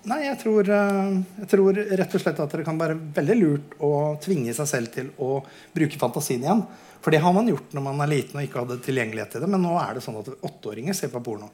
Nei, 0.07 0.21
jeg 0.23 0.37
tror, 0.39 0.69
eh, 0.71 1.15
jeg 1.41 1.49
tror 1.51 1.79
rett 1.99 2.13
og 2.15 2.21
slett 2.21 2.37
at 2.39 2.53
det 2.55 2.63
kan 2.65 2.77
være 2.79 2.95
veldig 3.17 3.35
lurt 3.41 3.73
å 3.83 3.89
tvinge 4.23 4.53
seg 4.55 4.69
selv 4.69 4.93
til 4.93 5.09
å 5.21 5.41
bruke 5.73 5.99
fantasien 5.99 6.45
igjen. 6.45 6.61
For 7.03 7.13
det 7.13 7.19
har 7.25 7.33
man 7.35 7.49
gjort 7.49 7.75
når 7.75 7.83
man 7.89 8.05
er 8.05 8.13
liten 8.13 8.39
og 8.39 8.45
ikke 8.45 8.61
hadde 8.61 8.79
tilgjengelighet 8.85 9.35
til 9.35 9.43
det. 9.43 9.49
Men 9.51 9.65
nå 9.65 9.73
er 9.81 9.97
det 9.97 10.05
sånn 10.05 10.21
at 10.21 10.31
åtteåringer 10.37 10.95
ser 10.97 11.11
på 11.11 11.21
porno. 11.25 11.49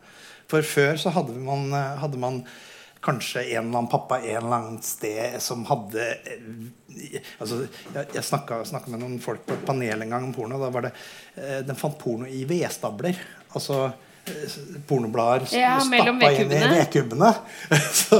For 0.51 0.65
før 0.67 1.01
så 1.01 1.11
hadde 1.15 1.33
man, 1.41 1.65
hadde 1.73 2.21
man 2.21 2.43
kanskje 3.03 3.43
en 3.43 3.67
eller 3.67 3.77
annen 3.77 3.91
pappa 3.91 4.19
en 4.21 4.37
eller 4.37 4.55
annen 4.57 4.81
sted 4.85 5.35
som 5.43 5.65
hadde 5.67 6.05
eh, 6.23 7.19
altså, 7.41 7.63
Jeg, 7.93 8.07
jeg 8.15 8.25
snakka, 8.27 8.61
med 8.87 9.01
noen 9.01 9.19
folk 9.23 9.45
på 9.47 9.57
et 9.57 9.67
panel 9.67 10.05
en 10.05 10.15
gang 10.15 10.27
om 10.27 10.33
porno. 10.35 10.59
Da 10.61 10.71
var 10.73 10.87
det, 10.87 10.93
eh, 11.35 11.59
De 11.67 11.75
fant 11.77 11.97
porno 11.99 12.29
i 12.29 12.43
vedstabler. 12.49 13.19
Altså 13.53 13.85
pornoblader 14.87 15.43
Ja, 15.51 15.73
stappa 15.83 16.29
inn 16.31 16.51
i 16.55 16.59
vedkubbene. 16.71 17.29
Så 18.03 18.19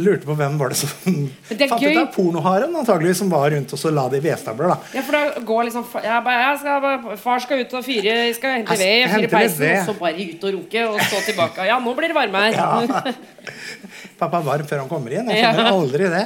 lurte 0.00 0.24
på 0.24 0.36
hvem 0.38 0.54
var 0.60 0.72
det 0.72 0.78
som 0.80 1.26
det 1.50 1.68
fant 1.68 1.82
gøy. 1.84 1.90
ut 1.92 2.00
av 2.00 2.08
pornoharen 2.14 2.76
antagelig 2.80 3.16
som 3.20 3.28
var 3.32 3.50
rundt 3.52 3.74
og 3.76 3.80
så 3.82 3.92
la 3.92 4.06
det 4.12 4.22
i 4.22 4.24
vedstabler. 4.24 4.72
da 4.72 4.78
Ja, 4.96 5.02
for 5.04 5.18
da 5.18 5.44
går 5.50 5.68
liksom 5.68 5.84
jeg 6.04 6.24
bare, 6.28 6.46
skal, 6.62 7.16
Far 7.20 7.44
skal 7.44 7.60
ut 7.64 7.76
og 7.76 7.84
fyre, 7.84 8.16
skal 8.38 8.56
hente 8.58 8.78
ved, 8.80 9.12
fyre 9.12 9.32
peisen, 9.34 9.74
og 9.82 9.90
så 9.90 9.96
bare 10.00 10.28
ut 10.30 10.46
og 10.48 10.56
runke, 10.58 10.86
og 10.88 11.00
så 11.10 11.20
tilbake. 11.28 11.68
Ja, 11.68 11.76
nå 11.82 11.92
blir 11.98 12.08
det 12.14 12.16
varme 12.16 12.46
her. 12.46 12.56
Ja. 12.56 13.04
Pappa 14.20 14.40
er 14.40 14.48
varm 14.48 14.66
før 14.70 14.84
han 14.84 14.88
kommer 14.90 15.12
inn. 15.12 15.28
Jeg 15.28 15.42
Ja. 15.44 15.52
skjønner 15.52 15.76
aldri 15.76 16.08
det. 16.16 16.24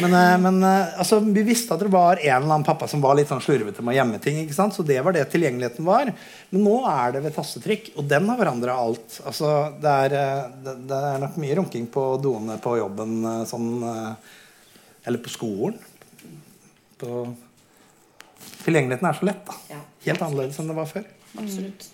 Men, 0.00 0.14
eh, 0.14 0.38
men 0.40 0.62
eh, 0.62 0.98
altså, 0.98 1.18
vi 1.20 1.42
visste 1.46 1.74
at 1.74 1.82
det 1.84 1.90
var 1.92 2.16
en 2.16 2.36
eller 2.36 2.54
annen 2.54 2.66
pappa 2.66 2.88
som 2.88 3.02
var 3.04 3.16
litt 3.18 3.28
sånn 3.30 3.42
slurvete 3.44 3.84
med 3.84 3.94
å 3.94 3.98
gjemme 3.98 4.20
ting. 4.24 4.40
Så 4.52 4.84
det 4.88 4.98
var 5.04 5.16
det 5.16 5.26
tilgjengeligheten 5.32 5.86
var. 5.86 6.12
Men 6.50 6.64
nå 6.64 6.76
er 6.88 7.16
det 7.16 7.24
ved 7.26 7.36
tastetrykk, 7.36 7.92
og 8.00 8.08
den 8.10 8.28
har 8.30 8.40
forandra 8.40 8.76
alt. 8.84 9.20
Altså, 9.28 9.52
det, 9.82 9.96
er, 10.06 10.18
eh, 10.18 10.44
det, 10.64 10.76
det 10.90 11.00
er 11.12 11.24
nok 11.24 11.40
mye 11.44 11.58
runking 11.60 11.88
på 11.92 12.06
doene 12.22 12.58
på 12.62 12.76
jobben 12.80 13.18
sånn 13.48 13.72
Eller 15.02 15.18
på 15.18 15.32
skolen. 15.32 15.80
På 17.00 17.24
Tilgjengeligheten 18.62 19.08
er 19.08 19.16
så 19.18 19.26
lett. 19.26 19.48
da. 19.48 19.80
Helt 20.06 20.22
annerledes 20.22 20.60
enn 20.62 20.70
det 20.70 20.78
var 20.78 20.86
før. 20.90 21.04
absolutt. 21.38 21.90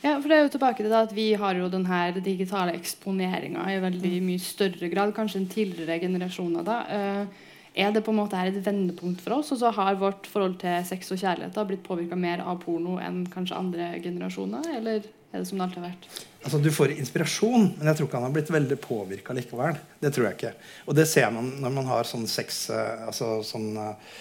Ja, 0.00 0.14
for 0.16 0.30
det 0.30 0.36
er 0.38 0.46
jo 0.46 0.52
tilbake 0.54 0.80
til 0.80 0.88
det 0.88 0.96
at 0.96 1.12
Vi 1.12 1.28
har 1.36 1.58
jo 1.58 1.68
den 1.68 1.84
her 1.84 2.16
digitale 2.24 2.72
eksponeringa 2.78 3.66
i 3.68 3.80
veldig 3.82 4.16
mye 4.24 4.40
større 4.40 4.88
grad 4.92 5.12
kanskje 5.16 5.42
enn 5.42 5.50
tidligere 5.52 6.00
generasjoner. 6.00 6.64
da. 6.64 6.78
Eh, 6.88 7.46
er 7.84 7.92
det 7.92 8.02
på 8.02 8.10
en 8.10 8.18
måte 8.18 8.38
her 8.38 8.48
et 8.50 8.64
vendepunkt 8.64 9.20
for 9.22 9.38
oss? 9.38 9.52
Og 9.52 9.60
så 9.60 9.70
har 9.70 10.00
vårt 10.00 10.26
forhold 10.26 10.58
til 10.62 10.80
sex 10.88 11.12
og 11.12 11.20
kjærlighet 11.20 11.54
da 11.54 11.64
blitt 11.68 11.84
påvirka 11.86 12.16
mer 12.18 12.42
av 12.42 12.58
porno 12.64 12.96
enn 12.98 13.22
kanskje 13.30 13.58
andre 13.58 13.92
generasjoner? 14.02 14.72
Eller 14.78 15.04
er 15.30 15.38
det 15.38 15.46
som 15.46 15.60
det 15.60 15.68
alltid 15.68 15.82
har 15.82 15.90
vært? 15.92 16.08
Altså 16.40 16.58
Du 16.64 16.70
får 16.74 16.96
inspirasjon, 16.96 17.68
men 17.76 17.86
jeg 17.86 17.96
tror 17.96 18.08
ikke 18.08 18.18
han 18.18 18.26
har 18.26 18.34
blitt 18.34 18.50
veldig 18.50 18.80
påvirka 18.82 19.36
likevel. 19.36 19.78
Det 20.00 20.10
tror 20.16 20.26
jeg 20.26 20.38
ikke. 20.38 20.52
Og 20.88 20.96
det 20.98 21.06
ser 21.06 21.30
man 21.30 21.52
når 21.60 21.76
man 21.76 21.92
har 21.92 22.08
sånn 22.08 22.26
sex 22.26 22.64
eh, 22.74 23.06
altså 23.06 23.38
sånn 23.46 23.70
eh, 23.76 24.18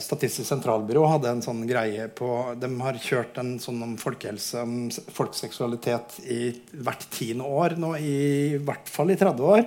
Statistisk 0.00 0.48
sentralbyrå 0.48 1.02
hadde 1.10 1.28
en 1.28 1.42
sånn 1.44 1.58
greie 1.68 2.06
på 2.16 2.28
De 2.56 2.70
har 2.80 2.96
kjørt 3.04 3.36
en 3.42 3.50
sånn 3.60 3.82
om 3.84 3.96
folkehelse, 4.00 4.62
om 4.64 4.76
folks 4.88 5.12
folkseksualitet 5.18 6.14
i 6.24 6.38
hvert 6.72 7.04
tiende 7.12 7.44
år 7.44 7.76
nå, 7.76 7.90
i 8.00 8.56
hvert 8.64 8.88
fall 8.88 9.12
i 9.12 9.18
30 9.20 9.44
år. 9.44 9.66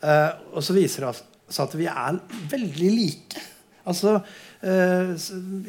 Eh, 0.00 0.30
og 0.52 0.64
så 0.64 0.76
viser 0.76 1.06
det 1.06 1.12
seg 1.18 1.62
at 1.66 1.76
vi 1.78 1.88
er 1.90 2.18
veldig 2.52 2.90
like. 2.94 3.44
Altså 3.86 4.16
eh, 4.16 5.12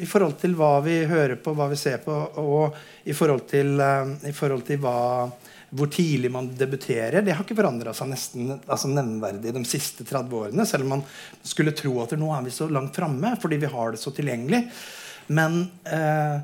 i 0.02 0.08
forhold 0.08 0.38
til 0.40 0.56
hva 0.58 0.78
vi 0.84 1.00
hører 1.08 1.38
på, 1.42 1.54
hva 1.54 1.68
vi 1.70 1.78
ser 1.78 2.00
på, 2.02 2.14
og 2.42 3.08
i 3.08 3.14
forhold 3.16 3.46
til, 3.50 3.76
eh, 3.82 4.14
i 4.30 4.34
forhold 4.34 4.66
til 4.68 4.82
hva, 4.82 5.28
hvor 5.70 5.90
tidlig 5.92 6.30
man 6.32 6.48
debuterer. 6.56 7.22
Det 7.22 7.34
har 7.34 7.44
ikke 7.44 7.58
forandra 7.58 7.92
seg 7.96 8.10
nesten 8.12 8.52
altså 8.56 8.90
nevnverdig 8.92 9.52
de 9.52 9.64
siste 9.68 10.06
30 10.08 10.36
årene. 10.38 10.66
Selv 10.68 10.86
om 10.86 10.94
man 10.96 11.06
skulle 11.42 11.76
tro 11.76 11.98
at 12.04 12.14
nå 12.16 12.30
er 12.34 12.46
vi 12.46 12.54
så 12.54 12.70
langt 12.72 12.96
framme 12.96 13.34
fordi 13.40 13.60
vi 13.60 13.72
har 13.72 13.92
det 13.92 14.00
så 14.00 14.12
tilgjengelig. 14.16 14.62
Men 15.28 15.60
eh, 15.84 16.38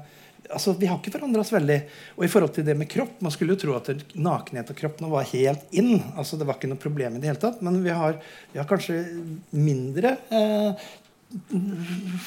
altså, 0.50 0.74
Vi 0.76 0.86
har 0.86 0.98
ikke 0.98 1.14
forandra 1.14 1.40
oss 1.40 1.52
veldig. 1.54 1.78
Og 2.18 2.26
i 2.26 2.30
forhold 2.32 2.52
til 2.56 2.66
det 2.66 2.76
med 2.76 2.90
kropp 2.90 3.22
Man 3.24 3.32
skulle 3.32 3.56
jo 3.56 3.62
tro 3.64 3.76
at 3.78 3.88
nakenhet 4.12 4.74
og 4.74 4.78
kropp 4.78 5.00
nå 5.00 5.08
var 5.12 5.30
helt 5.32 5.72
inn. 5.72 5.96
altså 6.14 6.36
Det 6.36 6.48
var 6.48 6.58
ikke 6.58 6.72
noe 6.74 6.82
problem 6.82 7.16
i 7.16 7.22
det 7.22 7.32
hele 7.32 7.42
tatt. 7.42 7.62
Men 7.64 7.80
vi 7.84 7.94
har, 7.94 8.20
vi 8.52 8.60
har 8.60 8.68
kanskje 8.68 9.00
mindre 9.56 10.18
eh, 10.28 10.90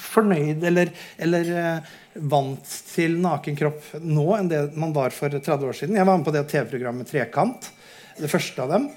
fornøyd 0.01 0.63
eller, 0.67 0.91
eller 1.21 1.51
eh, 1.61 1.89
vant 2.27 2.75
til 2.91 3.17
naken 3.23 3.57
kropp 3.59 3.91
nå 4.03 4.27
enn 4.37 4.51
det 4.51 4.61
man 4.79 4.95
var 4.95 5.15
for 5.15 5.31
30 5.33 5.67
år 5.69 5.77
siden. 5.81 5.99
Jeg 5.99 6.07
var 6.07 6.17
med 6.17 6.27
på 6.27 6.35
det 6.35 6.47
TV-programmet 6.51 7.09
Trekant. 7.11 7.69
Det 8.17 8.31
første 8.31 8.63
av 8.63 8.73
dem. 8.73 8.89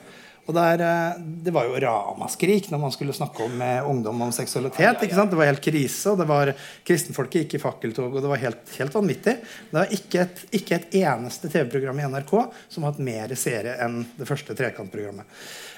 Og 0.50 0.54
der, 0.56 0.82
eh, 0.82 1.20
Det 1.44 1.52
var 1.52 1.64
jo 1.64 1.78
ramaskrik 1.78 2.70
når 2.70 2.80
man 2.80 2.90
skulle 2.90 3.12
snakke 3.12 3.44
om 3.44 3.56
med 3.56 3.84
ungdom 3.84 4.22
om 4.22 4.32
seksualitet. 4.32 5.02
ikke 5.02 5.14
sant? 5.14 5.30
Det 5.30 5.36
var 5.36 5.46
helt 5.46 5.62
krise, 5.62 6.10
og 6.10 6.18
det 6.18 6.26
var 6.26 6.54
kristenfolket 6.84 7.44
gikk 7.44 7.54
i 7.54 7.62
fakkeltog, 7.62 8.14
og 8.14 8.22
det 8.22 8.28
var 8.28 8.36
helt, 8.36 8.76
helt 8.78 8.92
vanvittig. 8.92 9.36
Det 9.70 9.78
var 9.78 9.86
ikke 9.86 10.20
et, 10.20 10.44
ikke 10.52 10.74
et 10.74 10.94
eneste 11.04 11.48
TV-program 11.48 12.00
i 12.00 12.08
NRK 12.08 12.52
som 12.68 12.82
har 12.82 12.92
hatt 12.92 13.04
mer 13.04 13.28
seere 13.36 13.78
enn 13.84 14.04
det 14.16 14.26
første 14.26 14.56
Trekantprogrammet. 14.56 15.24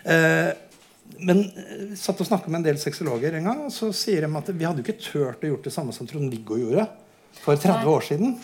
Eh, 0.04 0.52
men 1.22 1.44
eh, 1.44 1.92
satt 1.98 2.20
og 2.22 2.28
snakka 2.28 2.50
med 2.50 2.62
en 2.62 2.70
del 2.70 2.80
sexologer 2.80 3.36
en 3.38 3.50
gang, 3.50 3.62
og 3.68 3.74
så 3.74 3.90
sier 3.96 4.24
de 4.24 4.32
at 4.38 4.50
vi 4.54 4.66
hadde 4.66 4.82
jo 4.82 4.86
ikke 4.86 5.02
turt 5.02 5.44
å 5.44 5.52
gjort 5.52 5.68
det 5.68 5.74
samme 5.74 5.94
som 5.96 6.08
Trond-Viggo 6.08 6.58
gjorde 6.60 6.88
for 7.42 7.58
30 7.58 7.92
år 7.92 8.06
siden. 8.06 8.36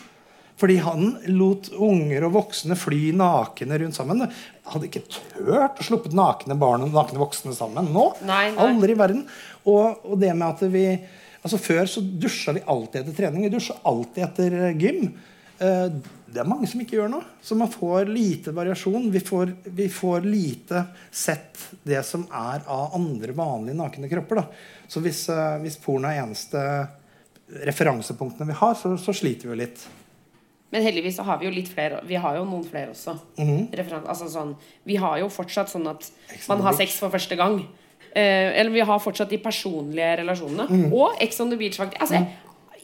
Fordi 0.59 0.75
han 0.83 1.13
lot 1.31 1.69
unger 1.71 2.25
og 2.27 2.35
voksne 2.35 2.75
fly 2.79 3.13
nakne 3.15 3.79
rundt 3.79 3.95
sammen. 3.95 4.25
Hadde 4.67 4.89
ikke 4.89 5.05
turt 5.07 5.79
å 5.79 5.87
sluppe 5.87 6.11
nakne 6.19 6.57
barn 6.59 6.83
og 6.83 6.97
nakne 6.97 7.21
voksne 7.21 7.55
sammen 7.55 7.93
nå. 7.95 8.09
Nei, 8.27 8.49
nei. 8.57 8.65
Aldri 8.67 8.97
i 8.97 8.99
verden. 8.99 9.23
Og, 9.63 10.03
og, 10.03 10.17
det 10.19 10.33
med 10.35 10.49
at 10.49 10.65
vi 10.73 10.85
altså 11.39 11.61
Før 11.63 11.87
så 11.87 12.03
dusja 12.03 12.53
vi 12.57 12.65
alltid 12.67 13.05
etter 13.05 13.15
trening. 13.15 13.45
Vi 13.47 13.53
dusja 13.55 13.77
alltid 13.87 14.25
etter 14.27 14.57
eh, 14.59 14.83
gym. 14.83 15.13
Det 16.29 16.43
er 16.43 16.49
mange 16.49 16.69
som 16.69 16.81
ikke 16.83 16.99
gjør 16.99 17.09
noe. 17.13 17.25
Så 17.43 17.57
man 17.57 17.71
får 17.73 18.09
lite 18.13 18.53
variasjon. 18.53 19.07
Vi 19.15 19.21
får, 19.25 19.53
vi 19.79 19.87
får 19.89 20.27
lite 20.29 20.83
sett 21.11 21.57
det 21.89 22.03
som 22.05 22.27
er 22.29 22.67
av 22.69 22.95
andre 22.99 23.33
vanlige 23.37 23.79
nakne 23.79 24.11
kropper. 24.11 24.43
Da. 24.43 24.45
Så 24.89 25.01
hvis, 25.05 25.23
eh, 25.33 25.57
hvis 25.63 25.79
porno 25.81 26.11
er 26.11 26.21
eneste 26.23 26.61
referansepunktene 27.65 28.51
vi 28.51 28.59
har, 28.61 28.75
så, 28.77 28.93
så 29.01 29.15
sliter 29.17 29.49
vi 29.49 29.55
jo 29.55 29.61
litt. 29.63 29.87
Men 30.69 30.85
heldigvis 30.85 31.17
så 31.17 31.25
har 31.25 31.39
vi 31.41 31.49
jo 31.49 31.53
litt 31.55 31.71
flere. 31.73 32.03
Vi 32.05 32.19
har 32.21 32.37
jo 32.37 32.45
noen 32.45 32.65
flere 32.69 32.93
også. 32.93 33.15
Mhm. 33.41 33.71
Referan- 33.81 34.05
altså 34.05 34.29
sånn, 34.29 34.53
vi 34.85 34.99
har 35.01 35.17
jo 35.23 35.31
fortsatt 35.33 35.73
sånn 35.73 35.89
at 35.89 36.11
man 36.51 36.61
har 36.67 36.77
sex 36.77 36.99
for 37.01 37.13
første 37.15 37.39
gang. 37.41 37.63
Eh, 38.13 38.53
eller 38.61 38.71
vi 38.75 38.85
har 38.85 39.01
fortsatt 39.01 39.31
de 39.33 39.39
personlige 39.41 40.19
relasjonene. 40.21 40.69
Mm. 40.69 40.93
Og 40.93 41.17
Ex 41.25 41.41
on 41.41 41.51
the 41.51 41.57
Beach, 41.57 41.77
faktisk. 41.81 42.03
Altså, 42.05 42.21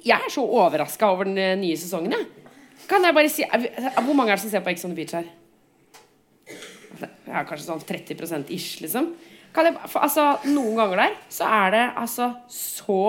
jeg 0.05 0.17
er 0.17 0.33
så 0.33 0.45
overraska 0.45 1.11
over 1.13 1.29
den 1.29 1.61
nye 1.61 1.77
sesongen. 1.77 2.13
Jeg. 2.17 2.44
Kan 2.89 3.05
jeg 3.07 3.17
bare 3.17 3.31
si 3.33 3.45
Hvor 3.47 4.15
mange 4.15 4.33
er 4.33 4.37
det 4.37 4.45
som 4.45 4.53
ser 4.53 4.65
på 4.65 4.73
Ex 4.73 4.85
on 4.85 4.93
the 4.95 4.99
Beach 4.99 5.15
her? 5.17 5.31
Ja, 7.27 7.43
kanskje 7.49 7.67
sånn 7.67 7.83
30 7.83 8.53
ish, 8.55 8.81
liksom. 8.85 9.13
Kan 9.55 9.69
jeg, 9.69 9.77
for, 9.87 10.03
altså, 10.05 10.27
noen 10.51 10.77
ganger 10.79 11.01
der 11.05 11.17
så 11.33 11.49
er 11.49 11.75
det 11.75 11.83
altså 12.01 12.29
så 12.51 13.01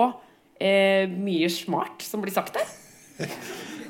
eh, 0.58 1.06
mye 1.10 1.48
smart 1.52 2.04
som 2.06 2.22
blir 2.24 2.34
sagt 2.34 2.58
der. 2.58 2.74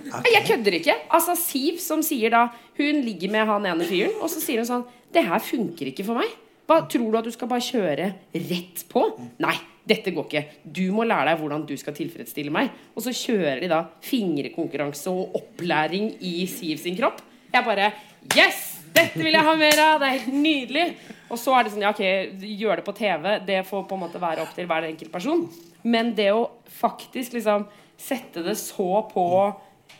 Okay. 0.06 0.36
Jeg 0.36 0.46
kødder 0.46 0.74
ikke. 0.76 0.94
Altså 1.10 1.34
Siv 1.34 1.80
som 1.82 1.98
sier 2.06 2.30
da 2.30 2.44
Hun 2.76 3.00
ligger 3.02 3.32
med 3.34 3.48
han 3.48 3.64
ene 3.66 3.82
fyren, 3.88 4.12
og 4.22 4.30
så 4.30 4.38
sier 4.38 4.60
hun 4.62 4.68
sånn 4.68 4.84
Det 5.10 5.24
her 5.26 5.42
funker 5.42 5.90
ikke 5.90 6.04
for 6.06 6.20
meg. 6.20 6.30
Hva 6.66 6.82
Tror 6.90 7.12
du 7.12 7.18
at 7.18 7.26
du 7.26 7.32
skal 7.34 7.50
bare 7.50 7.62
kjøre 7.62 8.10
rett 8.34 8.84
på? 8.90 9.02
Nei, 9.42 9.54
dette 9.86 10.10
går 10.14 10.26
ikke. 10.26 10.42
Du 10.64 10.84
må 10.94 11.06
lære 11.06 11.30
deg 11.30 11.42
hvordan 11.42 11.66
du 11.68 11.76
skal 11.78 11.94
tilfredsstille 11.94 12.50
meg. 12.54 12.72
Og 12.96 13.04
så 13.04 13.14
kjører 13.14 13.60
de 13.62 13.70
da 13.70 13.84
fingrekonkurranse 14.02 15.12
og 15.12 15.36
opplæring 15.38 16.10
i 16.26 16.40
Siv 16.50 16.82
sin 16.82 16.98
kropp. 16.98 17.22
Jeg 17.52 17.66
bare 17.66 17.92
Yes! 18.34 18.72
Dette 18.96 19.20
vil 19.20 19.34
jeg 19.36 19.44
ha 19.44 19.52
mer 19.60 19.78
av! 19.84 20.00
Det 20.00 20.08
er 20.08 20.18
helt 20.24 20.40
nydelig. 20.40 20.86
Og 21.30 21.38
så 21.38 21.54
er 21.54 21.66
det 21.66 21.72
sånn, 21.74 21.84
ja, 21.84 21.92
ok, 21.92 22.42
gjør 22.58 22.80
det 22.80 22.86
på 22.86 22.94
TV. 22.96 23.26
Det 23.46 23.60
får 23.68 23.86
på 23.86 23.96
en 23.96 24.02
måte 24.06 24.22
være 24.22 24.42
opp 24.42 24.54
til 24.56 24.66
hver 24.70 24.88
enkelt 24.88 25.12
person. 25.12 25.44
Men 25.86 26.14
det 26.18 26.30
å 26.34 26.46
faktisk 26.80 27.36
liksom 27.36 27.66
sette 28.00 28.42
det 28.44 28.56
så 28.60 29.04
på 29.08 29.26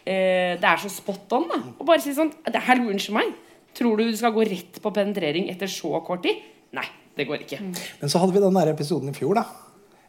eh, 0.05 0.57
Det 0.59 0.67
er 0.67 0.83
så 0.83 0.91
spot 0.93 1.37
on, 1.39 1.47
da. 1.53 1.61
Og 1.77 1.87
bare 1.89 2.03
si 2.03 2.15
sånn 2.17 2.33
det 2.51 2.63
her, 2.67 2.83
Unnskyld 2.83 3.19
meg. 3.19 3.35
Tror 3.77 4.01
du 4.01 4.09
du 4.09 4.17
skal 4.17 4.35
gå 4.35 4.47
rett 4.49 4.81
på 4.83 4.93
penetrering 4.97 5.51
etter 5.53 5.71
så 5.71 6.01
kort 6.05 6.25
tid? 6.25 6.41
Nei, 6.77 6.87
det 7.17 7.29
går 7.29 7.47
ikke. 7.47 7.61
Men 8.01 8.13
så 8.13 8.21
hadde 8.23 8.37
vi 8.37 8.43
den 8.45 8.59
der 8.59 8.73
episoden 8.73 9.13
i 9.13 9.17
fjor, 9.17 9.39
da. 9.41 9.47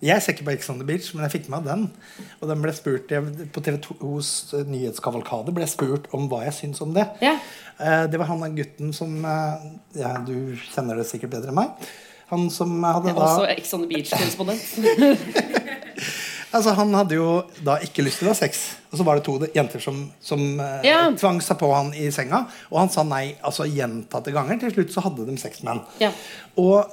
Jeg 0.04 0.22
ser 0.22 0.36
ikke 0.36 0.46
på 0.46 0.54
Ex 0.54 0.68
on 0.70 0.78
the 0.78 0.86
Beach, 0.86 1.08
men 1.16 1.26
jeg 1.26 1.34
fikk 1.40 1.48
med 1.50 1.64
meg 1.64 1.70
den. 1.72 1.86
Og 2.38 2.52
den 2.52 2.62
ble 2.62 2.74
spurt 2.78 3.10
jeg, 3.10 3.48
På 3.54 3.64
TV 3.66 3.80
2s 3.82 4.30
nyhetskavalkade 4.70 5.54
ble 5.56 5.66
jeg 5.66 5.74
spurt 5.74 6.06
om 6.14 6.28
hva 6.30 6.44
jeg 6.46 6.54
syns 6.60 6.84
om 6.86 6.94
det. 6.94 7.08
Ja. 7.24 7.38
Eh, 7.82 8.04
det 8.12 8.20
var 8.22 8.30
han 8.30 8.44
den 8.46 8.60
gutten 8.60 8.94
som 8.94 9.18
eh, 9.26 9.72
ja, 9.98 10.14
Du 10.28 10.54
kjenner 10.70 11.02
det 11.02 11.08
sikkert 11.10 11.34
bedre 11.34 11.54
enn 11.54 11.58
meg. 11.64 11.90
Han 12.30 12.50
som 12.54 12.76
hadde 12.84 13.16
da 13.16 13.24
Også 13.24 13.50
Ex 13.56 13.74
on 13.74 13.88
the 13.88 13.90
Beach-korrespondent. 13.90 14.70
Altså, 16.56 16.72
Han 16.78 16.94
hadde 16.96 17.18
jo 17.18 17.28
da 17.66 17.76
ikke 17.84 18.06
lyst 18.06 18.22
til 18.22 18.30
å 18.30 18.32
ha 18.32 18.38
sex. 18.40 18.62
Og 18.92 19.00
så 19.00 19.06
var 19.08 19.20
det 19.20 19.26
to 19.28 19.36
jenter 19.54 19.84
som, 19.84 20.00
som 20.24 20.42
eh, 20.64 20.88
Ja. 20.88 21.02
tvang 21.18 21.42
seg 21.44 21.60
på 21.60 21.70
han 21.74 21.92
i 21.94 22.08
senga. 22.16 22.46
Og 22.72 22.80
han 22.80 22.90
sa 22.94 23.04
nei 23.04 23.36
altså 23.44 23.68
gjentatte 23.68 24.32
ganger. 24.36 24.60
Til 24.62 24.72
slutt 24.78 24.96
så 24.96 25.04
hadde 25.08 25.26
de 25.28 25.38
sex 25.42 25.62
med 25.64 25.74
han. 25.76 25.84
Ja. 26.00 26.12
Og 26.58 26.88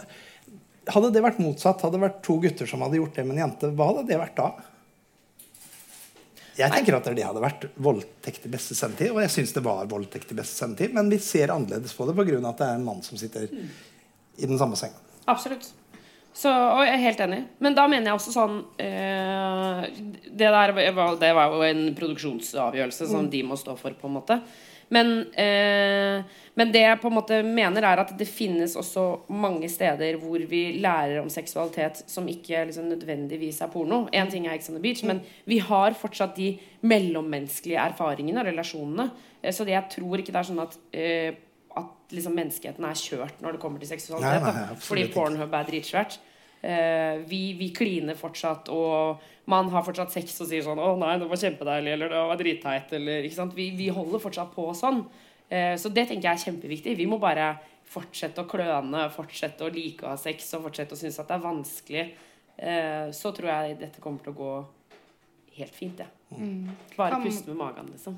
hadde 0.90 1.12
det 1.14 1.22
vært 1.24 1.38
motsatt, 1.40 1.80
hadde 1.86 1.96
det 1.98 2.04
vært 2.08 2.22
to 2.26 2.38
gutter 2.42 2.68
som 2.68 2.82
hadde 2.84 2.98
gjort 2.98 3.14
det 3.16 3.24
med 3.24 3.38
en 3.38 3.44
jente, 3.46 3.70
hva 3.72 3.86
hadde 3.92 4.08
det 4.10 4.18
vært 4.20 4.36
da? 4.36 4.50
Jeg 6.54 6.70
tenker 6.70 6.94
at 6.94 7.08
det 7.10 7.24
hadde 7.26 7.42
vært 7.42 7.64
voldtekt 7.82 8.44
i 8.46 8.50
beste 8.52 8.76
sendetid. 8.78 9.10
Og 9.14 9.22
jeg 9.24 9.32
syns 9.34 9.54
det 9.56 9.62
var 9.64 9.88
voldtekt 9.90 10.30
i 10.30 10.36
beste 10.38 10.54
sendetid, 10.60 10.92
men 10.94 11.08
vi 11.10 11.18
ser 11.22 11.50
annerledes 11.54 11.94
på 11.96 12.06
det 12.06 12.14
pga. 12.14 12.36
at 12.48 12.60
det 12.60 12.68
er 12.68 12.76
en 12.78 12.84
mann 12.86 13.02
som 13.02 13.18
sitter 13.18 13.48
i 13.50 14.46
den 14.46 14.58
samme 14.58 14.76
senga. 14.78 15.00
Absolutt. 15.26 15.72
Så, 16.34 16.50
og 16.50 16.80
jeg 16.82 16.96
er 16.96 17.02
helt 17.04 17.20
enig. 17.22 17.40
Men 17.62 17.76
da 17.76 17.84
mener 17.86 18.10
jeg 18.10 18.18
også 18.18 18.32
sånn 18.34 18.56
eh, 18.82 19.84
det, 20.34 20.48
der, 20.50 20.72
var- 20.96 21.18
det 21.20 21.30
var 21.36 21.52
jo 21.54 21.60
en 21.62 21.84
produksjonsavgjørelse 21.94 23.06
som 23.06 23.28
de 23.30 23.42
må 23.46 23.54
stå 23.60 23.76
for, 23.78 23.94
på 24.00 24.08
en 24.10 24.16
måte. 24.18 24.40
Men, 24.92 25.12
eh, 25.40 26.24
men 26.58 26.72
det 26.74 26.82
jeg 26.82 26.98
på 27.00 27.08
en 27.08 27.16
måte 27.16 27.38
mener, 27.46 27.86
er 27.86 28.02
at 28.02 28.10
det 28.18 28.26
finnes 28.28 28.74
også 28.76 29.04
mange 29.32 29.70
steder 29.72 30.18
hvor 30.20 30.42
vi 30.50 30.64
lærer 30.82 31.22
om 31.22 31.30
seksualitet 31.32 32.02
som 32.10 32.26
ikke 32.28 32.66
liksom 32.68 32.90
nødvendigvis 32.90 33.62
er 33.64 33.70
porno. 33.72 34.04
Én 34.12 34.28
ting 34.30 34.46
er 34.46 34.58
Ex 34.58 34.68
on 34.70 34.76
the 34.76 34.82
Beach, 34.84 35.02
men 35.08 35.22
vi 35.48 35.58
har 35.64 35.94
fortsatt 35.98 36.36
de 36.36 36.50
mellommenneskelige 36.82 37.78
erfaringene 37.80 38.42
og 38.42 38.50
relasjonene. 38.50 39.08
Eh, 39.42 39.52
Så 39.54 39.64
det, 39.64 39.72
jeg 39.78 39.90
tror 40.00 40.18
ikke 40.20 40.34
det 40.34 40.42
er 40.42 40.50
sånn 40.50 40.62
at 40.66 40.78
eh, 40.92 41.34
at 41.80 42.14
liksom 42.14 42.36
menneskeheten 42.38 42.86
er 42.86 42.98
kjørt 42.98 43.42
når 43.42 43.56
det 43.56 43.62
kommer 43.62 43.82
til 43.82 43.90
seksualitet. 43.90 44.44
Nei, 44.44 44.54
nei, 44.54 44.78
Fordi. 44.84 45.08
Pornhub 45.14 45.56
er 45.58 45.68
dritsvært. 45.68 46.18
Uh, 46.64 47.20
vi, 47.28 47.40
vi 47.58 47.68
kliner 47.76 48.16
fortsatt, 48.16 48.70
og 48.72 49.20
man 49.50 49.68
har 49.72 49.84
fortsatt 49.84 50.14
sex 50.14 50.38
og 50.40 50.48
sier 50.48 50.64
sånn 50.64 50.80
'Å 50.80 50.94
nei, 50.96 51.18
det 51.20 51.28
var 51.28 51.40
kjempedeilig', 51.42 51.96
eller 51.96 52.08
'det 52.08 52.22
var 52.30 52.40
dritteit', 52.40 52.94
eller 52.96 53.26
ikke 53.26 53.40
sant. 53.40 53.56
Vi, 53.56 53.70
vi 53.76 53.90
holder 53.92 54.22
fortsatt 54.22 54.54
på 54.54 54.70
sånn. 54.72 55.04
Uh, 55.50 55.74
så 55.76 55.92
det 55.92 56.08
tenker 56.08 56.30
jeg 56.30 56.38
er 56.38 56.44
kjempeviktig. 56.46 56.96
Vi 56.96 57.08
må 57.10 57.18
bare 57.20 57.52
fortsette 57.84 58.40
å 58.40 58.48
kløne, 58.48 59.10
fortsette 59.12 59.66
å 59.66 59.72
like 59.72 60.06
å 60.06 60.14
ha 60.14 60.16
sex 60.16 60.54
og 60.56 60.70
fortsette 60.70 60.96
å 60.96 61.02
synes 61.02 61.20
at 61.20 61.28
det 61.28 61.36
er 61.36 61.44
vanskelig. 61.44 62.06
Uh, 62.54 63.12
så 63.12 63.34
tror 63.34 63.50
jeg 63.50 63.78
dette 63.82 64.00
kommer 64.00 64.24
til 64.24 64.32
å 64.32 64.38
gå 64.38 64.52
helt 65.58 65.74
fint, 65.74 66.00
ja. 66.00 66.08
Bare 66.96 67.20
puste 67.22 67.50
med 67.50 67.60
magen, 67.60 67.90
liksom. 67.92 68.16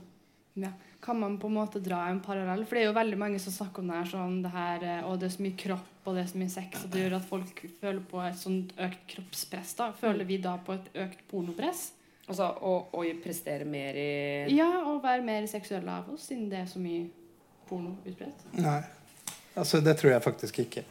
Ja. 0.56 0.70
Kan 1.04 1.20
man 1.20 1.36
på 1.38 1.50
en 1.50 1.58
måte 1.58 1.82
dra 1.82 2.06
en 2.10 2.22
parallell? 2.24 2.64
For 2.66 2.78
det 2.78 2.84
er 2.84 2.88
jo 2.90 2.96
veldig 2.96 3.18
mange 3.20 3.40
som 3.42 3.54
snakker 3.54 3.82
om 3.82 3.92
det 3.92 3.98
her 4.00 4.08
sånn 4.10 4.40
det 4.44 4.52
her, 4.54 4.86
eh, 4.86 5.04
og 5.06 5.20
det 5.20 5.28
er 5.28 5.36
så 5.36 5.44
mye 5.44 5.58
kropp 5.60 5.92
og 6.06 6.14
det 6.14 6.22
er 6.22 6.30
så 6.30 6.38
mye 6.38 6.52
sex, 6.52 6.84
og 6.84 6.90
det 6.92 7.00
gjør 7.02 7.16
at 7.18 7.24
folk 7.26 7.60
føler 7.80 8.02
på 8.10 8.20
et 8.22 8.38
sånt 8.38 8.74
økt 8.78 9.06
kroppspress. 9.10 9.74
da. 9.78 9.88
Føler 9.98 10.28
vi 10.28 10.38
da 10.42 10.54
på 10.62 10.76
et 10.76 10.90
økt 11.02 11.24
pornopress? 11.30 11.88
Altså 12.26 12.46
å, 12.46 12.74
å 12.94 13.02
prestere 13.22 13.66
mer 13.66 13.98
i 13.98 14.10
Ja, 14.54 14.68
og 14.86 15.02
være 15.04 15.22
mer 15.26 15.46
seksuelle 15.50 15.90
av 15.90 16.12
oss, 16.14 16.28
siden 16.30 16.48
det 16.50 16.62
er 16.62 16.70
så 16.70 16.82
mye 16.82 17.08
porno 17.68 17.96
utbredt? 18.06 18.46
Nei. 18.58 18.80
Altså, 19.56 19.80
det 19.80 19.96
tror 19.98 20.12
jeg 20.12 20.22
faktisk 20.22 20.58
ikke. 20.66 20.82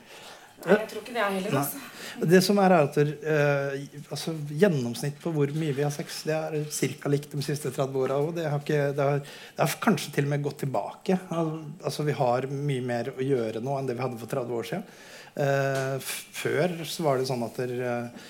Nei, 0.65 0.77
jeg 0.81 0.89
tror 0.91 1.03
ikke 1.03 1.13
det 1.15 1.21
er 1.21 1.35
heller, 1.37 1.57
altså. 1.61 1.81
Som 2.45 2.59
er, 2.63 2.73
eh, 2.73 3.81
altså, 4.13 4.33
Gjennomsnitt 4.49 5.17
på 5.21 5.33
hvor 5.35 5.51
mye 5.57 5.75
vi 5.75 5.83
har 5.85 5.91
sex, 5.93 6.21
det 6.25 6.35
er 6.35 6.55
ca. 7.01 7.11
likt 7.11 7.33
de 7.35 7.43
siste 7.45 7.71
30 7.75 7.99
åra. 8.01 8.19
Det 8.35 8.45
det, 8.69 8.79
det 8.97 9.59
har 9.59 9.75
kanskje 9.83 10.13
til 10.15 10.29
og 10.29 10.33
med 10.33 10.45
gått 10.45 10.63
tilbake. 10.63 11.19
Altså, 11.29 12.05
vi 12.07 12.15
har 12.17 12.47
mye 12.49 12.85
mer 12.85 13.11
å 13.13 13.21
gjøre 13.21 13.61
nå 13.63 13.77
enn 13.77 13.91
det 13.91 13.97
vi 13.97 14.05
hadde 14.05 14.21
for 14.21 14.31
30 14.31 14.57
år 14.59 14.71
siden. 14.71 14.87
Uh, 15.35 15.99
før 15.99 16.71
så 16.87 17.03
var 17.03 17.19
det 17.19 17.27
sånn 17.27 17.43
at 17.43 17.57
der, 17.59 17.71
eh, 17.83 18.27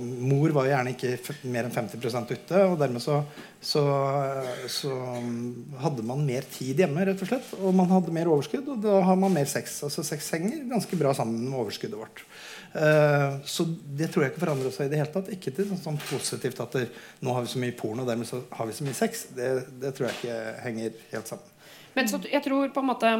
mor 0.00 0.52
var 0.54 0.68
gjerne 0.68 0.92
ikke 0.94 1.34
mer 1.50 1.66
enn 1.66 1.74
50% 1.74 2.30
ute. 2.30 2.60
Og 2.70 2.76
dermed 2.78 3.02
så, 3.02 3.16
så, 3.58 3.82
så, 4.70 4.92
hadde 5.82 6.04
man 6.06 6.22
mer 6.26 6.46
tid 6.52 6.84
hjemme, 6.84 7.02
rett 7.08 7.24
og 7.24 7.32
slett. 7.32 7.50
Og 7.58 7.74
man 7.74 7.90
hadde 7.90 8.14
mer 8.14 8.30
overskudd, 8.30 8.68
og 8.70 8.84
da 8.84 9.00
har 9.08 9.18
man 9.18 9.34
mer 9.34 9.50
sex. 9.50 9.80
Altså 9.86 10.06
sex 10.06 10.30
henger 10.36 10.62
ganske 10.70 11.00
bra 11.00 11.14
sammen 11.18 11.48
med 11.48 11.58
overskuddet 11.64 11.98
vårt. 11.98 12.24
Eh, 12.72 13.36
så 13.44 13.66
det 13.98 14.12
tror 14.12 14.24
jeg 14.24 14.32
ikke 14.32 14.44
forandrer 14.44 14.74
seg 14.74 14.86
i 14.86 14.92
det 14.92 15.02
hele 15.02 15.12
tatt. 15.14 15.30
Ikke 15.34 15.54
til 15.54 15.66
sånn, 15.72 15.82
sånn 15.82 16.00
positivt 16.06 16.62
at 16.62 16.78
der, 16.78 16.88
nå 17.24 17.34
har 17.34 17.46
vi 17.46 17.52
så 17.52 17.62
mye 17.62 17.76
porno, 17.76 18.04
og 18.04 18.10
dermed 18.10 18.30
så 18.30 18.44
har 18.54 18.70
vi 18.70 18.76
så 18.76 18.86
mye 18.86 18.98
sex. 18.98 19.26
Det, 19.36 19.50
det 19.82 19.94
tror 19.96 20.10
jeg 20.10 20.20
ikke 20.20 20.40
henger 20.68 21.04
helt 21.16 21.34
sammen. 21.34 21.54
Men 21.96 22.10
så 22.10 22.22
jeg 22.22 22.42
tror 22.46 22.70
på 22.70 22.82
en 22.84 22.90
måte 22.92 23.14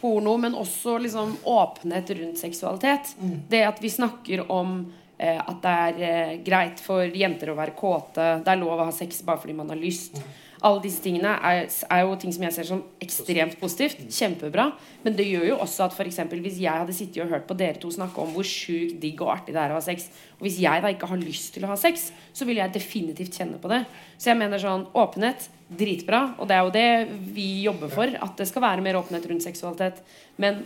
porno, 0.00 0.36
men 0.40 0.56
også 0.56 0.98
liksom 1.04 1.36
åpenhet 1.44 2.10
rundt 2.16 2.40
seksualitet. 2.40 3.14
Mm. 3.20 3.40
Det 3.48 3.64
at 3.68 3.82
vi 3.84 3.92
snakker 3.92 4.46
om 4.52 4.78
eh, 4.80 5.00
at 5.38 5.60
det 5.62 5.74
er 5.88 6.00
eh, 6.08 6.32
greit 6.44 6.80
for 6.82 7.04
jenter 7.06 7.52
å 7.52 7.58
være 7.58 7.76
kåte, 7.78 8.32
det 8.42 8.50
er 8.50 8.58
lov 8.58 8.80
å 8.80 8.88
ha 8.88 8.94
sex 8.94 9.22
bare 9.26 9.42
fordi 9.42 9.54
man 9.56 9.70
har 9.70 9.78
lyst. 9.78 10.18
Alle 10.64 10.80
disse 10.80 11.02
tingene 11.04 11.34
er, 11.44 11.66
er, 11.68 12.02
jo 12.06 12.14
ting 12.16 12.32
som 12.32 12.44
jeg 12.46 12.54
ser 12.54 12.66
som 12.68 12.80
ekstremt 13.04 13.58
positivt. 13.60 13.98
Kjempebra. 14.08 14.70
Men 15.04 15.16
det 15.18 15.26
gjør 15.28 15.44
jo 15.50 15.58
også 15.60 15.84
at 15.84 15.96
for 15.96 16.08
eksempel, 16.08 16.40
hvis 16.40 16.56
jeg 16.62 16.72
hadde 16.72 16.94
sittet 16.96 17.20
og 17.20 17.34
hørt 17.34 17.44
på 17.50 17.56
dere 17.58 17.76
to 17.82 17.90
snakke 17.92 18.22
om 18.22 18.32
hvor 18.32 18.48
sjukt 18.48 18.96
digg 19.02 19.20
og 19.20 19.34
artig 19.34 19.52
det 19.52 19.60
er 19.60 19.74
å 19.74 19.76
ha 19.76 19.82
sex, 19.84 20.06
og 20.38 20.46
hvis 20.46 20.56
jeg 20.64 20.80
da 20.80 20.92
ikke 20.94 21.10
har 21.10 21.20
lyst 21.20 21.52
til 21.54 21.66
å 21.66 21.72
ha 21.74 21.76
sex, 21.76 22.06
så 22.32 22.48
vil 22.48 22.62
jeg 22.62 22.72
definitivt 22.72 23.36
kjenne 23.36 23.60
på 23.60 23.68
det. 23.74 23.82
Så 24.16 24.32
jeg 24.32 24.40
mener 24.40 24.62
sånn 24.62 24.86
åpenhet, 24.96 25.50
dritbra. 25.68 26.22
Og 26.38 26.48
det 26.48 26.56
er 26.56 26.64
jo 26.64 26.74
det 26.78 26.88
vi 27.36 27.48
jobber 27.66 27.92
for. 27.92 28.16
At 28.24 28.40
det 28.40 28.48
skal 28.48 28.64
være 28.64 28.86
mer 28.86 29.02
åpenhet 29.02 29.28
rundt 29.28 29.44
seksualitet. 29.44 30.00
Men 30.40 30.64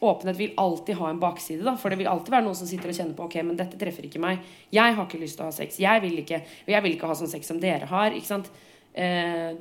åpenhet 0.00 0.38
vil 0.38 0.54
alltid 0.60 0.98
ha 0.98 1.10
en 1.10 1.20
bakside. 1.20 1.64
Da, 1.64 1.76
for 1.80 1.92
det 1.92 2.00
vil 2.00 2.10
alltid 2.10 2.34
være 2.34 2.46
noen 2.46 2.58
som 2.58 2.68
sitter 2.68 2.92
og 2.92 2.98
kjenner 2.98 3.16
på 3.16 3.26
Ok, 3.26 3.36
men 3.46 3.58
dette 3.58 3.78
treffer 3.80 4.06
ikke 4.08 4.22
meg. 4.22 4.44
Jeg 4.74 4.96
har 4.96 5.08
ikke 5.08 5.20
lyst 5.22 5.38
til 5.38 5.46
å 5.46 5.50
ha 5.50 5.56
sex. 5.56 5.80
Jeg 5.82 6.02
vil 6.04 6.20
ikke, 6.22 6.42
jeg 6.68 6.84
vil 6.84 6.96
ikke 6.96 7.10
ha 7.10 7.16
sånn 7.18 7.32
sex 7.32 7.48
som 7.52 7.60
dere 7.62 7.88
har. 7.90 8.16
Ikke 8.16 8.30
sant? 8.30 8.50
Eh, 8.96 9.58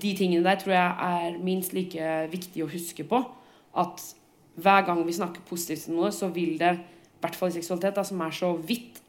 de 0.00 0.10
tingene 0.16 0.44
der 0.44 0.58
tror 0.60 0.74
jeg 0.76 1.08
er 1.08 1.38
minst 1.44 1.76
like 1.76 2.16
viktig 2.32 2.64
å 2.64 2.70
huske 2.72 3.06
på. 3.08 3.22
At 3.80 4.02
hver 4.60 4.84
gang 4.86 5.00
vi 5.06 5.16
snakker 5.16 5.46
positivt 5.48 5.88
om 5.90 6.00
noe, 6.00 6.12
så 6.14 6.28
vil 6.32 6.58
det, 6.60 6.74
i 6.78 7.22
hvert 7.24 7.38
fall 7.38 7.50
i 7.50 7.56
seksualitet, 7.56 7.96
da, 7.96 8.04
som 8.06 8.20
er 8.22 8.36
så 8.36 8.52
vidt 8.56 9.00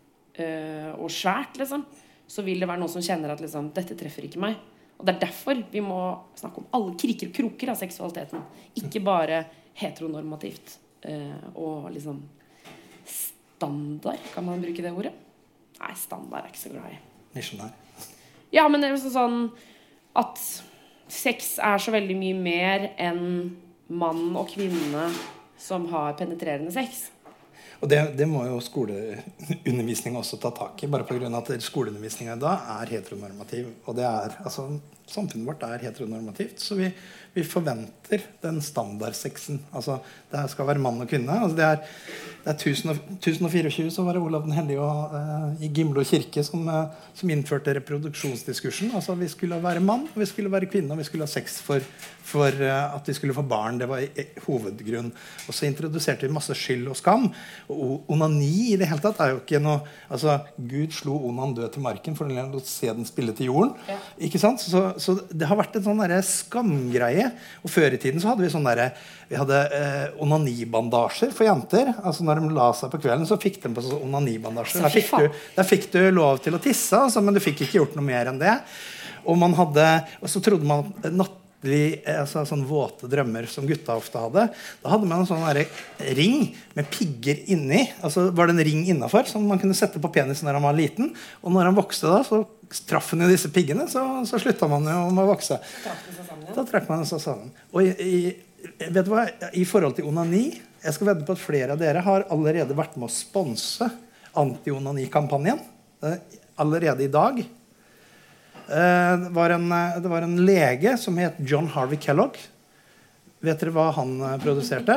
eh, 0.41 0.91
og 0.95 1.11
svært, 1.13 1.59
liksom, 1.61 1.83
så 2.25 2.45
vil 2.45 2.63
det 2.63 2.69
være 2.69 2.81
noen 2.81 2.95
som 2.95 3.03
kjenner 3.05 3.35
at 3.35 3.43
liksom, 3.43 3.69
dette 3.75 3.97
treffer 3.99 4.25
ikke 4.27 4.41
meg. 4.41 4.57
Og 4.95 5.03
det 5.05 5.15
er 5.15 5.25
derfor 5.27 5.59
vi 5.71 5.83
må 5.83 5.99
snakke 6.39 6.61
om 6.61 6.71
alle 6.75 6.95
kriker 6.99 7.29
og 7.29 7.35
kroker 7.35 7.73
av 7.73 7.79
seksualiteten. 7.79 8.43
Ikke 8.79 9.03
bare 9.03 9.43
heteronormativt 9.79 10.77
eh, 11.07 11.49
og 11.53 11.89
liksom 11.93 12.21
standard. 13.05 14.21
Kan 14.33 14.47
man 14.47 14.63
bruke 14.63 14.83
det 14.83 14.93
ordet? 14.93 15.13
Nei, 15.79 15.93
standard 15.99 16.45
er 16.45 16.53
ikke 16.53 16.63
så 16.63 16.73
glad 16.73 16.93
i. 16.95 17.01
Misjonær. 17.35 17.73
Ja, 18.55 18.67
men 18.69 18.79
det 18.79 18.89
er 18.89 18.95
liksom 18.95 19.13
sånn 19.15 19.39
at 20.15 20.39
sex 21.11 21.57
er 21.59 21.81
så 21.81 21.91
veldig 21.93 22.15
mye 22.17 22.37
mer 22.39 22.87
enn 23.01 23.25
mann 23.91 24.31
og 24.37 24.47
kvinne 24.53 25.09
som 25.61 25.85
har 25.91 26.15
penetrerende 26.19 26.73
sex. 26.73 27.09
Og 27.83 27.89
det, 27.91 27.99
det 28.17 28.25
må 28.29 28.45
jo 28.47 28.55
skoleundervisninga 28.63 30.21
også 30.21 30.39
ta 30.41 30.51
tak 30.55 30.83
i. 30.85 30.89
Bare 30.89 31.05
pga. 31.07 31.27
at 31.37 31.51
skoleundervisninga 31.61 32.37
da 32.39 32.55
er 32.79 32.93
heteronormativ. 32.95 33.67
Og 33.85 33.97
det 33.97 34.05
er, 34.07 34.37
altså, 34.41 34.69
samfunnet 35.05 35.47
vårt 35.49 35.65
er 35.67 35.83
heteronormativt. 35.83 36.63
Så 36.63 36.79
vi, 36.79 36.89
vi 37.35 37.43
forventer 37.43 38.21
den 38.41 38.61
standardsexen. 38.63 39.59
Altså, 39.75 39.97
det 40.31 40.39
her 40.39 40.47
skal 40.51 40.67
være 40.69 40.79
mann 40.79 41.03
og 41.03 41.09
kvinne. 41.11 41.35
Altså, 41.35 41.57
det 41.57 41.65
er, 41.65 41.81
det 42.45 42.53
er 42.53 42.93
1024 43.19 43.91
så 43.91 44.05
var 44.07 44.15
det 44.15 44.21
Olav 44.23 44.45
den 44.45 44.55
hellige 44.55 44.79
og, 44.79 45.11
uh, 45.11 45.63
i 45.63 45.67
Gimlo 45.67 46.03
kirke 46.07 46.43
som, 46.47 46.63
uh, 46.67 46.85
som, 47.13 47.33
innførte 47.33 47.75
reproduksjonsdiskursen. 47.75 48.93
Altså 48.95 49.17
Vi 49.19 49.27
skulle 49.27 49.59
være 49.63 49.83
mann, 49.83 50.07
vi 50.15 50.25
skulle 50.29 50.51
være 50.51 50.69
kvinne, 50.71 50.95
og 50.95 51.01
vi 51.01 51.07
skulle 51.09 51.27
ha 51.27 51.31
sex 51.31 51.59
for, 51.61 51.83
for 52.25 52.49
uh, 52.65 52.95
at 52.95 53.05
de 53.07 53.15
skulle 53.15 53.35
få 53.37 53.43
barn. 53.47 53.79
Det 53.81 53.87
var 53.89 54.03
hovedgrunn. 54.45 55.11
Og 55.45 55.55
så 55.55 55.67
introduserte 55.69 56.27
vi 56.27 56.35
masse 56.35 56.55
skyld 56.57 56.89
og 56.91 56.99
skam. 56.99 57.27
Og 57.71 58.09
onani 58.11 58.71
i 58.73 58.79
det 58.79 58.89
hele 58.89 59.03
tatt 59.03 59.21
er 59.23 59.35
jo 59.35 59.41
ikke 59.43 59.61
noe 59.63 59.83
altså 60.09 60.39
Gud 60.57 60.95
slo 60.95 61.17
onan 61.29 61.55
død 61.57 61.75
til 61.75 61.85
marken 61.85 62.17
for 62.17 62.29
å 62.29 62.63
se 62.65 62.89
den 62.91 63.07
spille 63.07 63.35
til 63.37 63.51
jorden. 63.51 63.75
Ja. 63.89 63.99
Ikke 64.27 64.41
sant? 64.41 64.63
Så, 64.63 64.87
så, 65.01 65.19
det 65.29 65.49
har 65.49 65.59
vært 65.59 65.77
en 65.77 65.85
sånn 65.85 66.03
skamgreie. 66.25 67.29
Og 67.63 67.71
før 67.73 67.95
i 67.95 68.01
tiden 68.01 68.23
så 68.23 68.33
hadde 68.33 68.45
vi 68.45 68.53
sånn 68.53 68.67
derre 68.67 68.91
vi 69.25 69.37
hadde 69.39 69.61
eh, 69.73 70.03
onanibandasjer 70.21 71.31
for 71.33 71.47
jenter. 71.47 71.89
altså 72.03 72.25
Når 72.25 72.43
de 72.43 72.51
la 72.53 72.67
seg 72.77 72.91
på 72.93 72.99
kvelden, 73.01 73.25
så 73.25 73.39
fikk 73.41 73.57
de 73.63 73.71
på 73.73 73.85
seg 73.85 74.03
onanibandasjer. 74.05 74.85
Der 74.85 74.93
fikk, 74.93 75.15
du, 75.17 75.39
der 75.55 75.69
fikk 75.69 75.87
du 75.95 76.01
lov 76.13 76.43
til 76.45 76.57
å 76.57 76.61
tisse, 76.61 76.99
altså, 77.07 77.23
men 77.25 77.33
du 77.33 77.41
fikk 77.43 77.65
ikke 77.65 77.79
gjort 77.81 77.97
noe 77.97 78.05
mer 78.05 78.29
enn 78.29 78.41
det. 78.41 78.53
Og, 79.25 79.33
man 79.41 79.55
hadde, 79.57 79.87
og 80.21 80.29
så 80.29 80.41
trodde 80.45 80.69
man 80.69 80.85
at 81.01 81.09
nattlig, 81.09 81.41
altså, 81.63 82.43
sånn 82.45 82.65
våte 82.67 83.07
drømmer 83.09 83.47
som 83.49 83.67
gutta 83.67 83.95
ofte 83.97 84.21
hadde. 84.21 84.47
Da 84.83 84.91
hadde 84.91 85.07
man 85.09 85.23
en 85.23 85.29
sånn 85.29 85.45
ring 86.17 86.55
med 86.75 86.89
pigger 86.93 87.41
inni. 87.51 87.85
altså 88.01 88.29
var 88.35 88.49
det 88.49 88.57
en 88.57 88.65
ring 88.67 88.83
innafor 88.91 89.29
som 89.29 89.45
man 89.47 89.61
kunne 89.61 89.77
sette 89.77 90.01
på 90.01 90.11
penisen 90.13 90.47
når 90.49 90.59
han 90.59 90.67
var 90.67 90.77
liten. 90.77 91.13
Og 91.41 91.53
når 91.55 91.71
han 91.71 91.77
vokste, 91.77 92.11
da, 92.11 92.21
så 92.27 92.43
traff 92.89 93.11
han 93.13 93.25
jo 93.25 93.31
disse 93.31 93.51
piggene, 93.53 93.87
så, 93.91 94.03
så 94.27 94.39
slutta 94.41 94.69
man 94.71 94.85
jo 94.89 94.99
med 95.11 95.23
å 95.25 95.31
vokse. 95.31 95.59
Da 96.55 96.65
trakk 96.65 96.89
man 96.91 97.05
seg 97.07 97.23
sammen. 97.23 97.53
Og 97.73 97.85
i, 97.85 97.93
i 98.01 98.87
vet 98.89 99.05
du 99.05 99.13
hva? 99.13 99.27
I 99.53 99.65
forhold 99.67 99.93
til 99.97 100.07
onani 100.09 100.47
Jeg 100.85 100.95
skal 100.95 101.11
vedde 101.11 101.25
på 101.27 101.35
at 101.35 101.41
flere 101.41 101.75
av 101.75 101.81
dere 101.81 102.01
har 102.05 102.27
allerede 102.33 102.77
vært 102.77 102.97
med 102.97 103.07
å 103.07 103.13
sponse 103.13 103.87
anti-onani-kampanjen. 104.37 105.61
Eh, 106.05 106.41
allerede 106.61 107.05
i 107.05 107.11
dag. 107.11 107.39
Eh, 108.65 109.17
det 109.19 109.29
var, 109.29 109.49
en, 109.49 109.71
eh, 109.71 109.97
det 110.01 110.09
var 110.09 110.21
en 110.21 110.37
lege 110.45 110.97
som 110.97 111.17
het 111.21 111.37
John 111.37 111.67
Harvey 111.69 111.99
Kellogg. 112.01 112.39
Vet 113.45 113.61
dere 113.61 113.73
hva 113.75 113.91
han 113.93 114.17
produserte? 114.41 114.95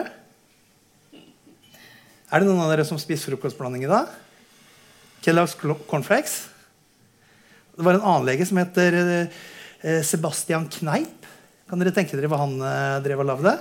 Er 2.29 2.41
det 2.41 2.49
noen 2.49 2.63
av 2.65 2.73
dere 2.73 2.87
som 2.89 3.01
spiser 3.01 3.35
frokostblanding 3.35 3.85
i 3.85 3.91
dag? 3.91 4.09
Kellogg's 5.25 5.57
cornflakes. 5.91 6.47
Det 7.77 7.85
var 7.85 7.99
en 7.99 8.07
annen 8.07 8.29
lege 8.31 8.47
som 8.49 8.61
heter 8.61 9.29
Sebastian 10.07 10.67
Kneip. 10.73 11.27
Kan 11.69 11.83
dere 11.83 11.93
tenke 11.95 12.17
dere 12.17 12.31
hva 12.31 12.41
han 12.41 12.57
drev 13.05 13.21
og 13.23 13.29
lagde? 13.29 13.53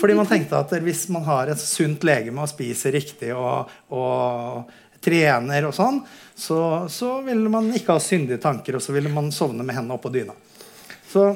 Fordi 0.00 0.16
man 0.16 0.30
tenkte 0.30 0.62
at 0.62 0.72
hvis 0.82 1.04
man 1.12 1.26
har 1.26 1.52
et 1.52 1.60
sunt 1.60 2.06
legeme 2.06 2.42
og 2.42 2.50
spiser 2.50 2.96
riktig 2.96 3.34
og, 3.36 3.70
og 3.92 4.72
trener 5.02 5.66
og 5.68 5.74
sånn, 5.76 6.00
så, 6.34 6.58
så 6.90 7.16
ville 7.26 7.50
man 7.52 7.70
ikke 7.76 7.96
ha 7.96 8.02
syndige 8.02 8.40
tanker, 8.42 8.78
og 8.78 8.84
så 8.84 8.94
ville 8.94 9.12
man 9.12 9.32
sovne 9.34 9.64
med 9.66 9.76
hendene 9.76 9.98
oppå 9.98 10.12
dyna. 10.12 10.34
Så 11.12 11.26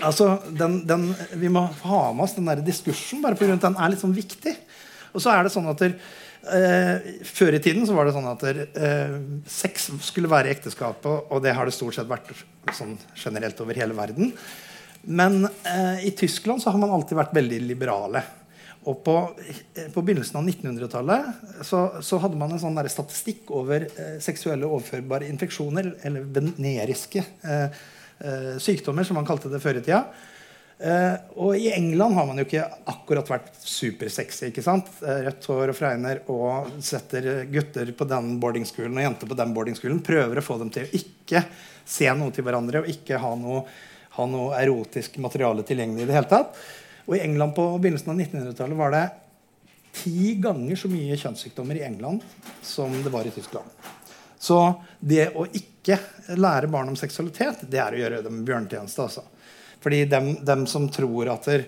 altså, 0.00 0.34
den, 0.48 0.80
den, 0.88 1.10
vi 1.38 1.50
må 1.52 1.66
ha 1.84 2.02
med 2.12 2.26
oss 2.26 2.36
den 2.38 2.48
der 2.50 2.64
diskursen 2.64 3.22
bare 3.22 3.38
pga. 3.38 3.56
den 3.60 3.78
er 3.78 3.92
litt 3.92 4.02
sånn 4.02 4.16
viktig. 4.16 4.56
Og 5.12 5.22
så 5.22 5.32
er 5.34 5.44
det 5.44 5.52
sånn 5.52 5.68
at 5.68 5.80
der, 5.82 5.94
eh, 6.56 7.08
Før 7.28 7.54
i 7.54 7.62
tiden 7.62 7.86
så 7.86 7.96
var 7.96 8.08
det 8.08 8.16
sånn 8.16 8.30
at 8.30 8.44
der, 8.46 8.60
eh, 8.72 9.16
sex 9.46 9.90
skulle 10.00 10.30
være 10.32 10.48
i 10.48 10.56
ekteskapet, 10.56 11.30
og 11.30 11.42
det 11.44 11.54
har 11.54 11.68
det 11.68 11.76
stort 11.76 11.98
sett 11.98 12.10
vært 12.10 12.32
sånn 12.72 12.96
generelt 13.14 13.60
over 13.60 13.78
hele 13.78 13.96
verden. 13.96 14.32
Men 15.02 15.44
eh, 15.66 16.06
i 16.08 16.12
Tyskland 16.16 16.62
så 16.62 16.70
har 16.70 16.78
man 16.78 16.94
alltid 16.94 17.18
vært 17.18 17.34
veldig 17.34 17.60
liberale. 17.66 18.22
Og 18.90 18.98
på, 19.06 19.14
eh, 19.74 19.88
på 19.94 20.02
begynnelsen 20.02 20.40
av 20.40 20.48
1900-tallet 20.48 21.64
så, 21.66 21.84
så, 22.02 22.18
hadde 22.22 22.38
man 22.38 22.50
en 22.54 22.62
sånn 22.62 22.80
statistikk 22.90 23.52
over 23.54 23.86
eh, 23.86 24.18
seksuelle 24.22 24.66
overførbare 24.66 25.28
infeksjoner, 25.30 25.92
eller 26.02 26.26
veneriske 26.26 27.22
eh, 27.22 27.80
eh, 28.18 28.52
sykdommer, 28.62 29.06
som 29.06 29.20
man 29.20 29.28
kalte 29.28 29.52
det 29.52 29.62
før 29.62 29.78
i 29.78 29.84
tida. 29.86 30.02
Eh, 30.82 31.14
og 31.38 31.54
i 31.54 31.70
England 31.76 32.18
har 32.18 32.26
man 32.26 32.42
jo 32.42 32.46
ikke 32.48 32.66
akkurat 32.90 33.30
vært 33.30 33.52
supersexy. 33.60 34.48
ikke 34.50 34.66
sant? 34.66 34.90
Rødt 34.98 35.46
hår 35.52 35.70
og 35.70 35.78
fregner 35.78 36.24
og 36.34 36.74
setter 36.82 37.46
gutter 37.52 37.94
på 37.94 38.08
den 38.10 38.34
boardingskolen 38.42 38.98
og 38.98 39.06
jenter 39.06 39.30
på 39.30 39.38
den 39.38 39.54
boardingskolen. 39.54 40.02
Prøver 40.02 40.42
å 40.42 40.46
få 40.48 40.58
dem 40.58 40.74
til 40.74 40.88
å 40.88 40.94
ikke 40.98 41.46
se 41.86 42.10
noe 42.18 42.34
til 42.34 42.46
hverandre 42.46 42.82
og 42.82 42.90
ikke 42.90 43.22
ha 43.22 43.34
noe 43.38 43.64
ha 44.12 44.26
noe 44.28 44.56
erotisk 44.60 45.16
materiale 45.24 45.64
tilgjengelig 45.64 46.04
i 46.04 46.08
det 46.10 46.16
hele 46.16 46.28
tatt. 46.28 46.56
Og 47.06 47.16
i 47.16 47.22
England 47.24 47.54
på 47.56 47.66
begynnelsen 47.78 48.12
av 48.12 48.20
1900-tallet 48.20 48.78
var 48.78 48.94
det 48.94 49.04
ti 49.92 50.34
ganger 50.40 50.78
så 50.78 50.88
mye 50.88 51.18
kjønnssykdommer 51.20 51.80
i 51.80 51.84
England 51.84 52.22
som 52.62 52.94
det 53.02 53.12
var 53.12 53.26
i 53.28 53.34
Tyskland. 53.34 53.68
Så 54.42 54.58
det 54.98 55.28
å 55.38 55.44
ikke 55.46 55.98
lære 56.34 56.70
barn 56.70 56.90
om 56.90 56.98
seksualitet, 56.98 57.66
det 57.70 57.78
er 57.78 57.94
å 57.94 58.00
gjøre 58.00 58.22
dem 58.24 58.40
bjørnetjeneste. 58.46 59.04
Altså. 59.04 59.22
Fordi 59.82 60.04
dem, 60.10 60.32
dem, 60.46 60.66
som 60.66 60.88
tror 60.90 61.30
at, 61.34 61.46
der, 61.46 61.66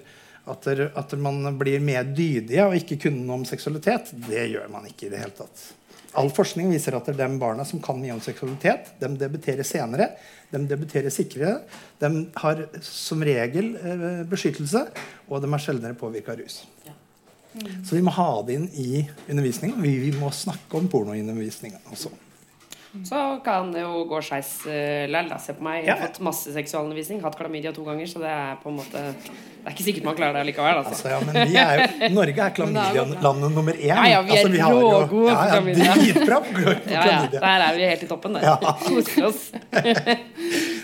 at, 0.51 0.67
der, 0.67 0.89
at 0.99 1.15
man 1.19 1.59
blir 1.59 1.83
mer 1.85 2.07
dydige 2.09 2.67
og 2.67 2.75
ikke 2.79 2.99
kunne 3.07 3.23
noe 3.27 3.43
om 3.43 3.47
seksualitet, 3.49 4.15
det 4.27 4.49
gjør 4.55 4.71
man 4.73 4.89
ikke 4.91 5.09
i 5.09 5.13
det 5.13 5.23
hele 5.23 5.37
tatt. 5.39 5.67
All 6.19 6.31
forskning 6.35 6.71
viser 6.71 6.95
at 6.97 7.09
det 7.09 7.17
er 7.17 7.25
de 7.25 7.41
barna 7.41 7.65
som 7.67 7.81
kan 7.83 7.99
mye 7.99 8.15
om 8.15 8.23
seksualitet, 8.23 8.93
de 9.01 9.11
debuterer 9.19 9.67
senere, 9.67 10.13
de 10.53 10.61
debuterer 10.71 11.11
sikrere, 11.13 11.57
de 12.03 12.11
har 12.43 12.67
som 12.87 13.25
regel 13.27 13.73
eh, 13.81 14.21
beskyttelse, 14.31 14.85
og 15.29 15.43
de 15.43 15.51
er 15.51 15.65
sjeldnere 15.65 15.99
påvirka 15.99 16.35
av 16.35 16.43
rus. 16.45 16.61
Ja. 16.87 16.95
Så 17.87 17.95
vi 17.95 18.03
må 18.03 18.15
ha 18.15 18.29
det 18.47 18.59
inn 18.59 18.69
i 18.83 19.05
undervisninga. 19.31 19.79
Vi, 19.83 19.93
vi 20.09 20.15
må 20.19 20.31
snakke 20.35 20.79
om 20.79 20.89
porno 20.91 21.15
i 21.15 21.23
undervisninga 21.23 21.83
også. 21.95 22.11
Så 23.03 23.21
kan 23.45 23.73
det 23.75 23.83
jo 23.83 24.05
gå 24.09 24.21
skeis 24.23 24.51
uh, 24.69 25.05
lell. 25.11 25.33
Se 25.43 25.57
på 25.57 25.65
meg. 25.67 25.83
Jeg 25.85 25.97
har 25.97 26.07
fått 26.07 26.21
masse 26.25 26.53
seksualundervisning. 26.55 27.23
Hatt 27.25 27.35
klamydia 27.39 27.73
to 27.75 27.83
ganger, 27.87 28.07
så 28.07 28.23
det 28.23 28.31
er 28.31 28.55
på 28.63 28.71
en 28.71 28.79
måte 28.79 29.03
Det 29.03 29.67
er 29.67 29.75
ikke 29.75 29.87
sikkert 29.89 30.07
man 30.07 30.19
klarer 30.19 30.39
det 30.39 30.45
likevel. 30.53 30.81
Altså. 30.83 30.95
Altså, 30.95 31.11
ja, 31.11 31.19
men 31.25 31.51
vi 31.51 31.59
er 31.59 31.83
jo, 31.83 32.13
Norge 32.21 32.47
er 32.47 32.55
klamydia-landet 32.61 33.57
nummer 33.57 33.81
én. 33.81 33.89
Ja, 33.89 34.05
ja, 34.13 34.23
vi 34.23 34.37
er 34.37 34.45
altså, 34.45 34.63
har 34.63 34.79
jo- 34.79 35.25
ja, 35.27 35.35
ja, 35.35 35.51
klamydia. 35.57 35.99
Dritbra 36.05 36.41
på 36.45 36.65
Ja, 36.93 37.05
ja, 37.11 37.19
der 37.35 37.67
er 37.69 37.81
vi 37.81 37.91
helt 37.91 38.07
i 38.07 38.11
toppen. 38.15 38.39
Der. 38.39 38.47
Ja. 38.53 38.77
Koser 38.85 39.29
oss. 39.33 39.43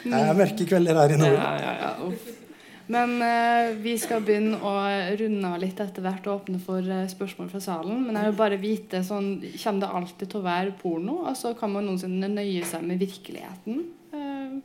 Det 0.00 0.16
er 0.16 0.32
mørke 0.34 0.64
kvelder 0.66 0.96
her 1.02 1.12
i 1.14 1.18
nord. 1.20 1.34
Ja, 1.36 1.50
ja, 1.60 1.72
ja. 1.84 1.94
Uff. 2.08 2.39
Men 2.90 3.12
eh, 3.22 3.76
vi 3.78 3.94
skal 4.02 4.22
begynne 4.26 4.58
å 4.66 4.72
runde 5.20 5.50
av 5.52 5.60
litt 5.62 5.78
etter 5.82 6.02
hvert 6.02 6.26
og 6.26 6.40
åpne 6.40 6.58
for 6.64 6.82
eh, 6.82 7.06
spørsmål 7.12 7.50
fra 7.52 7.62
salen. 7.62 8.02
Men 8.06 8.18
jeg 8.18 8.30
vil 8.32 8.38
bare 8.40 8.58
vite 8.60 9.02
sånn, 9.06 9.32
Kommer 9.62 9.84
det 9.84 9.90
alltid 10.00 10.32
til 10.32 10.40
å 10.40 10.46
være 10.46 10.74
porno? 10.80 11.20
Altså 11.30 11.54
Kan 11.58 11.74
man 11.76 11.86
noensinne 11.86 12.30
nøye 12.32 12.66
seg 12.66 12.82
med 12.86 13.02
virkeligheten? 13.02 13.84
Eh, 14.10 14.56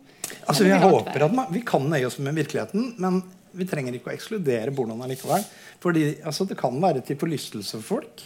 Altså, 0.46 0.66
jeg 0.66 0.82
håper 0.82 1.12
være. 1.12 1.26
at 1.30 1.34
man, 1.38 1.50
Vi 1.54 1.62
kan 1.66 1.86
nøye 1.90 2.08
oss 2.08 2.18
med 2.22 2.34
virkeligheten, 2.38 2.96
men 3.02 3.22
vi 3.56 3.68
trenger 3.70 3.96
ikke 3.96 4.10
å 4.10 4.16
ekskludere 4.16 4.74
pornoen 4.76 5.06
allikevel. 5.06 5.46
Fordi 5.84 6.08
altså, 6.26 6.48
det 6.50 6.58
kan 6.60 6.76
være 6.82 7.04
til 7.06 7.20
forlystelse 7.22 7.78
for 7.80 8.02
folk. 8.02 8.24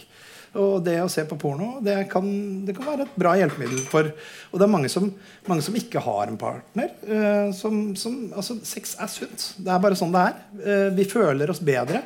Og 0.58 0.80
det 0.82 0.96
å 0.98 1.10
se 1.10 1.22
på 1.28 1.38
porno 1.38 1.76
det 1.84 1.94
kan, 2.10 2.26
det 2.66 2.74
kan 2.74 2.88
være 2.88 3.04
et 3.06 3.18
bra 3.22 3.36
hjelpemiddel 3.38 3.84
for 3.86 4.08
Og 4.50 4.58
det 4.58 4.66
er 4.66 4.72
mange 4.72 4.90
som, 4.90 5.06
mange 5.46 5.62
som 5.62 5.76
ikke 5.78 6.02
har 6.02 6.26
en 6.26 6.40
partner. 6.40 6.90
Uh, 7.06 7.54
som, 7.54 7.94
som, 7.98 8.16
altså, 8.34 8.58
sex 8.66 8.96
er 8.98 9.12
sunt. 9.12 9.46
Det 9.62 9.70
er 9.70 9.82
bare 9.82 9.98
sånn 9.98 10.14
det 10.14 10.26
er. 10.26 10.42
Uh, 10.64 10.88
vi 10.96 11.06
føler 11.10 11.52
oss 11.52 11.62
bedre. 11.62 12.02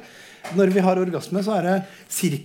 Når 0.53 0.75
vi 0.75 0.85
har 0.85 1.01
orgasme, 1.01 1.41
så 1.41 1.57
er 1.57 1.69
det 1.71 1.77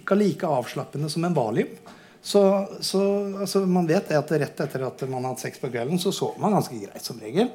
ca. 0.08 0.16
like 0.16 0.48
avslappende 0.48 1.10
som 1.12 1.26
en 1.28 1.36
valium. 1.36 1.76
Så, 2.22 2.42
så 2.84 3.02
altså, 3.42 3.66
man 3.68 3.88
vet 3.88 4.12
at 4.16 4.32
rett 4.32 4.64
etter 4.64 4.88
at 4.88 5.04
man 5.08 5.24
har 5.24 5.34
hatt 5.34 5.44
sex 5.44 5.60
på 5.60 5.72
kvelden, 5.72 6.00
så 6.00 6.12
sover 6.16 6.40
man 6.40 6.56
ganske 6.56 6.80
greit 6.80 7.04
som 7.04 7.20
regel. 7.20 7.52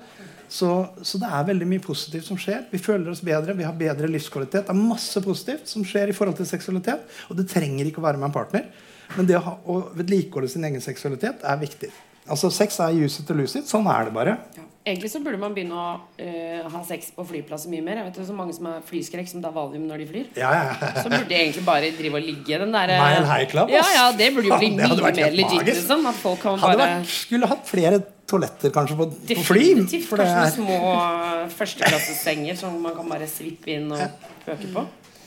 Så, 0.54 0.70
så 1.02 1.18
det 1.18 1.26
er 1.34 1.46
veldig 1.48 1.66
mye 1.66 1.82
positivt 1.82 2.28
som 2.28 2.38
skjer. 2.38 2.66
Vi 2.70 2.78
føler 2.78 3.10
oss 3.10 3.22
bedre, 3.26 3.56
vi 3.58 3.66
har 3.66 3.74
bedre 3.74 4.10
livskvalitet. 4.12 4.68
Det 4.68 4.74
er 4.74 4.78
masse 4.78 5.22
positivt 5.24 5.70
som 5.70 5.82
skjer 5.86 6.12
i 6.12 6.14
forhold 6.14 6.38
til 6.38 6.46
seksualitet. 6.46 7.02
Og 7.30 7.38
det 7.40 7.48
trenger 7.50 7.90
ikke 7.90 8.02
å 8.02 8.06
være 8.06 8.20
med 8.20 8.30
en 8.30 8.36
partner. 8.36 8.68
Men 9.16 9.26
det 9.28 9.38
å, 9.40 9.42
ha, 9.48 9.56
å 9.66 9.80
vedlikeholde 9.98 10.52
sin 10.52 10.66
egen 10.68 10.84
seksualitet 10.84 11.42
er 11.42 11.58
viktig. 11.60 11.90
Altså 12.30 12.48
Sex 12.54 12.78
er 12.80 12.94
use 12.96 13.20
it 13.20 13.32
or 13.34 13.40
lose 13.42 13.58
it. 13.58 13.66
Sånn 13.68 13.88
er 13.90 14.06
det 14.06 14.14
bare. 14.14 14.36
Egentlig 14.84 15.10
så 15.10 15.20
burde 15.24 15.40
man 15.40 15.54
begynne 15.56 15.74
å 15.80 15.90
uh, 15.96 16.64
ha 16.70 16.80
sex 16.84 17.10
på 17.16 17.24
flyplasser 17.26 17.72
mye 17.72 17.82
mer. 17.84 18.00
Jeg 18.02 18.10
vet 18.12 18.26
så 18.28 18.36
mange 18.36 18.54
som 18.56 18.68
har 18.68 18.82
flyskrekk 18.84 19.30
som 19.30 19.42
tar 19.44 19.52
valium 19.56 19.86
når 19.88 20.04
de 20.04 20.08
flyr. 20.10 20.26
Ja, 20.36 20.50
ja. 20.54 20.90
Så 21.00 21.08
burde 21.08 21.28
de 21.30 21.38
egentlig 21.40 21.64
bare 21.66 21.90
drive 21.96 22.20
og 22.20 22.26
ligge 22.30 22.58
den 22.62 22.74
derre 22.74 22.98
Mile 23.00 23.26
High 23.28 23.48
Club, 23.50 23.72
Ja, 23.72 23.80
ass. 23.80 23.94
ja, 23.96 24.06
det 24.20 24.30
burde 24.36 24.52
jo 24.52 24.58
bli 24.60 24.70
Ja, 24.76 24.90
mye 24.92 25.14
mer 25.18 25.38
legit. 25.40 25.70
Liksom. 25.70 26.04
At 26.12 26.20
folk 26.20 26.44
kan 26.44 26.60
bare 26.60 26.80
vært, 26.84 27.08
skulle 27.10 27.48
hatt 27.48 27.64
flere 27.68 28.02
toaletter 28.30 28.72
kanskje 28.74 28.98
på, 28.98 29.08
på 29.12 29.46
fly. 29.46 29.62
Definitivt. 29.74 30.08
For 30.08 30.20
det 30.20 30.28
Kanskje 30.30 30.64
noen 30.64 30.74
er, 30.74 31.46
små 31.46 31.56
førsteklassesenger 31.58 32.60
som 32.60 32.76
man 32.82 32.96
kan 32.96 33.08
bare 33.10 33.28
svippe 33.30 33.74
inn 33.76 33.90
og 33.94 34.28
pøke 34.46 34.70
på. 34.74 34.84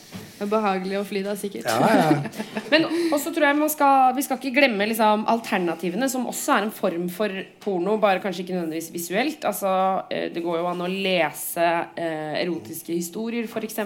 Det 0.08 0.46
er 0.46 0.50
behagelig 0.52 0.96
å 1.00 1.04
fly 1.06 1.20
da, 1.26 1.34
sikkert. 1.36 1.66
ja, 1.66 1.88
ja. 1.98 2.42
Men 2.72 2.86
også 3.14 3.32
tror 3.34 3.48
jeg 3.48 3.58
man 3.58 3.70
skal, 3.72 4.12
vi 4.16 4.22
skal 4.24 4.38
ikke 4.38 4.54
glemme 4.60 4.86
liksom, 4.86 5.24
alternativene, 5.28 6.08
som 6.10 6.28
også 6.30 6.54
er 6.54 6.66
en 6.68 6.74
form 6.74 7.08
for 7.12 7.40
porno, 7.62 7.96
bare 8.00 8.22
kanskje 8.22 8.44
ikke 8.44 8.54
nødvendigvis 8.54 8.92
visuelt. 8.94 9.46
Altså, 9.48 9.72
eh, 10.14 10.28
det 10.34 10.44
går 10.44 10.60
jo 10.60 10.68
an 10.70 10.84
å 10.86 10.90
lese 10.90 11.66
eh, 11.98 12.38
erotiske 12.44 12.94
historier, 12.94 13.50
f.eks. 13.50 13.82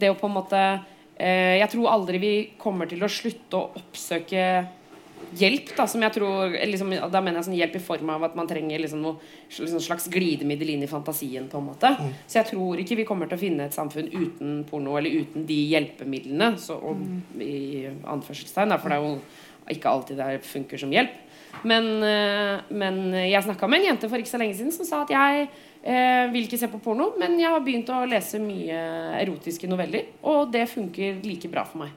Det 0.00 0.12
å 0.12 0.18
på 0.20 0.28
en 0.28 0.36
måte 0.36 0.60
eh, 0.60 1.56
Jeg 1.60 1.72
tror 1.72 1.94
aldri 1.96 2.20
vi 2.20 2.34
kommer 2.60 2.88
til 2.88 3.02
å 3.04 3.10
slutte 3.10 3.56
å 3.56 3.80
oppsøke 3.80 4.44
hjelp, 5.38 5.72
da, 5.76 5.86
som 5.88 6.02
jeg 6.02 6.14
tror 6.14 6.54
liksom, 6.54 6.92
Da 7.12 7.22
mener 7.22 7.40
jeg 7.40 7.48
sånn 7.48 7.58
hjelp 7.58 7.76
i 7.78 7.82
form 7.84 8.10
av 8.14 8.26
at 8.30 8.36
man 8.38 8.48
trenger 8.50 8.82
liksom 8.82 9.02
noe 9.04 9.18
liksom 9.48 9.82
slags 9.84 10.08
glidemiddel 10.12 10.74
inn 10.74 10.84
i 10.84 10.90
fantasien, 10.90 11.48
på 11.50 11.60
en 11.60 11.68
måte. 11.70 11.92
Så 12.26 12.40
jeg 12.40 12.50
tror 12.52 12.82
ikke 12.82 12.98
vi 13.00 13.06
kommer 13.08 13.30
til 13.30 13.38
å 13.38 13.42
finne 13.44 13.68
et 13.68 13.76
samfunn 13.76 14.10
uten 14.10 14.60
porno, 14.70 14.96
eller 14.98 15.22
uten 15.22 15.46
de 15.48 15.58
hjelpemidlene, 15.72 16.52
så, 16.60 16.78
og, 16.80 17.00
i 17.40 17.86
anførselstegn, 17.88 18.74
da, 18.74 18.80
for 18.80 18.92
det 18.92 19.00
er 19.00 19.08
jo 19.08 19.74
ikke 19.76 19.90
alltid 19.90 20.20
det 20.20 20.30
funker 20.46 20.80
som 20.80 20.94
hjelp. 20.94 21.18
Men, 21.66 21.88
eh, 22.06 22.60
men 22.70 23.00
jeg 23.26 23.42
snakka 23.44 23.68
med 23.68 23.80
en 23.80 23.90
jente 23.90 24.08
for 24.08 24.22
ikke 24.22 24.30
så 24.30 24.38
lenge 24.40 24.54
siden 24.58 24.72
som 24.74 24.86
sa 24.86 25.02
at 25.02 25.10
jeg 25.12 25.48
eh, 25.82 26.30
vil 26.30 26.46
ikke 26.46 26.60
se 26.60 26.70
på 26.70 26.80
porno, 26.82 27.10
men 27.20 27.34
jeg 27.40 27.50
har 27.50 27.64
begynt 27.64 27.90
å 27.90 28.04
lese 28.08 28.38
mye 28.42 28.78
erotiske 29.18 29.68
noveller, 29.70 30.14
og 30.22 30.52
det 30.54 30.68
funker 30.70 31.20
like 31.26 31.50
bra 31.50 31.66
for 31.66 31.84
meg. 31.84 31.92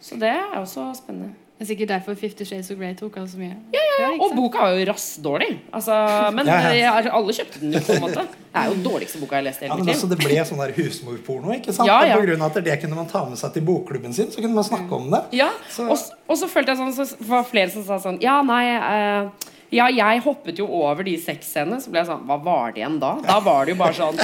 Så 0.00 0.18
det 0.20 0.32
er 0.32 0.58
også 0.60 0.90
spennende. 0.98 1.34
Det 1.60 1.66
er 1.66 1.74
sikkert 1.74 1.90
derfor 1.92 2.14
Fifty 2.16 2.44
Shades 2.48 2.70
of 2.72 2.78
Grey 2.80 2.94
tok 2.96 3.18
av 3.20 3.26
så 3.28 3.36
mye. 3.36 3.52
Ja, 3.74 3.80
ja, 3.84 3.96
ja. 4.00 4.10
Og 4.24 4.30
boka 4.32 4.62
var 4.64 4.78
jo 4.80 4.84
rassdårlig. 4.88 5.48
Altså, 5.76 5.92
men 6.32 6.46
Ja, 6.48 6.70
ja. 6.72 6.92
alle 7.12 7.34
kjøpte 7.36 7.60
den 7.60 7.74
jo, 7.76 7.82
på 7.84 7.92
en 7.98 8.00
måte. 8.06 8.22
Det 8.32 8.56
er 8.62 8.70
jo 8.70 8.76
den 8.78 8.86
dårligste 8.86 9.20
boka 9.20 9.36
jeg 9.36 9.42
har 9.42 9.44
lest 9.50 9.60
i 9.60 9.66
Ja, 9.66 9.74
hele 9.74 9.76
men 9.82 9.86
mitt 9.90 9.94
altså, 9.94 10.08
liv. 10.08 10.16
Det 10.16 10.24
ble 10.30 10.46
sånn 10.48 10.62
der 10.64 10.72
husmorporno. 10.78 11.52
ikke 11.58 11.74
sant? 11.76 11.86
Ja, 11.92 11.98
ja. 12.08 12.14
Og 12.16 12.22
På 12.22 12.26
grunn 12.30 12.46
av 12.46 12.56
at 12.56 12.64
det 12.64 12.78
kunne 12.80 12.96
man 12.96 13.06
ta 13.12 13.26
med 13.28 13.36
seg 13.38 13.52
til 13.58 13.62
bokklubben 13.68 14.16
sin. 14.16 14.32
Så 14.32 14.40
kunne 14.40 14.54
man 14.56 14.64
snakke 14.64 14.88
om 15.02 15.10
det. 15.12 15.20
Ja, 15.36 15.50
Så- 15.68 15.84
og, 15.92 15.98
og 16.32 16.36
så 16.40 16.48
følte 16.48 16.72
jeg 16.72 16.78
sånn 16.80 16.96
Så 16.96 17.20
var 17.28 17.44
flere 17.44 17.68
som 17.70 17.84
sa 17.84 17.98
sånn 18.00 18.22
Ja, 18.24 18.40
nei 18.40 18.64
eh, 18.80 19.28
Ja, 19.70 19.86
jeg 19.94 20.22
hoppet 20.24 20.58
jo 20.58 20.66
over 20.80 21.06
de 21.06 21.12
sexscenene. 21.22 21.78
Så 21.82 21.92
ble 21.92 22.00
jeg 22.00 22.08
sånn 22.08 22.24
Hva 22.26 22.36
var 22.42 22.72
det 22.74 22.82
igjen 22.82 22.98
da? 23.02 23.12
Da 23.22 23.38
var 23.44 23.66
det 23.66 23.76
jo 23.76 23.78
bare 23.78 23.94
sånn 23.94 24.18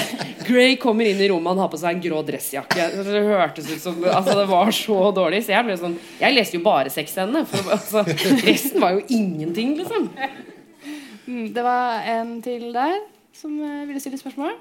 Grey 0.46 0.74
kommer 0.82 1.06
inn 1.06 1.20
i 1.22 1.28
rommet, 1.30 1.52
han 1.54 1.62
har 1.62 1.70
på 1.70 1.78
seg 1.80 1.96
en 1.96 2.02
grå 2.02 2.22
dressjakke. 2.26 2.88
Det 3.06 3.22
hørtes 3.28 3.70
ut 3.70 3.82
som 3.82 4.00
Altså, 4.10 4.34
det 4.40 4.46
var 4.50 4.72
så 4.74 4.98
dårlig. 5.14 5.44
Så 5.46 5.54
jeg 5.54 5.68
ble 5.68 5.78
sånn 5.80 5.98
Jeg 6.20 6.34
leste 6.34 6.58
jo 6.58 6.64
bare 6.66 6.92
sexscenene. 6.92 7.44
For 7.50 7.74
altså, 7.78 8.02
resten 8.46 8.82
var 8.82 8.96
jo 8.98 9.04
ingenting, 9.06 9.76
liksom. 9.78 10.10
Mm, 11.26 11.52
det 11.54 11.62
var 11.66 12.06
en 12.16 12.40
til 12.42 12.72
der 12.74 12.98
som 13.36 13.54
eh, 13.60 13.84
ville 13.88 14.00
stille 14.00 14.18
spørsmål. 14.18 14.54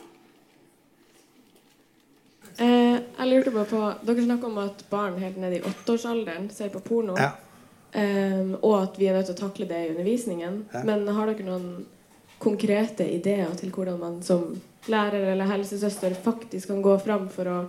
Eh, 2.58 2.96
jeg 2.98 3.28
lurte 3.30 3.52
bare 3.52 3.68
på 3.68 3.82
Dere 4.08 4.24
snakker 4.26 4.48
om 4.50 4.62
at 4.64 4.86
barn 4.92 5.18
helt 5.20 5.38
ned 5.42 5.58
i 5.58 5.64
åtteårsalderen 5.66 6.48
ser 6.54 6.72
på 6.74 6.82
porno. 6.86 7.18
Ja. 7.20 7.34
Eh, 7.96 8.56
og 8.60 8.74
at 8.82 8.98
vi 9.00 9.08
er 9.08 9.16
nødt 9.16 9.30
til 9.30 9.38
å 9.38 9.41
takle 9.46 9.68
det 9.70 9.82
i 9.82 9.91
undervisningen. 9.93 10.64
Ja. 10.74 10.84
Men 10.88 11.08
har 11.08 11.32
dere 11.32 11.48
noen 11.48 11.86
konkrete 12.43 13.08
ideer 13.08 13.54
til 13.56 13.72
hvordan 13.72 14.02
man 14.02 14.18
som 14.26 14.50
lærer 14.91 15.32
eller 15.32 15.48
helsesøster 15.50 16.14
faktisk 16.26 16.74
kan 16.74 16.84
gå 16.84 16.98
fram 17.02 17.30
for 17.32 17.50
å 17.50 17.60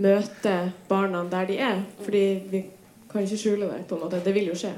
møte 0.00 0.54
barna 0.88 1.24
der 1.32 1.50
de 1.50 1.58
er? 1.66 1.82
Fordi 2.04 2.24
vi 2.52 2.62
kan 3.10 3.26
ikke 3.26 3.40
skjule 3.42 3.72
det. 3.72 3.88
på 3.88 3.98
en 3.98 4.04
måte. 4.06 4.22
Det 4.24 4.34
vil 4.36 4.52
jo 4.52 4.58
skje. 4.58 4.72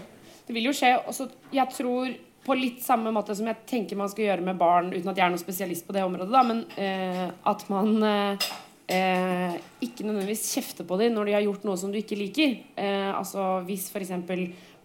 Det 0.47 0.57
vil 0.57 0.71
jo 0.71 0.77
skje. 0.77 0.95
Også, 1.07 1.29
jeg 1.53 1.69
tror 1.77 2.15
på 2.43 2.57
litt 2.59 2.81
samme 2.83 3.13
måte 3.15 3.37
som 3.39 3.47
jeg 3.47 3.61
tenker 3.69 3.99
man 3.99 4.11
skal 4.11 4.25
gjøre 4.25 4.47
med 4.49 4.59
barn, 4.59 4.89
uten 4.91 5.13
at 5.13 5.19
jeg 5.19 5.27
er 5.27 5.35
noen 5.35 5.43
spesialist 5.43 5.87
på 5.87 5.95
det 5.95 6.03
området, 6.03 6.33
da, 6.33 6.43
men 6.43 6.65
uh, 6.75 7.29
at 7.53 7.63
man 7.71 7.93
eh, 8.03 8.49
eh, 8.93 9.55
ikke 9.85 10.05
nødvendigvis 10.07 10.45
kjefte 10.55 10.85
på 10.89 10.99
dem 11.01 11.15
når 11.17 11.31
de 11.31 11.37
har 11.37 11.45
gjort 11.47 11.65
noe 11.69 11.79
som 11.81 11.93
du 11.93 11.99
ikke 12.01 12.19
liker. 12.21 12.59
Eh, 12.77 13.09
altså 13.17 13.63
Hvis 13.67 13.89
f.eks. 13.93 14.13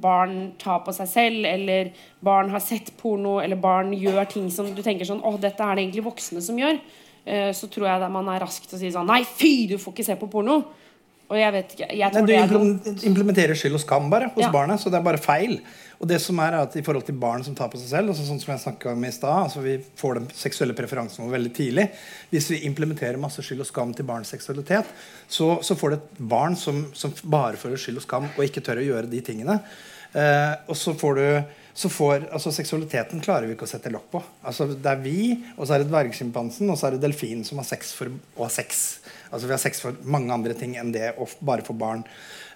barn 0.01 0.37
tar 0.61 0.83
på 0.85 0.93
seg 0.95 1.09
selv, 1.11 1.45
eller 1.49 1.91
barn 2.23 2.49
har 2.53 2.63
sett 2.63 2.93
porno, 2.99 3.39
eller 3.43 3.59
barn 3.59 3.91
gjør 3.97 4.27
ting 4.31 4.49
som 4.53 4.69
du 4.75 4.81
tenker 4.85 5.09
sånn 5.09 5.23
Å, 5.25 5.35
dette 5.41 5.63
er 5.63 5.75
det 5.77 5.87
egentlig 5.87 6.05
voksne 6.07 6.41
som 6.45 6.57
gjør. 6.59 6.79
Eh, 7.27 7.51
så 7.57 7.67
tror 7.67 7.89
jeg 7.89 8.11
man 8.13 8.29
er 8.31 8.43
rask 8.45 8.63
til 8.69 8.77
å 8.77 8.81
si 8.81 8.91
sånn 8.93 9.09
Nei, 9.09 9.23
fy, 9.27 9.67
du 9.67 9.77
får 9.81 9.93
ikke 9.95 10.05
se 10.11 10.15
på 10.19 10.29
porno. 10.31 10.61
Og 11.27 11.35
jeg 11.35 11.51
vet 11.51 11.73
ikke 11.75 11.87
jeg 11.91 12.13
Nei, 12.15 12.21
du 12.23 12.29
det 12.29 12.37
er 12.39 13.07
implementerer 13.09 13.57
skyld 13.59 13.75
og 13.75 13.81
skam 13.83 14.05
bare 14.13 14.29
hos 14.31 14.45
Ja. 14.45 14.51
barnet. 14.53 14.79
Så 14.79 14.89
det 14.89 15.01
er 15.01 15.03
bare 15.03 15.19
feil. 15.19 15.57
Og 15.97 16.09
det 16.09 16.19
som 16.21 16.37
er 16.43 16.59
at 16.59 16.75
i 16.77 16.83
forhold 16.85 17.07
til 17.07 17.17
barn 17.17 17.43
som 17.45 17.55
tar 17.57 17.71
på 17.73 17.79
seg 17.81 17.89
selv, 17.89 18.11
altså 18.13 18.25
sånn 18.27 18.41
som 18.41 18.53
jeg 18.53 18.91
om 18.91 19.05
i 19.07 19.11
sted, 19.13 19.33
altså 19.33 19.63
vi 19.63 19.77
får 19.97 20.19
den 20.19 20.27
seksuelle 20.37 20.75
preferansen 20.77 21.25
vår 21.25 21.37
veldig 21.39 21.53
tidlig. 21.57 21.87
Hvis 22.29 22.51
vi 22.53 22.63
implementerer 22.69 23.21
masse 23.21 23.41
skyld 23.45 23.65
og 23.65 23.69
skam 23.69 23.93
til 23.97 24.05
barns 24.07 24.33
seksualitet, 24.33 24.89
så, 25.25 25.55
så 25.65 25.77
får 25.79 25.93
du 25.93 25.97
et 25.97 26.25
barn 26.33 26.57
som, 26.59 26.85
som 26.97 27.15
bare 27.25 27.57
føler 27.57 27.81
skyld 27.81 28.03
og 28.03 28.05
skam 28.05 28.29
og 28.29 28.43
ikke 28.45 28.61
tør 28.65 28.83
å 28.83 28.89
gjøre 28.91 29.09
de 29.09 29.23
tingene. 29.25 29.57
Eh, 30.13 30.53
og 30.69 30.77
så 30.77 30.93
får 30.97 31.17
du 31.17 31.25
så 31.77 31.89
får, 31.93 32.23
altså 32.33 32.49
Seksualiteten 32.49 33.19
klarer 33.21 33.45
vi 33.45 33.53
ikke 33.53 33.67
å 33.67 33.69
sette 33.69 33.91
lokk 33.93 34.07
på. 34.09 34.21
Altså 34.49 34.65
Det 34.71 34.89
er 34.89 35.01
vi, 35.03 35.19
og 35.53 35.67
så 35.67 35.75
er 35.75 35.83
det 35.83 35.91
dvergsjimpansen, 35.91 36.71
og 36.73 36.79
så 36.79 36.87
er 36.87 36.95
det 36.95 37.03
delfinen 37.03 37.45
som 37.45 37.61
har 37.61 37.67
sex 37.69 37.91
for 37.93 38.09
å 38.09 38.47
ha 38.47 38.49
sex. 38.49 38.79
Altså 39.29 39.45
Vi 39.45 39.53
har 39.53 39.61
sex 39.61 39.83
for 39.83 39.99
mange 40.01 40.33
andre 40.33 40.57
ting 40.57 40.73
enn 40.81 40.89
det 40.95 41.11
å 41.21 41.27
bare 41.45 41.65
for 41.67 41.77
barn. 41.77 42.01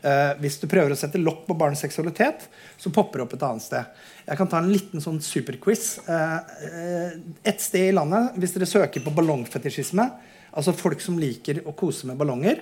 Eh, 0.01 0.31
hvis 0.41 0.57
du 0.57 0.65
prøver 0.69 0.95
å 0.95 0.97
sette 0.97 1.19
lokk 1.21 1.43
på 1.45 1.53
barns 1.57 1.81
seksualitet, 1.83 2.47
så 2.81 2.89
popper 2.93 3.21
det 3.21 3.25
opp 3.27 3.33
et 3.37 3.43
annet 3.45 3.65
sted. 3.65 3.83
Jeg 4.25 4.37
kan 4.39 4.47
ta 4.49 4.57
en 4.61 4.71
liten 4.71 4.99
sånn 5.03 5.19
superquiz. 5.21 5.99
Eh, 6.09 6.37
eh, 6.65 7.11
et 7.51 7.61
sted 7.61 7.91
i 7.91 7.95
landet, 7.95 8.33
hvis 8.41 8.55
dere 8.55 8.69
søker 8.69 9.01
på 9.05 9.13
ballongfetisjisme, 9.13 10.05
altså 10.57 10.73
folk 10.77 10.99
som 11.03 11.19
liker 11.21 11.61
å 11.69 11.71
kose 11.77 12.09
med 12.09 12.17
ballonger, 12.17 12.57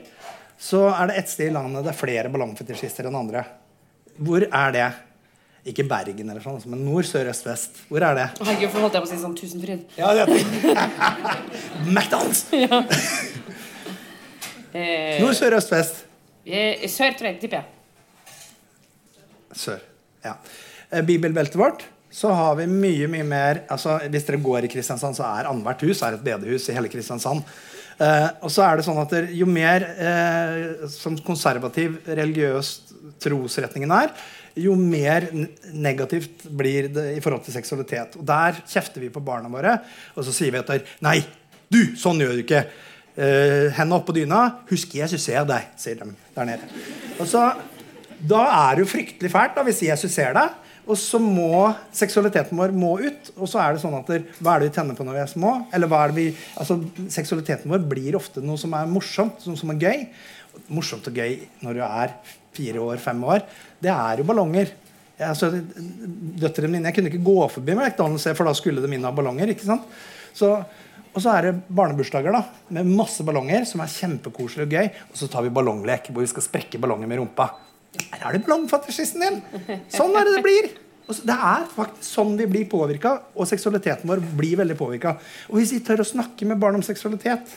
så 0.60 0.90
er 0.92 1.04
det 1.08 1.16
et 1.22 1.32
sted 1.32 1.48
i 1.48 1.56
landet 1.56 1.86
det 1.86 1.92
er 1.94 2.02
flere 2.02 2.32
ballongfetisjister 2.34 3.04
enn 3.08 3.22
andre. 3.22 3.42
Hvor 4.20 4.42
er 4.44 4.70
det? 4.76 4.90
Ikke 5.70 5.86
Bergen, 5.88 6.30
eller 6.32 6.44
sånn, 6.44 6.58
altså, 6.60 6.70
men 6.72 6.84
nord, 6.84 7.06
sør, 7.08 7.26
øst, 7.32 7.46
vest. 7.48 7.72
Hvor 7.88 8.02
er 8.04 8.14
det? 8.18 8.28
Herregud, 8.42 8.70
for 8.74 8.80
holdt 8.84 8.96
jeg 8.98 9.04
på 9.06 9.08
å 9.08 9.12
si 9.14 9.24
sånn 9.24 9.40
Tusenfryd. 9.40 9.82
Ja, 10.00 10.08
det 10.16 10.24
McDonald's! 11.96 12.42
Ja. 12.56 12.80
Nord, 15.24 15.36
sør, 15.40 15.52
øst, 15.60 15.72
vest. 15.72 15.96
Eh, 16.50 16.88
Sør, 16.90 17.14
tror 17.18 17.30
jeg, 17.30 17.40
tipper 17.44 17.62
jeg. 17.62 18.36
Sør. 19.60 19.82
Ja. 20.26 20.36
Eh, 20.90 21.06
Bibelbeltet 21.06 21.58
vårt 21.60 21.86
så 22.10 22.32
har 22.34 22.56
vi 22.58 22.66
mye 22.66 23.06
mye 23.12 23.26
mer 23.28 23.60
altså 23.70 24.00
Hvis 24.10 24.26
dere 24.26 24.42
går 24.42 24.66
i 24.66 24.72
Kristiansand, 24.72 25.14
så 25.18 25.28
er 25.28 25.50
annethvert 25.50 25.84
hus 25.86 26.02
er 26.02 26.18
et 26.18 26.26
bedehus 26.26 26.66
i 26.70 26.74
hele 26.74 26.90
Kristiansand. 26.90 27.44
Eh, 28.02 28.28
og 28.42 28.50
så 28.54 28.66
er 28.66 28.80
det 28.80 28.88
sånn 28.88 29.02
at 29.02 29.14
Jo 29.36 29.46
mer 29.50 29.86
eh, 29.94 30.88
som 30.90 31.18
konservativ 31.26 32.00
religiøs 32.08 32.74
trosretningen 33.22 33.94
er, 33.94 34.14
jo 34.60 34.74
mer 34.76 35.28
negativt 35.72 36.48
blir 36.58 36.90
det 36.92 37.06
i 37.16 37.22
forhold 37.24 37.46
til 37.46 37.56
seksualitet. 37.56 38.18
Og 38.20 38.26
Der 38.28 38.58
kjefter 38.68 39.04
vi 39.04 39.12
på 39.14 39.24
barna 39.24 39.52
våre, 39.52 39.78
og 40.16 40.26
så 40.26 40.34
sier 40.36 40.56
vi 40.56 40.60
etter 40.60 40.82
Nei, 41.06 41.20
du, 41.70 41.96
sånn 42.00 42.20
gjør 42.20 42.40
du 42.40 42.44
ikke. 42.44 42.64
Uh, 43.18 43.70
Hendene 43.76 43.98
oppå 43.98 44.16
dyna. 44.16 44.44
Husk, 44.70 44.94
Jesus 45.00 45.26
ser 45.26 45.48
deg, 45.50 45.72
sier 45.80 46.00
de 46.00 46.14
der 46.36 46.50
nede. 46.54 46.70
Og 47.20 47.28
så 47.28 47.50
da 48.20 48.42
er 48.52 48.76
det 48.76 48.84
jo 48.84 48.92
fryktelig 48.92 49.32
fælt 49.32 49.56
da, 49.56 49.64
hvis 49.68 49.86
Jesus 49.86 50.12
ser 50.16 50.36
deg. 50.36 50.58
Og 50.90 50.98
så 50.98 51.20
må 51.22 51.70
seksualiteten 51.94 52.58
vår 52.58 52.74
må 52.76 52.96
ut. 53.04 53.32
Og 53.38 53.48
så 53.50 53.62
er 53.62 53.76
det 53.76 53.84
sånn 53.84 53.96
at 54.00 54.10
Hva 54.40 54.56
er 54.56 54.64
det 54.64 54.72
vi 54.72 54.76
tenner 54.76 54.98
på 54.98 55.06
når 55.06 55.20
vi 55.20 55.24
er 55.24 55.32
små? 55.32 55.54
Eller 55.76 55.92
hva 55.92 56.02
er 56.04 56.12
det 56.12 56.18
vi, 56.18 56.28
altså 56.60 56.80
Seksualiteten 57.14 57.72
vår 57.72 57.86
blir 57.92 58.18
ofte 58.18 58.44
noe 58.44 58.60
som 58.60 58.74
er 58.78 58.90
morsomt, 58.90 59.46
noe 59.46 59.60
som 59.60 59.72
er 59.76 59.82
gøy. 59.86 60.06
Morsomt 60.74 61.08
og 61.12 61.22
gøy 61.22 61.38
når 61.64 61.78
du 61.78 61.84
er 61.86 62.16
fire 62.58 62.84
år, 62.84 62.98
fem 63.04 63.22
år. 63.24 63.46
Det 63.80 63.92
er 63.94 64.20
jo 64.20 64.28
ballonger. 64.28 64.74
Altså, 65.30 65.52
døtrene 66.40 66.74
mine, 66.74 66.90
jeg 66.90 66.96
kunne 66.96 67.12
ikke 67.12 67.28
gå 67.28 67.40
forbi 67.52 67.76
McDonald's, 67.76 68.26
for 68.34 68.48
da 68.48 68.56
skulle 68.56 68.82
de 68.84 68.92
inn 68.96 69.06
av 69.06 69.16
ballonger. 69.16 69.52
ikke 69.52 69.68
sant? 69.68 69.86
Så, 70.34 70.56
og 71.14 71.24
så 71.24 71.32
er 71.34 71.48
det 71.48 71.56
barnebursdager 71.74 72.36
da, 72.36 72.44
med 72.76 72.92
masse 73.00 73.24
ballonger 73.26 73.66
som 73.68 73.82
er 73.84 73.94
kjempekoselig 73.94 74.68
og 74.68 74.76
gøy. 74.76 74.92
Og 75.10 75.18
så 75.22 75.30
tar 75.32 75.46
vi 75.46 75.54
ballonglek 75.54 76.12
hvor 76.12 76.26
vi 76.26 76.30
skal 76.32 76.46
sprekke 76.46 76.82
ballonger 76.82 77.10
med 77.10 77.22
rumpa. 77.22 77.50
Her 78.12 78.28
er 78.30 78.38
det 78.38 78.44
ballongfetisjisten 78.46 79.26
din! 79.26 79.40
Sånn 79.94 80.14
er 80.18 80.28
det 80.28 80.38
det 80.38 80.46
blir. 80.46 80.70
Så, 81.10 81.24
det 81.26 81.34
er 81.34 81.66
faktisk 81.74 82.06
sånn 82.06 82.36
vi 82.38 82.46
blir 82.50 82.68
påvirka, 82.70 83.16
og 83.34 83.50
seksualiteten 83.50 84.10
vår 84.10 84.22
blir 84.38 84.60
veldig 84.60 84.78
påvirka. 84.78 85.16
Og 85.50 85.58
hvis 85.58 85.74
vi 85.74 85.82
tør 85.86 86.04
å 86.04 86.12
snakke 86.12 86.46
med 86.46 86.62
barn 86.62 86.78
om 86.78 86.86
seksualitet, 86.86 87.56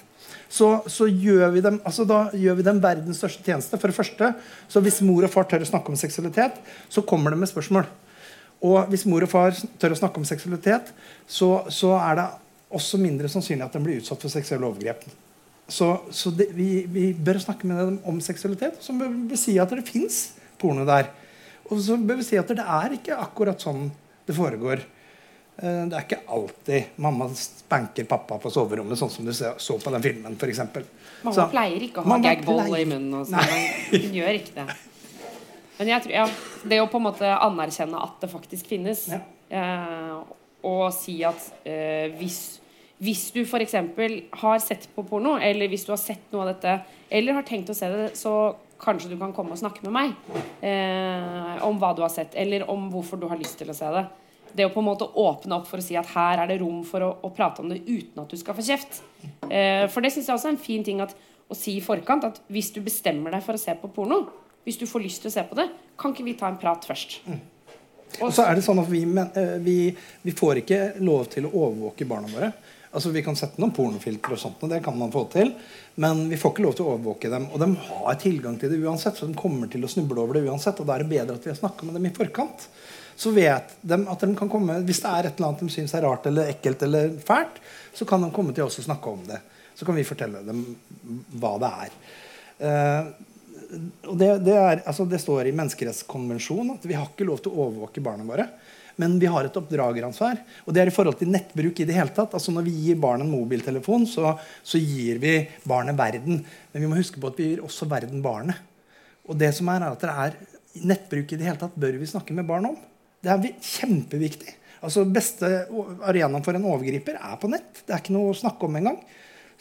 så, 0.52 0.70
så 0.88 1.08
gjør, 1.08 1.50
vi 1.52 1.62
dem, 1.64 1.78
altså 1.88 2.04
da 2.08 2.26
gjør 2.36 2.58
vi 2.58 2.64
dem 2.64 2.80
verdens 2.80 3.20
største 3.20 3.44
tjeneste. 3.44 3.76
For 3.80 3.92
det 3.92 3.96
første, 3.96 4.32
så 4.72 4.80
Hvis 4.84 5.02
mor 5.04 5.24
og 5.24 5.32
far 5.32 5.44
tør 5.48 5.64
å 5.64 5.68
snakke 5.68 5.92
om 5.92 6.00
seksualitet, 6.00 6.56
så 6.92 7.04
kommer 7.04 7.32
de 7.32 7.40
med 7.40 7.52
spørsmål. 7.52 7.88
Og 8.62 8.88
hvis 8.92 9.04
mor 9.10 9.24
og 9.24 9.32
far 9.32 9.56
tør 9.80 9.94
å 9.94 9.98
snakke 9.98 10.20
om 10.20 10.28
seksualitet, 10.28 10.92
så, 11.26 11.64
så 11.72 11.96
er 11.98 12.20
det 12.20 12.26
også 12.72 12.98
mindre 13.00 13.28
sannsynlig 13.28 13.64
at 13.66 13.72
de 13.76 13.80
blir 13.84 14.00
utsatt 14.00 14.20
for 14.24 14.32
seksuelle 14.32 14.66
overgrep. 14.68 15.04
Så, 15.68 15.88
så 16.12 16.30
det, 16.36 16.48
vi, 16.56 16.84
vi 16.90 17.12
bør 17.14 17.38
snakke 17.40 17.64
med 17.70 17.78
dem 17.78 17.98
om 18.10 18.18
seksualitet. 18.20 18.78
Og 18.80 18.82
så 18.84 18.92
bør 18.98 19.12
vi 19.30 19.36
si 19.40 19.58
at 19.62 19.70
det 19.70 19.84
fins 19.88 20.32
porno 20.60 20.84
der. 20.88 21.08
Og 21.70 21.78
så 21.80 21.96
bør 21.96 22.18
vi 22.20 22.26
si 22.26 22.36
at 22.40 22.48
det 22.52 22.64
er 22.64 22.96
ikke 22.98 23.16
akkurat 23.22 23.62
sånn 23.62 23.86
det 24.26 24.34
foregår. 24.36 24.82
Eh, 25.62 25.84
Det 25.88 25.96
er 25.96 26.04
ikke 26.06 26.20
alltid 26.28 26.98
mamma 27.02 27.28
spanker 27.36 28.04
pappa 28.10 28.38
på 28.42 28.50
soverommet, 28.52 28.98
sånn 28.98 29.10
som 29.10 29.24
du 29.24 29.32
så 29.32 29.78
på 29.80 29.90
den 29.94 30.02
filmen. 30.04 30.36
For 30.40 30.48
eksempel. 30.52 30.84
Mamma 31.22 31.34
Så- 31.36 31.48
pleier 31.52 31.80
ikke 31.88 32.02
å 32.02 32.08
ha 32.08 32.18
gagball 32.18 32.64
pleier- 32.66 32.80
i 32.86 32.90
munnen. 32.90 33.14
Og 33.20 33.26
sånn. 33.26 33.52
Hun 33.92 34.14
gjør 34.18 34.40
ikke 34.40 34.54
det. 34.54 34.76
Men 35.78 35.88
jeg 35.88 36.02
tror, 36.04 36.12
ja, 36.12 36.26
det 36.68 36.78
å 36.82 36.90
på 36.90 36.96
en 37.00 37.06
måte 37.08 37.30
anerkjenne 37.42 38.02
at 38.02 38.20
det 38.20 38.30
faktisk 38.30 38.66
finnes, 38.70 39.08
Ja. 39.08 39.20
eh, 39.50 40.20
og 40.62 40.92
si 40.94 41.22
at 41.24 41.40
eh, 41.66 42.12
hvis, 42.20 42.60
hvis 43.02 43.30
du 43.34 43.40
f.eks. 43.42 43.74
har 44.42 44.60
sett 44.62 44.86
på 44.94 45.02
porno, 45.06 45.34
eller 45.42 45.70
hvis 45.70 45.86
du 45.88 45.90
har 45.90 46.00
sett 46.00 46.28
noe 46.30 46.44
av 46.44 46.52
dette, 46.52 46.76
eller 47.10 47.34
har 47.34 47.46
tenkt 47.46 47.72
å 47.72 47.76
se 47.76 47.88
det, 47.90 48.12
så 48.18 48.54
kanskje 48.82 49.10
du 49.12 49.16
kan 49.18 49.34
komme 49.34 49.54
og 49.54 49.60
snakke 49.60 49.82
med 49.86 49.94
meg 49.94 50.12
eh, 50.66 51.62
om 51.66 51.78
hva 51.82 51.92
du 51.96 52.02
har 52.04 52.12
sett, 52.14 52.36
eller 52.38 52.64
om 52.70 52.88
hvorfor 52.92 53.18
du 53.18 53.28
har 53.30 53.40
lyst 53.40 53.58
til 53.58 53.70
å 53.70 53.76
se 53.76 53.90
det. 53.94 54.04
Det 54.52 54.66
å 54.68 54.72
på 54.74 54.82
en 54.82 54.88
måte 54.90 55.08
åpne 55.18 55.58
opp 55.58 55.68
for 55.70 55.80
å 55.80 55.84
si 55.84 55.96
at 55.98 56.10
her 56.12 56.42
er 56.42 56.50
det 56.50 56.60
rom 56.60 56.82
for 56.86 57.02
å, 57.06 57.10
å 57.24 57.30
prate 57.34 57.62
om 57.64 57.70
det 57.72 57.80
uten 57.86 58.22
at 58.22 58.30
du 58.30 58.38
skal 58.38 58.56
få 58.58 58.64
kjeft. 58.66 59.00
Eh, 59.48 59.86
for 59.90 60.04
det 60.04 60.12
syns 60.14 60.28
jeg 60.28 60.36
også 60.36 60.50
er 60.50 60.54
en 60.54 60.66
fin 60.66 60.84
ting 60.86 61.02
at, 61.02 61.14
å 61.50 61.58
si 61.58 61.78
i 61.78 61.84
forkant 61.84 62.26
at 62.28 62.38
hvis 62.52 62.70
du 62.74 62.82
bestemmer 62.84 63.34
deg 63.34 63.42
for 63.44 63.58
å 63.58 63.62
se 63.62 63.74
på 63.80 63.90
porno, 63.94 64.24
hvis 64.66 64.78
du 64.78 64.86
får 64.86 65.02
lyst 65.02 65.24
til 65.24 65.32
å 65.32 65.34
se 65.34 65.42
på 65.48 65.58
det, 65.58 65.66
kan 65.98 66.14
ikke 66.14 66.26
vi 66.26 66.36
ta 66.38 66.50
en 66.52 66.60
prat 66.60 66.86
først? 66.86 67.18
Og 68.20 68.28
så 68.34 68.44
er 68.44 68.58
det 68.58 68.62
sånn 68.66 68.82
at 68.82 68.90
vi, 68.92 69.02
men, 69.08 69.32
eh, 69.38 69.56
vi, 69.62 69.76
vi 70.22 70.34
får 70.36 70.62
ikke 70.62 70.80
lov 71.02 71.26
til 71.32 71.48
å 71.48 71.54
overvåke 71.64 72.06
barna 72.08 72.30
våre. 72.30 72.52
Altså 72.92 73.10
Vi 73.10 73.22
kan 73.24 73.36
sette 73.38 73.60
noen 73.60 73.72
pornofiltre, 73.72 74.36
og 74.36 74.40
sånt, 74.40 74.62
og 74.64 74.72
det 74.72 74.82
kan 74.84 74.96
man 74.98 75.12
få 75.12 75.24
til. 75.32 75.54
Men 76.02 76.26
vi 76.28 76.38
får 76.40 76.52
ikke 76.52 76.64
lov 76.66 76.74
til 76.76 76.84
å 76.86 76.94
overvåke 76.94 77.30
dem. 77.32 77.46
Og 77.52 77.62
de 77.62 77.70
har 77.88 78.18
tilgang 78.20 78.58
til 78.60 78.72
det 78.72 78.80
uansett, 78.84 79.16
så 79.16 79.28
de 79.28 79.36
kommer 79.38 79.70
til 79.72 79.84
å 79.84 79.90
snuble 79.90 80.20
over 80.20 80.36
det 80.36 80.44
uansett. 80.44 80.80
Og 80.80 80.88
da 80.88 80.96
er 80.96 81.04
det 81.04 81.12
bedre 81.14 81.38
at 81.38 81.46
vi 81.46 81.52
har 81.52 81.60
snakka 81.60 81.88
med 81.88 81.96
dem 81.96 82.10
i 82.10 82.12
forkant. 82.16 82.66
Så 83.16 83.32
vet 83.32 83.74
de 83.80 83.98
at 84.08 84.22
de 84.24 84.28
kan 84.36 84.48
komme 84.50 84.78
Hvis 84.88 85.02
det 85.04 85.10
er 85.10 85.26
et 85.28 85.36
eller 85.36 85.50
annet 85.50 85.64
de 85.64 85.72
syns 85.72 85.92
er 85.94 86.04
rart 86.06 86.24
eller 86.30 86.52
ekkelt 86.52 86.84
eller 86.84 87.16
fælt, 87.22 87.60
så 87.94 88.08
kan 88.08 88.24
de 88.24 88.30
komme 88.34 88.54
til 88.56 88.64
oss 88.64 88.80
og 88.80 88.88
snakke 88.88 89.12
om 89.12 89.24
det. 89.28 89.40
Så 89.76 89.88
kan 89.88 89.96
vi 89.96 90.06
fortelle 90.06 90.44
dem 90.46 90.64
hva 91.40 91.52
det 91.60 91.72
er. 91.86 91.98
Uh, 92.62 93.12
og 94.10 94.16
det, 94.20 94.28
det, 94.44 94.52
er, 94.56 94.82
altså 94.84 95.06
det 95.08 95.20
står 95.22 95.48
i 95.48 95.54
menneskerettskonvensjonen 95.56 96.74
at 96.76 96.84
vi 96.84 96.96
har 96.96 97.08
ikke 97.08 97.24
lov 97.24 97.40
til 97.40 97.54
å 97.54 97.66
overvåke 97.66 98.04
barna 98.04 98.26
våre. 98.28 98.48
Men 99.00 99.18
vi 99.20 99.30
har 99.30 99.46
et 99.46 99.58
oppdrageransvar. 99.58 100.40
Og 100.66 100.74
det 100.74 100.82
er 100.82 100.90
i 100.90 100.94
forhold 100.94 101.18
til 101.20 101.30
nettbruk 101.32 101.80
i 101.80 101.86
det 101.88 101.96
hele 101.96 102.12
tatt. 102.14 102.34
Altså 102.36 102.54
Når 102.54 102.66
vi 102.66 102.74
gir 102.86 103.00
barn 103.00 103.24
en 103.24 103.32
mobiltelefon, 103.32 104.06
så, 104.10 104.34
så 104.62 104.80
gir 104.80 105.20
vi 105.22 105.36
barnet 105.68 105.98
verden. 105.98 106.42
Men 106.72 106.84
vi 106.84 106.90
må 106.90 106.98
huske 107.00 107.22
på 107.22 107.32
at 107.32 107.40
vi 107.40 107.52
gir 107.52 107.64
også 107.64 107.88
verden 107.90 108.24
barnet. 108.24 108.60
Og 109.28 109.38
det 109.38 109.52
som 109.56 109.70
er, 109.70 109.84
er 109.84 109.94
at 109.94 110.02
det 110.02 110.16
er 110.24 110.86
nettbruk 110.88 111.32
i 111.32 111.38
det 111.38 111.46
hele 111.46 111.60
tatt 111.60 111.78
bør 111.78 111.98
vi 112.00 112.08
snakke 112.10 112.34
med 112.36 112.48
barn 112.48 112.70
om. 112.72 112.76
Det 113.22 113.30
er 113.30 113.52
kjempeviktig. 113.62 114.56
Altså 114.82 115.04
Beste 115.06 115.48
arenaen 116.08 116.42
for 116.42 116.58
en 116.58 116.66
overgriper 116.66 117.18
er 117.20 117.36
på 117.38 117.50
nett. 117.52 117.84
Det 117.86 117.94
er 117.94 118.02
ikke 118.02 118.16
noe 118.16 118.32
å 118.32 118.38
snakke 118.38 118.66
om 118.66 118.80
engang. 118.80 118.98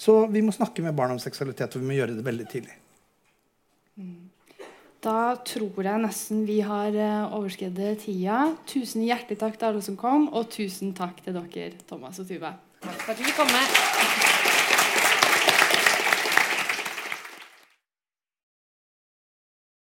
Så 0.01 0.23
vi 0.34 0.41
må 0.41 0.53
snakke 0.55 0.82
med 0.82 0.97
barn 0.97 1.13
om 1.13 1.21
seksualitet, 1.21 1.75
og 1.75 1.84
vi 1.84 1.91
må 1.91 1.97
gjøre 1.99 2.17
det 2.17 2.25
veldig 2.25 2.47
tidlig. 2.49 2.77
Da 5.02 5.34
tror 5.41 5.82
jeg 5.82 6.02
nesten 6.04 6.43
vi 6.45 6.60
har 6.62 6.93
eh, 6.93 7.34
overskredet 7.34 8.04
tida. 8.04 8.52
Tusen 8.70 9.02
hjertelig 9.08 9.39
takk 9.41 9.58
til 9.58 9.72
alle 9.72 9.82
som 9.82 9.97
kom, 9.97 10.28
og 10.30 10.52
tusen 10.54 10.93
takk 10.93 11.24
til 11.26 11.39
dere, 11.39 11.74
Thomas 11.89 12.22
og 12.22 12.30
Tuva. 12.30 12.54
Takk 12.86 13.02
for 13.02 13.16
at 13.16 13.18
du 13.18 13.26
fikk 13.26 13.41
komme. 13.41 14.41